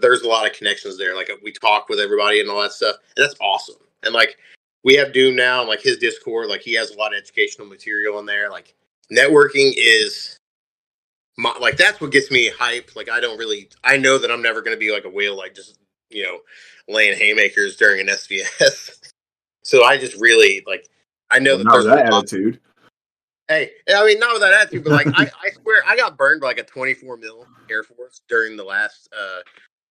there's 0.00 0.22
a 0.22 0.28
lot 0.28 0.46
of 0.46 0.52
connections 0.52 0.98
there. 0.98 1.16
Like 1.16 1.30
we 1.42 1.52
talk 1.52 1.88
with 1.88 1.98
everybody 1.98 2.40
and 2.40 2.50
all 2.50 2.60
that 2.60 2.72
stuff, 2.72 2.96
and 3.16 3.24
that's 3.24 3.40
awesome. 3.40 3.76
And 4.02 4.12
like 4.12 4.36
we 4.84 4.94
have 4.96 5.14
Doom 5.14 5.34
now, 5.34 5.60
and 5.60 5.68
like 5.68 5.80
his 5.80 5.96
Discord, 5.96 6.48
like 6.48 6.60
he 6.60 6.74
has 6.74 6.90
a 6.90 6.98
lot 6.98 7.14
of 7.14 7.18
educational 7.18 7.66
material 7.66 8.18
in 8.18 8.26
there. 8.26 8.50
Like 8.50 8.74
networking 9.10 9.72
is 9.76 10.35
my, 11.38 11.56
like 11.60 11.76
that's 11.76 12.00
what 12.00 12.12
gets 12.12 12.30
me 12.30 12.48
hype. 12.48 12.90
Like 12.96 13.10
I 13.10 13.20
don't 13.20 13.38
really, 13.38 13.68
I 13.84 13.96
know 13.96 14.18
that 14.18 14.30
I'm 14.30 14.42
never 14.42 14.62
going 14.62 14.76
to 14.76 14.80
be 14.80 14.92
like 14.92 15.04
a 15.04 15.10
whale, 15.10 15.36
like 15.36 15.54
just 15.54 15.78
you 16.10 16.22
know 16.22 16.40
laying 16.88 17.16
haymakers 17.16 17.76
during 17.76 18.00
an 18.00 18.06
SVS. 18.14 19.12
so 19.62 19.84
I 19.84 19.98
just 19.98 20.20
really 20.20 20.62
like 20.66 20.88
I 21.30 21.38
know 21.38 21.56
that 21.56 21.64
Not 21.64 21.72
there's 21.72 21.84
that 21.86 22.12
attitude. 22.12 22.60
Hey, 23.48 23.70
I 23.88 24.04
mean, 24.04 24.18
not 24.18 24.32
with 24.32 24.42
that 24.42 24.52
attitude, 24.52 24.82
but 24.82 24.92
like, 24.92 25.06
I, 25.08 25.30
I 25.44 25.50
swear, 25.50 25.82
I 25.86 25.96
got 25.96 26.16
burned 26.16 26.40
by 26.40 26.48
like 26.48 26.58
a 26.58 26.64
24 26.64 27.16
mil 27.16 27.46
Air 27.70 27.84
Force 27.84 28.22
during 28.28 28.56
the 28.56 28.64
last, 28.64 29.08
uh, 29.16 29.40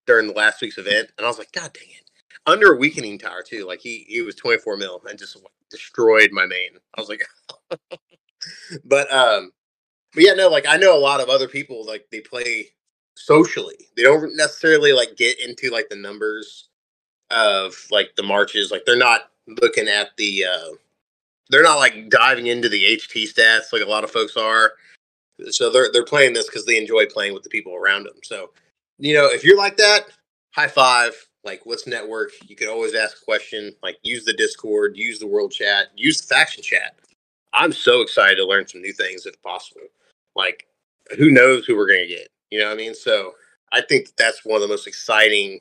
during 0.06 0.28
the 0.28 0.34
last 0.34 0.62
week's 0.62 0.78
event, 0.78 1.10
and 1.18 1.26
I 1.26 1.30
was 1.30 1.38
like, 1.38 1.52
God 1.54 1.72
dang 1.74 1.90
it! 1.90 2.10
Under 2.46 2.74
a 2.74 2.78
weakening 2.78 3.18
tower 3.18 3.44
too. 3.44 3.66
Like 3.66 3.80
he, 3.80 4.06
he 4.08 4.22
was 4.22 4.36
24 4.36 4.78
mil 4.78 5.02
and 5.10 5.18
just 5.18 5.38
destroyed 5.70 6.30
my 6.32 6.46
main. 6.46 6.72
I 6.98 7.02
was 7.02 7.10
like, 7.10 7.26
but 8.86 9.12
um, 9.12 9.52
but 10.16 10.24
yeah, 10.24 10.34
no, 10.36 10.50
like 10.50 10.68
I 10.68 10.78
know 10.78 10.98
a 10.98 11.00
lot 11.02 11.22
of 11.22 11.30
other 11.30 11.50
people 11.50 11.86
like 11.86 12.08
they 12.12 12.22
play 12.22 12.70
socially. 13.18 13.78
They 13.98 14.04
don't 14.04 14.38
necessarily 14.38 14.94
like 14.94 15.18
get 15.18 15.40
into 15.42 15.72
like 15.72 15.90
the 15.90 15.98
numbers 15.98 16.70
of 17.32 17.76
like 17.92 18.16
the 18.18 18.24
marches. 18.24 18.72
Like 18.72 18.86
they're 18.86 18.98
not 18.98 19.32
looking 19.62 19.88
at 19.90 20.10
the. 20.18 20.46
uh 20.46 20.68
they're 21.50 21.64
not 21.64 21.78
like 21.78 22.10
diving 22.10 22.48
into 22.48 22.70
the 22.70 22.84
HT 22.84 23.34
stats 23.34 23.72
like 23.72 23.82
a 23.84 23.90
lot 23.90 24.04
of 24.04 24.12
folks 24.12 24.36
are. 24.38 24.74
So 25.52 25.72
they're 25.72 25.92
they're 25.92 26.06
playing 26.06 26.34
this 26.34 26.48
because 26.48 26.66
they 26.66 26.78
enjoy 26.78 27.06
playing 27.08 27.34
with 27.34 27.44
the 27.44 27.50
people 27.50 27.76
around 27.76 28.06
them. 28.06 28.18
So, 28.24 28.52
you 29.00 29.14
know, 29.16 29.28
if 29.28 29.44
you're 29.44 29.58
like 29.58 29.78
that, 29.78 30.06
high 30.52 30.68
five. 30.70 31.14
Like, 31.46 31.62
let's 31.66 31.88
network. 31.88 32.32
You 32.48 32.56
can 32.56 32.70
always 32.70 32.96
ask 32.96 33.22
a 33.22 33.26
question. 33.26 33.74
Like, 33.84 33.98
use 34.04 34.26
the 34.26 34.34
Discord, 34.34 34.98
use 34.98 35.20
the 35.20 35.28
world 35.28 35.52
chat, 35.52 35.88
use 35.96 36.22
the 36.22 36.28
faction 36.28 36.64
chat. 36.64 36.96
I'm 37.54 37.72
so 37.72 38.02
excited 38.02 38.38
to 38.38 38.46
learn 38.48 38.68
some 38.68 38.82
new 38.82 38.94
things 38.94 39.26
if 39.28 39.42
possible. 39.44 39.84
Like, 40.36 40.68
who 41.18 41.30
knows 41.30 41.66
who 41.66 41.76
we're 41.76 41.88
gonna 41.88 42.08
get? 42.08 42.28
You 42.52 42.60
know 42.60 42.66
what 42.66 42.74
I 42.74 42.78
mean? 42.78 42.96
So 42.96 43.34
I 43.72 43.82
think 43.82 44.16
that's 44.18 44.46
one 44.46 44.56
of 44.56 44.62
the 44.62 44.74
most 44.74 44.88
exciting 44.88 45.60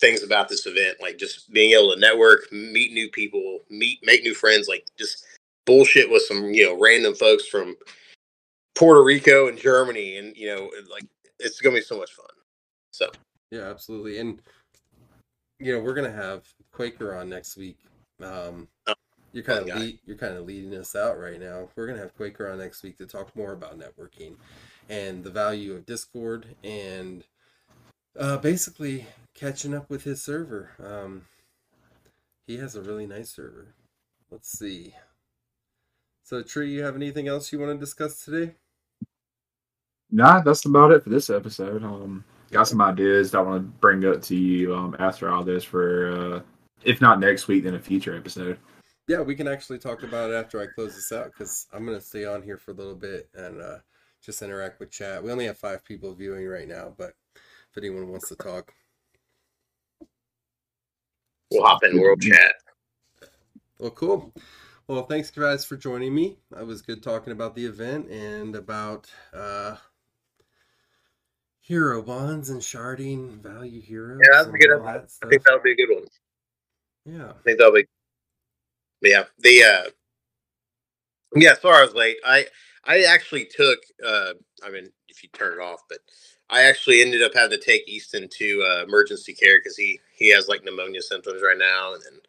things 0.00 0.22
about 0.22 0.48
this 0.48 0.64
event 0.64 0.96
like 1.00 1.18
just 1.18 1.52
being 1.52 1.72
able 1.72 1.92
to 1.92 1.98
network 1.98 2.42
meet 2.52 2.92
new 2.92 3.10
people 3.10 3.58
meet 3.68 3.98
make 4.04 4.22
new 4.22 4.32
friends 4.32 4.68
like 4.68 4.86
just 4.96 5.24
bullshit 5.66 6.08
with 6.08 6.22
some 6.22 6.54
you 6.54 6.64
know 6.64 6.80
random 6.80 7.12
folks 7.16 7.48
from 7.48 7.74
puerto 8.76 9.02
rico 9.02 9.48
and 9.48 9.58
germany 9.58 10.18
and 10.18 10.36
you 10.36 10.46
know 10.46 10.70
like 10.88 11.04
it's 11.40 11.60
gonna 11.60 11.74
be 11.74 11.82
so 11.82 11.98
much 11.98 12.12
fun 12.12 12.26
so 12.92 13.10
Yeah, 13.50 13.70
absolutely. 13.70 14.18
And 14.18 14.42
you 15.58 15.72
know, 15.72 15.80
we're 15.80 15.94
gonna 15.94 16.12
have 16.12 16.44
Quaker 16.72 17.14
on 17.14 17.28
next 17.28 17.56
week. 17.56 17.78
Um, 18.22 18.68
you're 19.38 19.44
kind 19.44 19.70
of 19.70 19.80
lead, 19.80 19.98
you're 20.04 20.16
kind 20.16 20.36
of 20.36 20.46
leading 20.46 20.74
us 20.74 20.96
out 20.96 21.16
right 21.16 21.40
now. 21.40 21.68
We're 21.76 21.86
gonna 21.86 22.00
have 22.00 22.16
Quaker 22.16 22.50
on 22.50 22.58
next 22.58 22.82
week 22.82 22.98
to 22.98 23.06
talk 23.06 23.36
more 23.36 23.52
about 23.52 23.78
networking 23.78 24.34
and 24.88 25.22
the 25.22 25.30
value 25.30 25.74
of 25.74 25.86
Discord 25.86 26.44
and 26.64 27.22
uh, 28.18 28.38
basically 28.38 29.06
catching 29.34 29.74
up 29.74 29.88
with 29.88 30.02
his 30.02 30.20
server. 30.20 30.70
Um, 30.84 31.22
he 32.48 32.56
has 32.56 32.74
a 32.74 32.82
really 32.82 33.06
nice 33.06 33.30
server. 33.30 33.74
Let's 34.28 34.58
see. 34.58 34.92
So, 36.24 36.42
Tree, 36.42 36.72
you 36.72 36.82
have 36.82 36.96
anything 36.96 37.28
else 37.28 37.52
you 37.52 37.60
want 37.60 37.72
to 37.72 37.78
discuss 37.78 38.24
today? 38.24 38.56
Nah, 40.10 40.40
that's 40.40 40.64
about 40.64 40.90
it 40.90 41.04
for 41.04 41.10
this 41.10 41.30
episode. 41.30 41.84
Um, 41.84 42.24
got 42.50 42.66
some 42.66 42.80
ideas 42.80 43.30
that 43.30 43.38
I 43.38 43.42
want 43.42 43.62
to 43.62 43.78
bring 43.78 44.04
up 44.04 44.20
to 44.22 44.34
you 44.34 44.74
um 44.74 44.96
after 44.98 45.30
all 45.30 45.44
this 45.44 45.62
for 45.62 46.10
uh, 46.10 46.40
if 46.82 47.00
not 47.00 47.20
next 47.20 47.46
week, 47.46 47.62
then 47.62 47.76
a 47.76 47.78
future 47.78 48.16
episode. 48.16 48.58
Yeah, 49.08 49.22
we 49.22 49.34
can 49.34 49.48
actually 49.48 49.78
talk 49.78 50.02
about 50.02 50.30
it 50.30 50.34
after 50.34 50.60
I 50.60 50.66
close 50.66 50.94
this 50.94 51.12
out 51.12 51.32
because 51.32 51.66
I'm 51.72 51.84
gonna 51.84 52.00
stay 52.00 52.24
on 52.24 52.42
here 52.42 52.58
for 52.58 52.72
a 52.72 52.74
little 52.74 52.94
bit 52.94 53.28
and 53.34 53.60
uh, 53.60 53.78
just 54.22 54.42
interact 54.42 54.80
with 54.80 54.90
chat. 54.90 55.22
We 55.22 55.32
only 55.32 55.46
have 55.46 55.58
five 55.58 55.84
people 55.84 56.14
viewing 56.14 56.46
right 56.46 56.68
now, 56.68 56.94
but 56.96 57.14
if 57.34 57.78
anyone 57.78 58.08
wants 58.08 58.28
to 58.28 58.36
talk, 58.36 58.72
we'll 61.50 61.64
hop 61.64 61.82
in 61.84 62.00
world 62.00 62.20
chat 62.20 62.52
well, 63.78 63.90
cool. 63.92 64.34
Well, 64.88 65.04
thanks 65.04 65.30
guys 65.30 65.64
for 65.64 65.76
joining 65.76 66.14
me. 66.14 66.38
I 66.56 66.62
was 66.62 66.82
good 66.82 67.02
talking 67.02 67.32
about 67.32 67.54
the 67.54 67.64
event 67.64 68.10
and 68.10 68.56
about 68.56 69.08
uh, 69.32 69.76
hero 71.60 72.02
bonds 72.02 72.50
and 72.50 72.60
sharding 72.60 73.40
value 73.40 73.80
heroes. 73.80 74.20
Yeah, 74.22 74.42
that's 74.42 74.48
a 74.48 74.52
good 74.52 74.72
all 74.72 74.84
that 74.84 75.08
i 75.22 75.28
think 75.28 75.44
that'll 75.44 75.60
be 75.60 75.72
a 75.72 75.76
good 75.76 75.94
one 75.94 76.04
Yeah. 77.04 77.30
i 77.30 77.42
think 77.44 77.58
that'll 77.58 77.74
be 77.74 77.86
but 77.86 77.97
yeah 79.02 79.24
the 79.40 79.62
uh 79.64 79.90
yeah 81.36 81.54
sorry 81.54 81.78
i 81.78 81.84
was 81.84 81.94
late 81.94 82.16
i 82.26 82.46
i 82.86 83.02
actually 83.04 83.46
took 83.46 83.78
uh 84.06 84.32
i 84.64 84.70
mean 84.70 84.90
if 85.08 85.22
you 85.22 85.28
turn 85.32 85.54
it 85.60 85.62
off 85.62 85.82
but 85.88 85.98
i 86.50 86.62
actually 86.64 87.02
ended 87.02 87.22
up 87.22 87.34
having 87.34 87.58
to 87.58 87.64
take 87.64 87.88
easton 87.88 88.28
to 88.30 88.62
uh, 88.62 88.84
emergency 88.84 89.34
care 89.34 89.58
because 89.60 89.76
he 89.76 90.00
he 90.16 90.30
has 90.32 90.48
like 90.48 90.64
pneumonia 90.64 91.02
symptoms 91.02 91.42
right 91.42 91.58
now 91.58 91.94
and 91.94 92.02
then 92.04 92.20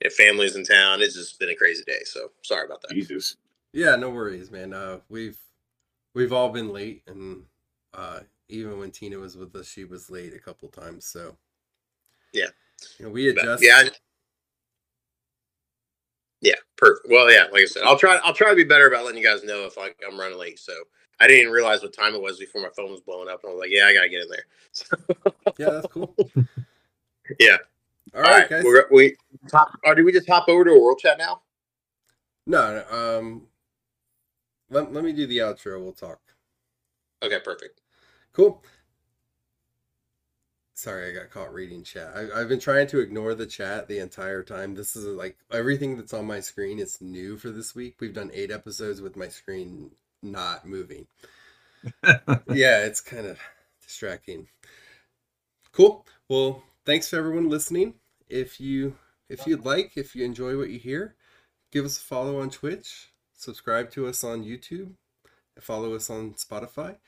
if 0.00 0.14
family's 0.14 0.56
in 0.56 0.64
town 0.64 1.02
it's 1.02 1.14
just 1.14 1.38
been 1.40 1.50
a 1.50 1.56
crazy 1.56 1.84
day 1.86 2.00
so 2.04 2.30
sorry 2.42 2.66
about 2.66 2.82
that 2.82 2.90
Jesus. 2.92 3.36
Yeah, 3.74 3.96
no 3.96 4.10
worries, 4.10 4.50
man. 4.50 4.74
Uh, 4.74 5.00
we've 5.10 5.38
we've 6.14 6.32
all 6.32 6.50
been 6.50 6.72
late, 6.72 7.02
and 7.06 7.44
uh, 7.94 8.20
even 8.48 8.78
when 8.78 8.90
Tina 8.92 9.18
was 9.18 9.36
with 9.36 9.54
us, 9.56 9.68
she 9.68 9.84
was 9.84 10.10
late 10.10 10.34
a 10.34 10.40
couple 10.40 10.68
times. 10.68 11.06
So 11.06 11.36
Yeah. 12.32 12.48
you 12.98 13.06
know, 13.06 13.12
we 13.12 13.30
But, 13.34 13.44
adjust. 13.44 13.62
yeah 13.62 13.84
I- 13.86 14.07
yeah 16.40 16.54
perfect 16.76 17.06
well 17.10 17.30
yeah 17.30 17.44
like 17.52 17.62
i 17.62 17.66
said 17.66 17.82
i'll 17.84 17.98
try 17.98 18.18
i'll 18.24 18.34
try 18.34 18.50
to 18.50 18.56
be 18.56 18.64
better 18.64 18.86
about 18.88 19.04
letting 19.04 19.20
you 19.20 19.26
guys 19.26 19.42
know 19.44 19.64
if 19.64 19.76
like 19.76 19.96
i'm 20.06 20.18
running 20.18 20.38
late 20.38 20.58
so 20.58 20.72
i 21.20 21.26
didn't 21.26 21.40
even 21.40 21.52
realize 21.52 21.82
what 21.82 21.92
time 21.92 22.14
it 22.14 22.22
was 22.22 22.38
before 22.38 22.62
my 22.62 22.68
phone 22.76 22.90
was 22.90 23.00
blowing 23.00 23.28
up 23.28 23.40
and 23.42 23.50
i 23.50 23.54
was 23.54 23.60
like 23.60 23.70
yeah 23.72 23.86
i 23.86 23.94
gotta 23.94 24.08
get 24.08 24.22
in 24.22 24.28
there 24.28 24.44
yeah, 25.58 25.70
that's 25.70 25.86
cool. 25.88 26.14
Yeah. 27.38 27.58
All 28.14 28.22
right, 28.22 28.48
guys. 28.48 28.64
We're, 28.64 28.86
we 28.90 29.14
top. 29.50 29.68
Or 29.84 29.94
do 29.94 30.02
we 30.02 30.12
just 30.12 30.26
hop 30.26 30.48
over 30.48 30.64
to 30.64 30.70
a 30.70 30.80
world 30.80 30.98
chat 30.98 31.18
now? 31.18 31.42
No, 32.46 32.82
no, 32.90 33.18
um, 33.18 33.42
let 34.70 34.92
let 34.94 35.04
me 35.04 35.12
do 35.12 35.26
the 35.26 35.38
outro. 35.38 35.78
We'll 35.82 35.92
talk. 35.92 36.18
Okay, 37.22 37.38
perfect. 37.44 37.82
Cool. 38.32 38.62
Sorry, 40.78 41.10
I 41.10 41.12
got 41.12 41.30
caught 41.30 41.52
reading 41.52 41.82
chat. 41.82 42.12
I, 42.14 42.40
I've 42.40 42.48
been 42.48 42.60
trying 42.60 42.86
to 42.86 43.00
ignore 43.00 43.34
the 43.34 43.46
chat 43.46 43.88
the 43.88 43.98
entire 43.98 44.44
time. 44.44 44.76
This 44.76 44.94
is 44.94 45.06
like 45.06 45.36
everything 45.50 45.96
that's 45.96 46.14
on 46.14 46.24
my 46.24 46.38
screen 46.38 46.78
is 46.78 47.00
new 47.00 47.36
for 47.36 47.50
this 47.50 47.74
week. 47.74 47.96
We've 47.98 48.14
done 48.14 48.30
eight 48.32 48.52
episodes 48.52 49.00
with 49.00 49.16
my 49.16 49.26
screen 49.26 49.90
not 50.22 50.68
moving. 50.68 51.08
yeah, 52.04 52.84
it's 52.84 53.00
kind 53.00 53.26
of 53.26 53.40
distracting. 53.84 54.46
Cool. 55.72 56.06
Well, 56.28 56.62
thanks 56.86 57.08
for 57.08 57.16
everyone 57.16 57.48
listening. 57.48 57.94
If 58.28 58.60
you 58.60 58.94
if 59.28 59.48
you'd 59.48 59.64
like, 59.64 59.96
if 59.96 60.14
you 60.14 60.24
enjoy 60.24 60.56
what 60.56 60.70
you 60.70 60.78
hear, 60.78 61.16
give 61.72 61.86
us 61.86 61.98
a 61.98 62.02
follow 62.02 62.40
on 62.40 62.50
Twitch, 62.50 63.08
subscribe 63.32 63.90
to 63.90 64.06
us 64.06 64.22
on 64.22 64.44
YouTube, 64.44 64.92
follow 65.58 65.96
us 65.96 66.08
on 66.08 66.34
Spotify, 66.34 66.98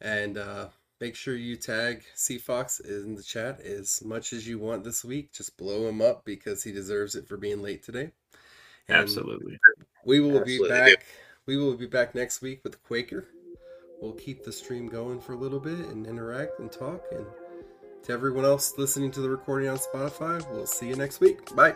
and 0.00 0.36
uh, 0.36 0.66
make 1.02 1.16
sure 1.16 1.34
you 1.34 1.56
tag 1.56 2.04
Sea 2.14 2.38
Fox 2.38 2.78
in 2.78 3.16
the 3.16 3.24
chat 3.24 3.60
as 3.60 4.04
much 4.04 4.32
as 4.32 4.46
you 4.46 4.60
want 4.60 4.84
this 4.84 5.04
week. 5.04 5.32
Just 5.32 5.56
blow 5.56 5.88
him 5.88 6.00
up 6.00 6.24
because 6.24 6.62
he 6.62 6.70
deserves 6.70 7.16
it 7.16 7.26
for 7.26 7.36
being 7.36 7.60
late 7.60 7.82
today. 7.82 8.12
And 8.86 8.98
Absolutely. 8.98 9.58
we 10.04 10.20
will 10.20 10.38
Absolutely. 10.38 10.68
be 10.68 10.72
back. 10.72 11.04
We 11.46 11.56
will 11.56 11.74
be 11.74 11.86
back 11.86 12.14
next 12.14 12.40
week 12.40 12.60
with 12.62 12.80
Quaker. 12.84 13.26
We'll 14.00 14.12
keep 14.12 14.44
the 14.44 14.52
stream 14.52 14.86
going 14.86 15.20
for 15.20 15.32
a 15.32 15.36
little 15.36 15.58
bit 15.58 15.80
and 15.80 16.06
interact 16.06 16.60
and 16.60 16.70
talk. 16.70 17.02
And 17.10 17.26
to 18.04 18.12
everyone 18.12 18.44
else 18.44 18.74
listening 18.78 19.10
to 19.12 19.20
the 19.20 19.28
recording 19.28 19.68
on 19.68 19.78
Spotify, 19.78 20.48
we'll 20.52 20.66
see 20.66 20.86
you 20.86 20.94
next 20.94 21.18
week. 21.18 21.52
Bye. 21.56 21.74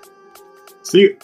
See 0.85 1.01
you. 1.01 1.09
You. 1.09 1.19